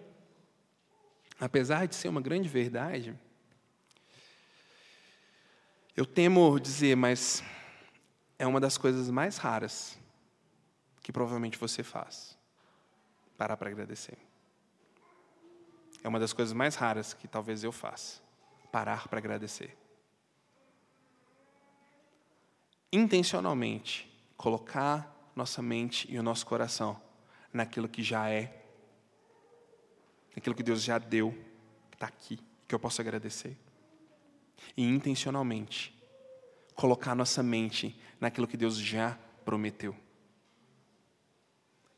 apesar 1.39 1.87
de 1.87 1.95
ser 1.95 2.09
uma 2.09 2.21
grande 2.21 2.47
verdade, 2.47 3.19
eu 5.97 6.05
temo 6.05 6.59
dizer, 6.59 6.95
mas 6.95 7.43
é 8.37 8.45
uma 8.45 8.59
das 8.59 8.77
coisas 8.77 9.09
mais 9.09 9.37
raras 9.37 9.97
que 11.01 11.11
provavelmente 11.11 11.57
você 11.57 11.81
faz. 11.81 12.37
Parar 13.35 13.57
para 13.57 13.71
agradecer. 13.71 14.19
É 16.03 16.07
uma 16.07 16.19
das 16.19 16.31
coisas 16.31 16.53
mais 16.53 16.75
raras 16.75 17.11
que 17.11 17.27
talvez 17.27 17.63
eu 17.63 17.71
faça. 17.71 18.21
Parar 18.71 19.07
para 19.07 19.17
agradecer. 19.17 19.82
Intencionalmente, 22.95 24.07
colocar 24.37 25.31
nossa 25.35 25.63
mente 25.63 26.07
e 26.11 26.19
o 26.19 26.21
nosso 26.21 26.45
coração 26.45 27.01
naquilo 27.51 27.89
que 27.89 28.03
já 28.03 28.29
é, 28.29 28.63
naquilo 30.35 30.53
que 30.53 30.61
Deus 30.61 30.83
já 30.83 30.99
deu, 30.99 31.31
que 31.89 31.95
está 31.95 32.05
aqui, 32.05 32.39
que 32.67 32.75
eu 32.75 32.77
posso 32.77 33.01
agradecer. 33.01 33.57
E 34.77 34.83
intencionalmente, 34.83 35.91
colocar 36.75 37.15
nossa 37.15 37.41
mente 37.41 37.99
naquilo 38.21 38.47
que 38.47 38.55
Deus 38.55 38.77
já 38.77 39.17
prometeu. 39.43 39.95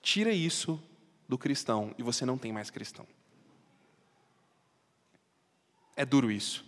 Tira 0.02 0.32
isso 0.32 0.82
do 1.28 1.38
cristão 1.38 1.94
e 1.98 2.04
você 2.04 2.26
não 2.26 2.38
tem 2.38 2.54
mais 2.54 2.70
cristão. 2.70 3.06
É 5.94 6.06
duro 6.06 6.32
isso. 6.32 6.66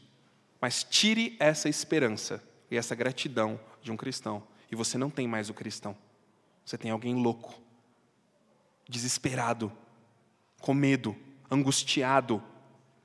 Mas 0.60 0.84
tire 0.84 1.38
essa 1.40 1.70
esperança 1.70 2.44
e 2.70 2.78
essa 2.78 2.96
gratidão 2.96 3.60
de 3.82 3.92
um 3.92 3.98
cristão, 3.98 4.44
e 4.72 4.76
você 4.76 4.98
não 4.98 5.10
tem 5.10 5.28
mais 5.28 5.50
o 5.50 5.54
cristão. 5.54 5.96
Você 6.66 6.78
tem 6.78 6.92
alguém 6.92 7.16
louco, 7.16 7.60
desesperado, 8.88 9.72
com 10.60 10.74
medo, 10.74 11.16
angustiado, 11.50 12.44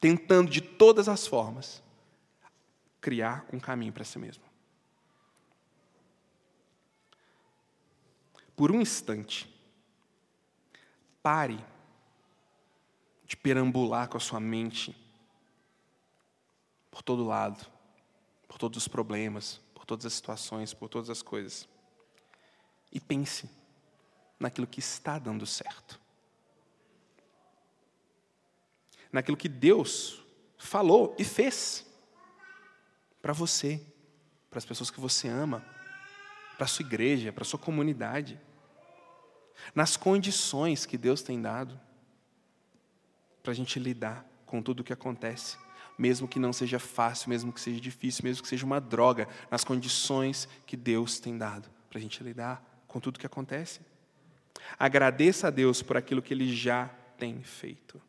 tentando 0.00 0.50
de 0.50 0.60
todas 0.60 1.08
as 1.08 1.26
formas 1.26 1.82
criar 3.00 3.46
um 3.52 3.60
caminho 3.60 3.92
para 3.92 4.04
si 4.04 4.18
mesmo. 4.18 4.44
Por 8.56 8.70
um 8.70 8.80
instante, 8.80 9.52
pare 11.22 11.58
de 13.26 13.36
perambular 13.36 14.08
com 14.08 14.16
a 14.16 14.20
sua 14.20 14.38
mente 14.38 14.94
por 16.90 17.02
todo 17.02 17.24
lado, 17.24 17.64
por 18.52 18.58
todos 18.58 18.76
os 18.76 18.86
problemas, 18.86 19.62
por 19.72 19.86
todas 19.86 20.04
as 20.04 20.12
situações, 20.12 20.74
por 20.74 20.86
todas 20.86 21.08
as 21.08 21.22
coisas. 21.22 21.66
E 22.92 23.00
pense 23.00 23.48
naquilo 24.38 24.66
que 24.66 24.78
está 24.78 25.18
dando 25.18 25.46
certo. 25.46 25.98
Naquilo 29.10 29.38
que 29.38 29.48
Deus 29.48 30.22
falou 30.58 31.16
e 31.18 31.24
fez 31.24 31.86
para 33.22 33.32
você, 33.32 33.80
para 34.50 34.58
as 34.58 34.66
pessoas 34.66 34.90
que 34.90 35.00
você 35.00 35.28
ama, 35.28 35.64
para 36.56 36.66
a 36.66 36.68
sua 36.68 36.84
igreja, 36.84 37.32
para 37.32 37.42
a 37.42 37.46
sua 37.46 37.58
comunidade. 37.58 38.38
Nas 39.74 39.96
condições 39.96 40.84
que 40.84 40.98
Deus 40.98 41.22
tem 41.22 41.40
dado 41.40 41.80
para 43.42 43.52
a 43.52 43.54
gente 43.54 43.78
lidar 43.78 44.26
com 44.44 44.60
tudo 44.60 44.80
o 44.80 44.84
que 44.84 44.92
acontece 44.92 45.56
mesmo 45.98 46.26
que 46.26 46.38
não 46.38 46.52
seja 46.52 46.78
fácil, 46.78 47.30
mesmo 47.30 47.52
que 47.52 47.60
seja 47.60 47.80
difícil, 47.80 48.24
mesmo 48.24 48.42
que 48.42 48.48
seja 48.48 48.66
uma 48.66 48.80
droga, 48.80 49.28
nas 49.50 49.64
condições 49.64 50.48
que 50.66 50.76
Deus 50.76 51.20
tem 51.20 51.36
dado 51.36 51.68
para 51.88 51.98
a 51.98 52.02
gente 52.02 52.22
lidar 52.22 52.62
com 52.88 53.00
tudo 53.00 53.18
que 53.18 53.26
acontece. 53.26 53.80
Agradeça 54.78 55.48
a 55.48 55.50
Deus 55.50 55.82
por 55.82 55.96
aquilo 55.96 56.22
que 56.22 56.32
Ele 56.32 56.54
já 56.54 56.90
tem 57.18 57.42
feito. 57.42 58.00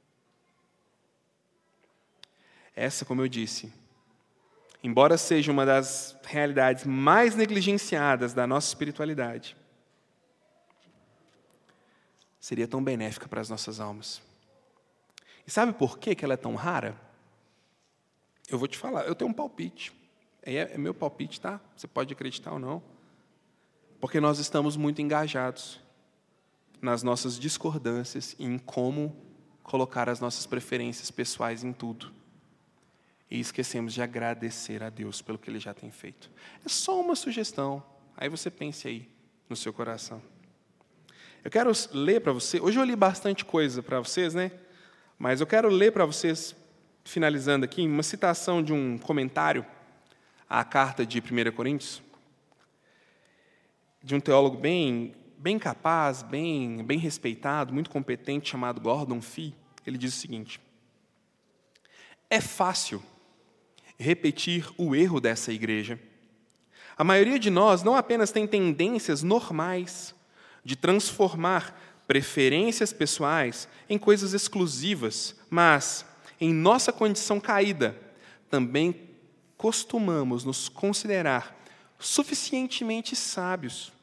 Essa, 2.76 3.06
como 3.06 3.22
eu 3.22 3.28
disse, 3.28 3.72
embora 4.84 5.18
seja 5.18 5.52
uma 5.52 5.66
das 5.66 6.18
realidades 6.24 6.86
mais 6.86 7.36
negligenciadas 7.36 8.34
da 8.34 8.48
nossa 8.48 8.68
espiritualidade, 8.70 9.56
seria 12.40 12.68
tão 12.68 12.84
benéfica 12.84 13.28
para 13.28 13.42
as 13.42 13.50
nossas 13.50 13.80
almas. 13.80 14.22
E 15.46 15.52
sabe 15.52 15.74
por 15.74 15.98
que 15.98 16.18
ela 16.24 16.34
é 16.34 16.38
tão 16.38 16.56
rara? 16.56 17.00
Eu 18.50 18.58
vou 18.58 18.68
te 18.68 18.78
falar, 18.78 19.06
eu 19.06 19.16
tenho 19.16 19.30
um 19.30 19.34
palpite. 19.34 19.94
É, 20.41 20.74
é 20.74 20.78
meu 20.78 20.94
palpite, 20.94 21.39
tá? 21.39 21.60
Você 21.76 21.88
pode 21.88 22.14
acreditar 22.14 22.52
ou 22.52 22.60
não. 22.60 22.84
Porque 24.00 24.20
nós 24.20 24.39
estamos 24.39 24.76
muito 24.76 25.02
engajados 25.02 25.80
nas 26.82 27.02
nossas 27.02 27.39
discordâncias 27.39 28.36
e 28.38 28.44
em 28.44 28.58
como 28.58 29.16
colocar 29.64 30.10
as 30.10 30.20
nossas 30.20 30.46
preferências 30.46 31.10
pessoais 31.10 31.64
em 31.64 31.72
tudo. 31.72 32.12
E 33.32 33.39
esquecemos 33.39 33.94
de 33.94 34.02
agradecer 34.02 34.84
a 34.84 34.89
Deus 34.89 35.22
pelo 35.22 35.39
que 35.39 35.50
Ele 35.50 35.60
já 35.60 35.74
tem 35.74 35.89
feito. 35.89 36.30
É 36.66 36.70
só 36.70 37.00
uma 37.00 37.16
sugestão. 37.16 37.82
Aí 38.16 38.28
você 38.28 38.52
pense 38.52 38.88
aí 38.88 39.10
no 39.50 39.56
seu 39.56 39.72
coração. 39.72 40.22
Eu 41.44 41.50
quero 41.50 41.72
ler 41.91 42.22
para 42.22 42.32
você. 42.32 42.60
Hoje 42.60 42.80
eu 42.80 42.84
li 42.84 42.96
bastante 42.96 43.44
coisa 43.44 43.82
para 43.82 44.00
vocês, 44.00 44.34
né? 44.34 44.52
Mas 45.18 45.41
eu 45.41 45.48
quero 45.48 45.70
ler 45.70 45.91
para 45.91 46.06
vocês, 46.06 46.56
finalizando 47.04 47.66
aqui, 47.66 47.86
uma 47.86 48.04
citação 48.04 48.64
de 48.64 48.74
um 48.74 48.97
comentário 48.97 49.66
à 50.49 50.64
carta 50.64 51.06
de 51.06 51.20
1 51.20 51.51
Coríntios, 51.51 52.01
de 54.04 54.16
um 54.16 54.20
teólogo 54.20 54.58
bem, 54.58 55.14
bem 55.38 55.58
capaz, 55.60 56.22
bem, 56.22 56.84
bem 56.84 56.97
respeitado, 56.97 57.74
muito 57.74 57.89
competente, 57.89 58.49
chamado 58.49 58.82
Gordon 58.82 59.22
Fee. 59.22 59.54
Ele 59.86 59.97
diz 59.97 60.16
o 60.16 60.20
seguinte: 60.20 60.60
É 62.30 62.39
fácil 62.41 63.04
repetir 63.97 64.70
o 64.78 64.95
erro 64.95 65.20
dessa 65.20 65.51
igreja. 65.51 65.99
A 66.97 67.04
maioria 67.04 67.39
de 67.39 67.49
nós 67.49 67.84
não 67.84 67.95
apenas 67.95 68.32
tem 68.32 68.45
tendências 68.45 69.24
normais 69.24 70.14
de 70.64 70.76
transformar 70.76 71.80
preferências 72.08 72.93
pessoais 72.93 73.68
em 73.89 73.97
coisas 73.97 74.34
exclusivas, 74.34 75.36
mas, 75.49 76.06
em 76.40 76.54
nossa 76.54 76.92
condição 76.92 77.40
caída, 77.40 77.98
também 78.50 79.10
costumamos 79.58 80.44
nos 80.44 80.68
considerar 80.68 81.56
suficientemente 81.98 83.16
sábios 83.16 83.94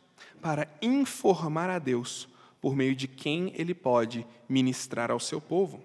para 0.40 0.66
informar 0.80 1.68
a 1.68 1.78
Deus 1.78 2.28
por 2.60 2.74
meio 2.74 2.94
de 2.94 3.06
quem 3.06 3.52
Ele 3.54 3.74
pode 3.74 4.26
ministrar 4.48 5.10
ao 5.10 5.20
seu 5.20 5.40
povo. 5.40 5.82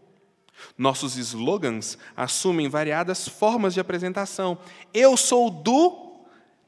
Nossos 0.78 1.18
slogans 1.18 1.98
assumem 2.16 2.70
variadas 2.70 3.28
formas 3.28 3.74
de 3.74 3.80
apresentação. 3.80 4.58
Eu 4.94 5.18
sou 5.18 5.50
do. 5.50 6.14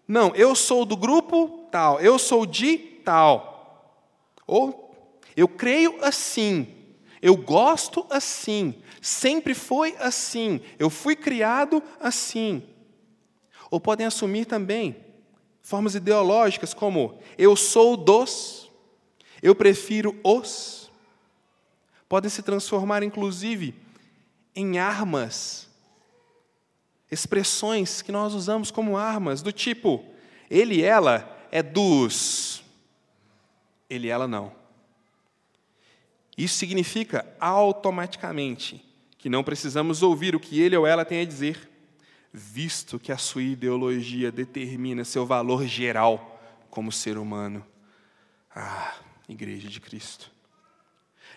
Não, 0.07 0.36
eu 0.36 0.55
sou 0.55 0.86
do 0.86 0.95
grupo 0.95 1.67
tal, 1.71 1.99
eu 1.99 2.19
sou 2.19 2.45
de 2.45 2.78
tal. 2.78 4.03
Ou 4.45 4.93
eu 5.36 5.47
creio 5.47 6.03
assim, 6.03 6.67
eu 7.22 7.36
gosto 7.36 8.05
assim, 8.09 8.76
sempre 9.01 9.53
foi 9.53 9.95
assim, 9.97 10.61
eu 10.78 10.89
fui 10.89 11.15
criado 11.15 11.82
assim. 11.99 12.63
Ou 13.70 13.80
podem 13.80 14.05
assumir 14.05 14.45
também 14.45 14.95
formas 15.61 15.95
ideológicas 15.95 16.74
como 16.74 17.20
eu 17.38 17.55
sou 17.55 17.97
dos, 17.97 18.72
eu 19.41 19.53
prefiro 19.53 20.18
os. 20.24 20.89
Podem 22.07 22.30
se 22.30 22.41
transformar, 22.41 23.03
inclusive, 23.03 23.76
em 24.55 24.80
armas, 24.80 25.68
expressões 27.11 28.01
que 28.01 28.11
nós 28.11 28.34
usamos 28.34 28.72
como 28.72 28.97
armas, 28.97 29.41
do 29.41 29.51
tipo, 29.51 30.05
ele 30.49 30.82
ela 30.82 31.38
é 31.51 31.61
dos, 31.61 32.63
ele 33.89 34.07
ela 34.07 34.28
não. 34.28 34.66
Isso 36.38 36.55
significa 36.55 37.25
automaticamente 37.39 38.83
que 39.17 39.29
não 39.29 39.43
precisamos 39.43 40.03
ouvir 40.03 40.35
o 40.35 40.39
que 40.39 40.61
ele 40.61 40.77
ou 40.77 40.85
ela 40.85 41.03
tem 41.03 41.21
a 41.21 41.25
dizer, 41.25 41.69
visto 42.31 42.99
que 42.99 43.11
a 43.11 43.17
sua 43.17 43.41
ideologia 43.41 44.31
determina 44.31 45.03
seu 45.03 45.25
valor 45.25 45.65
geral 45.65 46.39
como 46.69 46.91
ser 46.91 47.17
humano. 47.17 47.65
Ah, 48.53 48.95
Igreja 49.27 49.67
de 49.67 49.81
Cristo. 49.81 50.31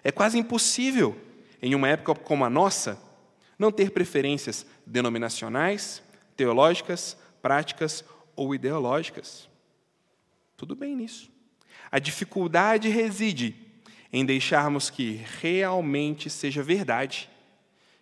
É 0.05 0.13
quase 0.13 0.39
impossível, 0.39 1.19
em 1.63 1.75
uma 1.75 1.89
época 1.89 2.15
como 2.15 2.45
a 2.45 2.51
nossa, 2.51 3.01
não 3.59 3.73
ter 3.73 3.91
preferências 3.91 4.67
denominacionais, 4.87 6.03
teológicas, 6.37 7.17
práticas 7.43 8.05
ou 8.37 8.55
ideológicas. 8.55 9.49
Tudo 10.57 10.77
bem 10.77 10.95
nisso. 10.95 11.31
A 11.91 11.99
dificuldade 11.99 12.89
reside 12.89 13.70
em 14.13 14.25
deixarmos 14.25 14.91
que 14.91 15.25
realmente 15.41 16.29
seja 16.29 16.63
verdade 16.63 17.31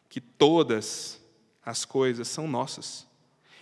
que 0.09 0.21
todas 0.21 1.21
as 1.65 1.85
coisas 1.85 2.29
são 2.29 2.49
nossas, 2.49 3.07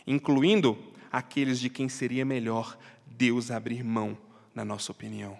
incluindo 0.06 0.78
aqueles 1.10 1.58
de 1.58 1.68
quem 1.68 1.88
seria 1.88 2.24
melhor 2.24 2.78
Deus 3.04 3.50
abrir 3.50 3.82
mão, 3.82 4.16
na 4.54 4.64
nossa 4.64 4.92
opinião. 4.92 5.38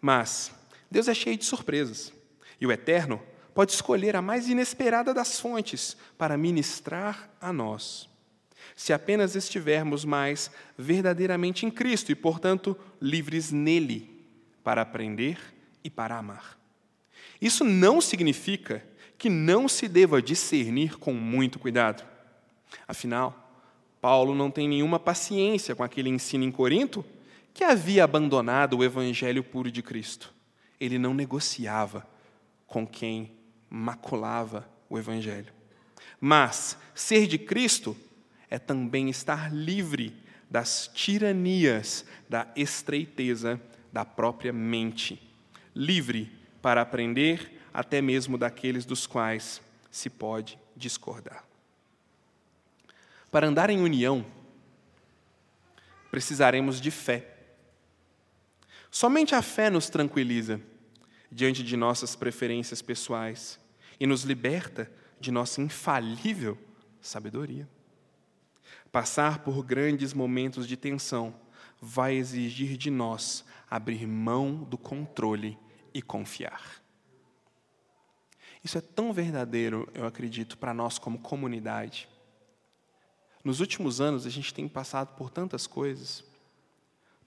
Mas 0.00 0.52
Deus 0.90 1.06
é 1.06 1.14
cheio 1.14 1.36
de 1.36 1.44
surpresas, 1.44 2.12
e 2.60 2.66
o 2.66 2.72
Eterno 2.72 3.22
pode 3.54 3.72
escolher 3.72 4.16
a 4.16 4.22
mais 4.22 4.48
inesperada 4.48 5.14
das 5.14 5.38
fontes 5.38 5.96
para 6.18 6.36
ministrar 6.36 7.30
a 7.40 7.52
nós 7.52 8.11
se 8.76 8.92
apenas 8.92 9.36
estivermos 9.36 10.04
mais 10.04 10.50
verdadeiramente 10.76 11.66
em 11.66 11.70
Cristo 11.70 12.10
e, 12.10 12.14
portanto, 12.14 12.76
livres 13.00 13.50
nele 13.50 14.10
para 14.64 14.82
aprender 14.82 15.38
e 15.84 15.90
para 15.90 16.16
amar. 16.16 16.58
Isso 17.40 17.64
não 17.64 18.00
significa 18.00 18.84
que 19.18 19.28
não 19.28 19.68
se 19.68 19.88
deva 19.88 20.22
discernir 20.22 20.98
com 20.98 21.12
muito 21.12 21.58
cuidado. 21.58 22.04
Afinal, 22.86 23.42
Paulo 24.00 24.34
não 24.34 24.50
tem 24.50 24.68
nenhuma 24.68 24.98
paciência 24.98 25.74
com 25.74 25.84
aquele 25.84 26.08
ensino 26.08 26.44
em 26.44 26.50
Corinto 26.50 27.04
que 27.54 27.62
havia 27.62 28.04
abandonado 28.04 28.78
o 28.78 28.84
evangelho 28.84 29.44
puro 29.44 29.70
de 29.70 29.82
Cristo. 29.82 30.32
Ele 30.80 30.98
não 30.98 31.14
negociava 31.14 32.06
com 32.66 32.86
quem 32.86 33.32
maculava 33.68 34.68
o 34.88 34.98
evangelho. 34.98 35.52
Mas 36.20 36.76
ser 36.94 37.26
de 37.26 37.38
Cristo 37.38 37.96
é 38.52 38.58
também 38.58 39.08
estar 39.08 39.50
livre 39.50 40.14
das 40.50 40.86
tiranias 40.86 42.04
da 42.28 42.46
estreiteza 42.54 43.58
da 43.90 44.04
própria 44.04 44.52
mente, 44.52 45.18
livre 45.74 46.30
para 46.60 46.82
aprender 46.82 47.62
até 47.72 48.02
mesmo 48.02 48.36
daqueles 48.36 48.84
dos 48.84 49.06
quais 49.06 49.62
se 49.90 50.10
pode 50.10 50.58
discordar. 50.76 51.42
Para 53.30 53.46
andar 53.46 53.70
em 53.70 53.80
união, 53.80 54.22
precisaremos 56.10 56.78
de 56.78 56.90
fé. 56.90 57.34
Somente 58.90 59.34
a 59.34 59.40
fé 59.40 59.70
nos 59.70 59.88
tranquiliza 59.88 60.60
diante 61.30 61.62
de 61.62 61.74
nossas 61.74 62.14
preferências 62.14 62.82
pessoais 62.82 63.58
e 63.98 64.06
nos 64.06 64.24
liberta 64.24 64.92
de 65.18 65.30
nossa 65.32 65.62
infalível 65.62 66.58
sabedoria. 67.00 67.66
Passar 68.90 69.40
por 69.40 69.62
grandes 69.64 70.12
momentos 70.12 70.66
de 70.66 70.76
tensão 70.76 71.34
vai 71.80 72.14
exigir 72.14 72.76
de 72.76 72.90
nós 72.90 73.44
abrir 73.68 74.06
mão 74.06 74.56
do 74.64 74.76
controle 74.76 75.58
e 75.94 76.02
confiar. 76.02 76.82
Isso 78.62 78.78
é 78.78 78.80
tão 78.80 79.12
verdadeiro, 79.12 79.88
eu 79.94 80.06
acredito, 80.06 80.56
para 80.58 80.72
nós 80.74 80.98
como 80.98 81.18
comunidade. 81.18 82.08
Nos 83.42 83.60
últimos 83.60 84.00
anos, 84.00 84.26
a 84.26 84.30
gente 84.30 84.54
tem 84.54 84.68
passado 84.68 85.16
por 85.16 85.30
tantas 85.30 85.66
coisas, 85.66 86.22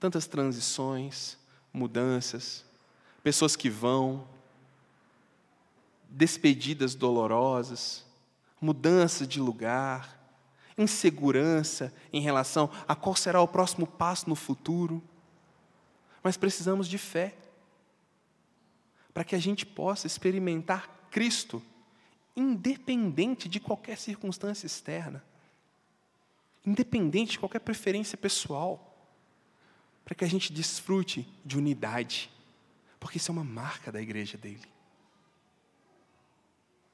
tantas 0.00 0.26
transições, 0.26 1.36
mudanças, 1.72 2.64
pessoas 3.22 3.54
que 3.56 3.68
vão, 3.68 4.26
despedidas 6.08 6.94
dolorosas, 6.94 8.06
mudança 8.60 9.26
de 9.26 9.40
lugar, 9.40 10.25
insegurança 10.76 11.92
em 12.12 12.20
relação 12.20 12.70
a 12.86 12.94
qual 12.94 13.16
será 13.16 13.40
o 13.40 13.48
próximo 13.48 13.86
passo 13.86 14.28
no 14.28 14.36
futuro. 14.36 15.02
Mas 16.22 16.36
precisamos 16.36 16.88
de 16.88 16.98
fé 16.98 17.34
para 19.14 19.24
que 19.24 19.34
a 19.34 19.38
gente 19.38 19.64
possa 19.64 20.06
experimentar 20.06 21.08
Cristo 21.10 21.62
independente 22.36 23.48
de 23.48 23.58
qualquer 23.58 23.96
circunstância 23.96 24.66
externa, 24.66 25.24
independente 26.64 27.32
de 27.32 27.38
qualquer 27.38 27.60
preferência 27.60 28.18
pessoal, 28.18 28.92
para 30.04 30.14
que 30.14 30.24
a 30.24 30.28
gente 30.28 30.52
desfrute 30.52 31.26
de 31.44 31.56
unidade, 31.56 32.30
porque 33.00 33.16
isso 33.16 33.30
é 33.30 33.32
uma 33.32 33.42
marca 33.42 33.90
da 33.90 34.02
igreja 34.02 34.36
dele. 34.36 34.68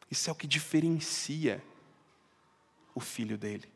Isso 0.09 0.30
é 0.30 0.33
o 0.33 0.37
que 0.37 0.47
diferencia 0.47 1.62
o 2.95 3.01
filho 3.01 3.37
dele. 3.37 3.72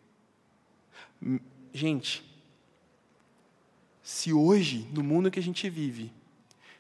Gente, 1.72 2.24
se 4.02 4.32
hoje, 4.32 4.88
no 4.92 5.02
mundo 5.02 5.30
que 5.30 5.38
a 5.38 5.42
gente 5.42 5.68
vive, 5.68 6.12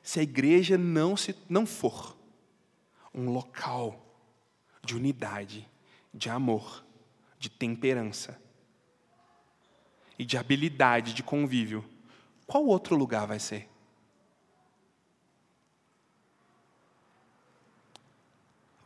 se 0.02 0.20
a 0.20 0.22
igreja 0.22 0.78
não, 0.78 1.16
se, 1.16 1.34
não 1.48 1.66
for 1.66 2.16
um 3.12 3.30
local 3.30 4.00
de 4.84 4.94
unidade, 4.94 5.68
de 6.14 6.30
amor, 6.30 6.84
de 7.38 7.50
temperança 7.50 8.40
e 10.18 10.24
de 10.24 10.38
habilidade 10.38 11.12
de 11.12 11.22
convívio, 11.22 11.84
qual 12.46 12.64
outro 12.64 12.94
lugar 12.94 13.26
vai 13.26 13.40
ser? 13.40 13.68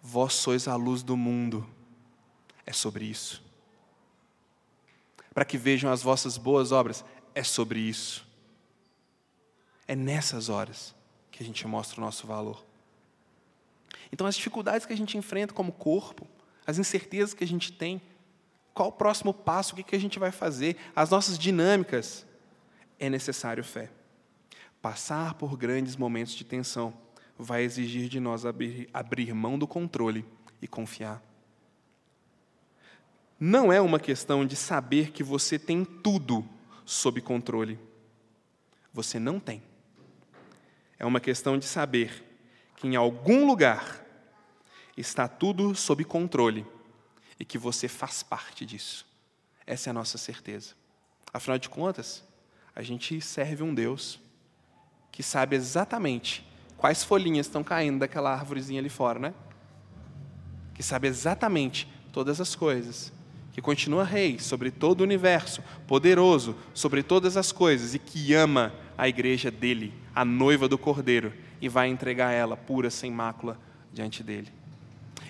Vós 0.03 0.33
sois 0.33 0.67
a 0.67 0.75
luz 0.77 1.03
do 1.03 1.17
mundo. 1.17 1.69
É 2.65 2.73
sobre 2.73 3.05
isso. 3.05 3.50
Para 5.41 5.47
que 5.47 5.57
vejam 5.57 5.91
as 5.91 6.03
vossas 6.03 6.37
boas 6.37 6.71
obras, 6.71 7.03
é 7.35 7.43
sobre 7.43 7.81
isso. 7.81 8.29
É 9.89 9.97
nessas 9.97 10.51
horas 10.51 10.95
que 11.31 11.43
a 11.43 11.47
gente 11.47 11.67
mostra 11.67 11.99
o 11.99 12.05
nosso 12.05 12.27
valor. 12.27 12.63
Então, 14.13 14.27
as 14.27 14.37
dificuldades 14.37 14.85
que 14.85 14.93
a 14.93 14.97
gente 14.97 15.17
enfrenta 15.17 15.55
como 15.55 15.73
corpo, 15.73 16.29
as 16.67 16.79
incertezas 16.79 17.33
que 17.33 17.43
a 17.43 17.47
gente 17.47 17.73
tem, 17.73 18.03
qual 18.75 18.91
o 18.91 18.93
próximo 18.93 19.33
passo, 19.33 19.75
o 19.75 19.83
que 19.83 19.97
a 19.97 19.99
gente 19.99 20.19
vai 20.19 20.31
fazer, 20.31 20.77
as 20.95 21.09
nossas 21.09 21.39
dinâmicas, 21.39 22.27
é 22.99 23.09
necessário 23.09 23.65
fé. 23.65 23.91
Passar 24.83 25.33
por 25.33 25.57
grandes 25.57 25.97
momentos 25.97 26.35
de 26.35 26.45
tensão 26.45 26.93
vai 27.39 27.63
exigir 27.63 28.11
de 28.11 28.21
nós 28.21 28.45
abrir, 28.45 28.91
abrir 28.93 29.33
mão 29.33 29.59
do 29.59 29.67
controle 29.67 30.23
e 30.61 30.69
confiar. 30.69 31.30
Não 33.43 33.73
é 33.73 33.81
uma 33.81 33.99
questão 33.99 34.45
de 34.45 34.55
saber 34.55 35.13
que 35.13 35.23
você 35.25 35.59
tem 35.59 35.83
tudo 35.83 36.47
sob 36.85 37.23
controle. 37.23 37.79
Você 38.93 39.19
não 39.19 39.41
tem. 39.41 39.63
É 40.99 41.07
uma 41.07 41.21
questão 41.21 41.57
de 41.57 41.65
saber 41.65 42.23
que 42.77 42.87
em 42.87 42.97
algum 42.97 43.47
lugar 43.47 44.05
está 44.95 45.27
tudo 45.27 45.75
sob 45.75 46.05
controle 46.05 46.67
e 47.39 47.45
que 47.47 47.57
você 47.57 47.89
faz 47.89 48.23
parte 48.23 48.67
disso. 48.67 49.07
Essa 49.67 49.89
é 49.89 49.93
a 49.93 49.95
nossa 49.95 50.19
certeza. 50.19 50.75
Afinal 51.33 51.59
de 51.59 51.71
contas, 51.71 52.23
a 52.77 52.83
gente 52.83 53.23
serve 53.23 53.63
um 53.63 53.75
Deus 53.75 54.21
que 55.11 55.23
sabe 55.23 55.57
exatamente 55.57 56.47
quais 56.77 57.03
folhinhas 57.03 57.47
estão 57.47 57.65
caindo 57.65 58.01
daquela 58.01 58.33
árvorezinha 58.33 58.81
ali 58.81 58.91
fora, 58.91 59.19
né? 59.19 59.35
Que 60.75 60.83
sabe 60.83 61.09
exatamente 61.09 61.89
todas 62.13 62.41
as 62.41 62.55
coisas, 62.55 63.13
que 63.53 63.61
continua 63.61 64.05
rei 64.05 64.39
sobre 64.39 64.71
todo 64.71 65.01
o 65.01 65.05
universo, 65.05 65.63
poderoso 65.87 66.57
sobre 66.73 67.03
todas 67.03 67.37
as 67.37 67.53
coisas 67.53 67.95
e 67.95 67.99
que 67.99 68.35
ama 68.35 68.73
a 68.97 69.09
igreja 69.09 69.51
dele, 69.51 69.93
a 70.15 70.25
noiva 70.25 70.69
do 70.69 70.79
Cordeiro, 70.79 71.33
e 71.61 71.69
vai 71.69 71.89
entregar 71.89 72.33
ela 72.33 72.57
pura, 72.57 72.91
sem 72.91 73.11
mácula, 73.11 73.59
diante 73.93 74.23
dele. 74.23 74.49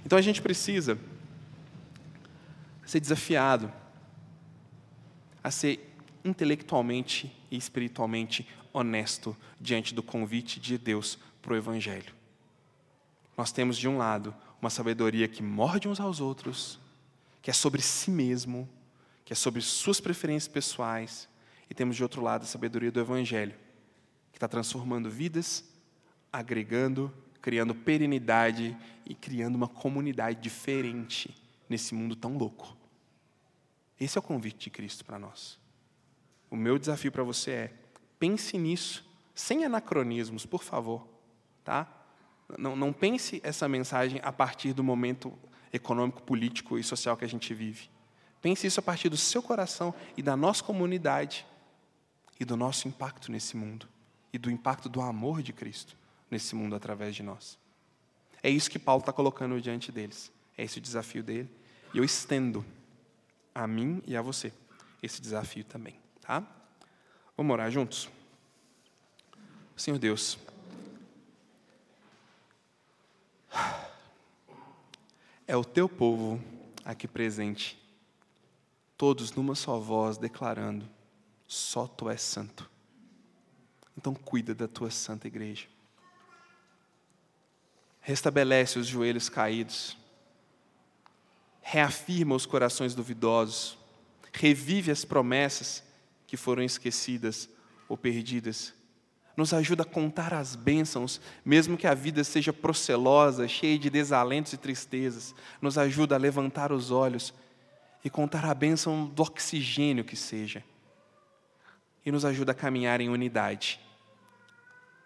Então 0.04 0.18
a 0.18 0.22
gente 0.22 0.42
precisa 0.42 0.98
ser 2.84 3.00
desafiado 3.00 3.72
a 5.42 5.50
ser 5.50 5.94
intelectualmente 6.24 7.32
e 7.50 7.56
espiritualmente 7.56 8.46
honesto 8.72 9.36
diante 9.60 9.94
do 9.94 10.02
convite 10.02 10.58
de 10.58 10.76
Deus 10.76 11.16
para 11.40 11.52
o 11.52 11.56
Evangelho. 11.56 12.12
Nós 13.36 13.52
temos, 13.52 13.78
de 13.78 13.88
um 13.88 13.96
lado, 13.96 14.34
uma 14.60 14.70
sabedoria 14.70 15.28
que 15.28 15.42
morde 15.42 15.88
uns 15.88 16.00
aos 16.00 16.20
outros, 16.20 16.79
que 17.42 17.50
é 17.50 17.52
sobre 17.52 17.80
si 17.82 18.10
mesmo, 18.10 18.68
que 19.24 19.32
é 19.32 19.36
sobre 19.36 19.60
suas 19.60 20.00
preferências 20.00 20.48
pessoais, 20.48 21.28
e 21.68 21.74
temos 21.74 21.96
de 21.96 22.02
outro 22.02 22.20
lado 22.20 22.42
a 22.42 22.46
sabedoria 22.46 22.90
do 22.90 23.00
Evangelho, 23.00 23.54
que 24.32 24.38
está 24.38 24.48
transformando 24.48 25.08
vidas, 25.08 25.64
agregando, 26.32 27.12
criando 27.40 27.74
perenidade 27.74 28.76
e 29.06 29.14
criando 29.14 29.56
uma 29.56 29.68
comunidade 29.68 30.40
diferente 30.40 31.34
nesse 31.68 31.94
mundo 31.94 32.16
tão 32.16 32.36
louco. 32.36 32.76
Esse 33.98 34.18
é 34.18 34.20
o 34.20 34.22
convite 34.22 34.64
de 34.64 34.70
Cristo 34.70 35.04
para 35.04 35.18
nós. 35.18 35.58
O 36.50 36.56
meu 36.56 36.78
desafio 36.78 37.12
para 37.12 37.22
você 37.22 37.50
é: 37.50 37.74
pense 38.18 38.58
nisso, 38.58 39.08
sem 39.34 39.64
anacronismos, 39.64 40.44
por 40.44 40.62
favor. 40.62 41.06
Tá? 41.62 41.86
Não, 42.58 42.74
não 42.74 42.92
pense 42.92 43.40
essa 43.44 43.68
mensagem 43.68 44.20
a 44.24 44.32
partir 44.32 44.72
do 44.72 44.82
momento 44.82 45.38
econômico, 45.72 46.22
político 46.22 46.78
e 46.78 46.84
social 46.84 47.16
que 47.16 47.24
a 47.24 47.28
gente 47.28 47.52
vive. 47.54 47.88
Pense 48.42 48.66
isso 48.66 48.80
a 48.80 48.82
partir 48.82 49.08
do 49.08 49.16
seu 49.16 49.42
coração 49.42 49.94
e 50.16 50.22
da 50.22 50.36
nossa 50.36 50.64
comunidade 50.64 51.46
e 52.38 52.44
do 52.44 52.56
nosso 52.56 52.88
impacto 52.88 53.30
nesse 53.30 53.56
mundo 53.56 53.88
e 54.32 54.38
do 54.38 54.50
impacto 54.50 54.88
do 54.88 55.00
amor 55.00 55.42
de 55.42 55.52
Cristo 55.52 55.96
nesse 56.30 56.54
mundo 56.54 56.74
através 56.74 57.14
de 57.14 57.22
nós. 57.22 57.58
É 58.42 58.48
isso 58.48 58.70
que 58.70 58.78
Paulo 58.78 59.00
está 59.00 59.12
colocando 59.12 59.60
diante 59.60 59.92
deles. 59.92 60.32
É 60.56 60.64
esse 60.64 60.78
o 60.78 60.80
desafio 60.80 61.22
dele. 61.22 61.50
E 61.92 61.98
eu 61.98 62.04
estendo 62.04 62.64
a 63.54 63.66
mim 63.66 64.02
e 64.06 64.16
a 64.16 64.22
você 64.22 64.52
esse 65.02 65.20
desafio 65.20 65.64
também. 65.64 65.98
Tá? 66.20 66.46
Vamos 67.36 67.52
orar 67.52 67.70
juntos? 67.70 68.08
Senhor 69.76 69.98
Deus, 69.98 70.38
é 75.50 75.56
o 75.56 75.64
teu 75.64 75.88
povo 75.88 76.40
aqui 76.84 77.08
presente, 77.08 77.76
todos 78.96 79.32
numa 79.32 79.56
só 79.56 79.80
voz 79.80 80.16
declarando: 80.16 80.88
só 81.44 81.88
tu 81.88 82.08
és 82.08 82.22
santo. 82.22 82.70
Então 83.98 84.14
cuida 84.14 84.54
da 84.54 84.68
tua 84.68 84.92
santa 84.92 85.26
igreja. 85.26 85.66
Restabelece 88.00 88.78
os 88.78 88.86
joelhos 88.86 89.28
caídos. 89.28 89.98
Reafirma 91.60 92.36
os 92.36 92.46
corações 92.46 92.94
duvidosos. 92.94 93.76
Revive 94.32 94.92
as 94.92 95.04
promessas 95.04 95.82
que 96.28 96.36
foram 96.36 96.62
esquecidas 96.62 97.48
ou 97.88 97.98
perdidas. 97.98 98.72
Nos 99.40 99.54
ajuda 99.54 99.84
a 99.84 99.86
contar 99.86 100.34
as 100.34 100.54
bênçãos, 100.54 101.18
mesmo 101.42 101.74
que 101.74 101.86
a 101.86 101.94
vida 101.94 102.22
seja 102.22 102.52
procelosa, 102.52 103.48
cheia 103.48 103.78
de 103.78 103.88
desalentos 103.88 104.52
e 104.52 104.58
tristezas. 104.58 105.34
Nos 105.62 105.78
ajuda 105.78 106.14
a 106.14 106.18
levantar 106.18 106.70
os 106.70 106.90
olhos 106.90 107.32
e 108.04 108.10
contar 108.10 108.44
a 108.44 108.52
bênção 108.52 109.06
do 109.06 109.22
oxigênio 109.22 110.04
que 110.04 110.14
seja. 110.14 110.62
E 112.04 112.12
nos 112.12 112.26
ajuda 112.26 112.52
a 112.52 112.54
caminhar 112.54 113.00
em 113.00 113.08
unidade. 113.08 113.80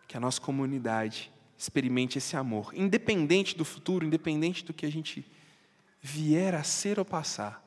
Que 0.09 0.17
a 0.17 0.21
nossa 0.21 0.41
comunidade 0.41 1.31
experimente 1.57 2.19
esse 2.19 2.37
amor, 2.37 2.73
independente 2.75 3.57
do 3.57 3.65
futuro, 3.65 4.05
independente 4.05 4.65
do 4.65 4.75
que 4.75 4.85
a 4.85 4.91
gente 4.91 5.25
vier 6.03 6.57
a 6.57 6.65
ser 6.65 6.99
ou 6.99 7.05
passar. 7.05 7.63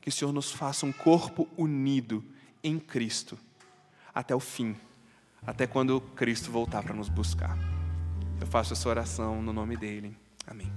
Que 0.00 0.10
o 0.10 0.12
Senhor 0.12 0.30
nos 0.30 0.52
faça 0.52 0.86
um 0.86 0.92
corpo 0.92 1.48
unido 1.56 2.24
em 2.62 2.78
Cristo 2.78 3.36
até 4.14 4.32
o 4.32 4.38
fim, 4.38 4.76
até 5.46 5.66
quando 5.66 6.00
Cristo 6.00 6.50
voltar 6.50 6.82
para 6.82 6.94
nos 6.94 7.08
buscar. 7.08 7.56
Eu 8.40 8.46
faço 8.46 8.72
essa 8.72 8.88
oração 8.88 9.42
no 9.42 9.52
nome 9.52 9.76
dele. 9.76 10.16
Amém. 10.46 10.72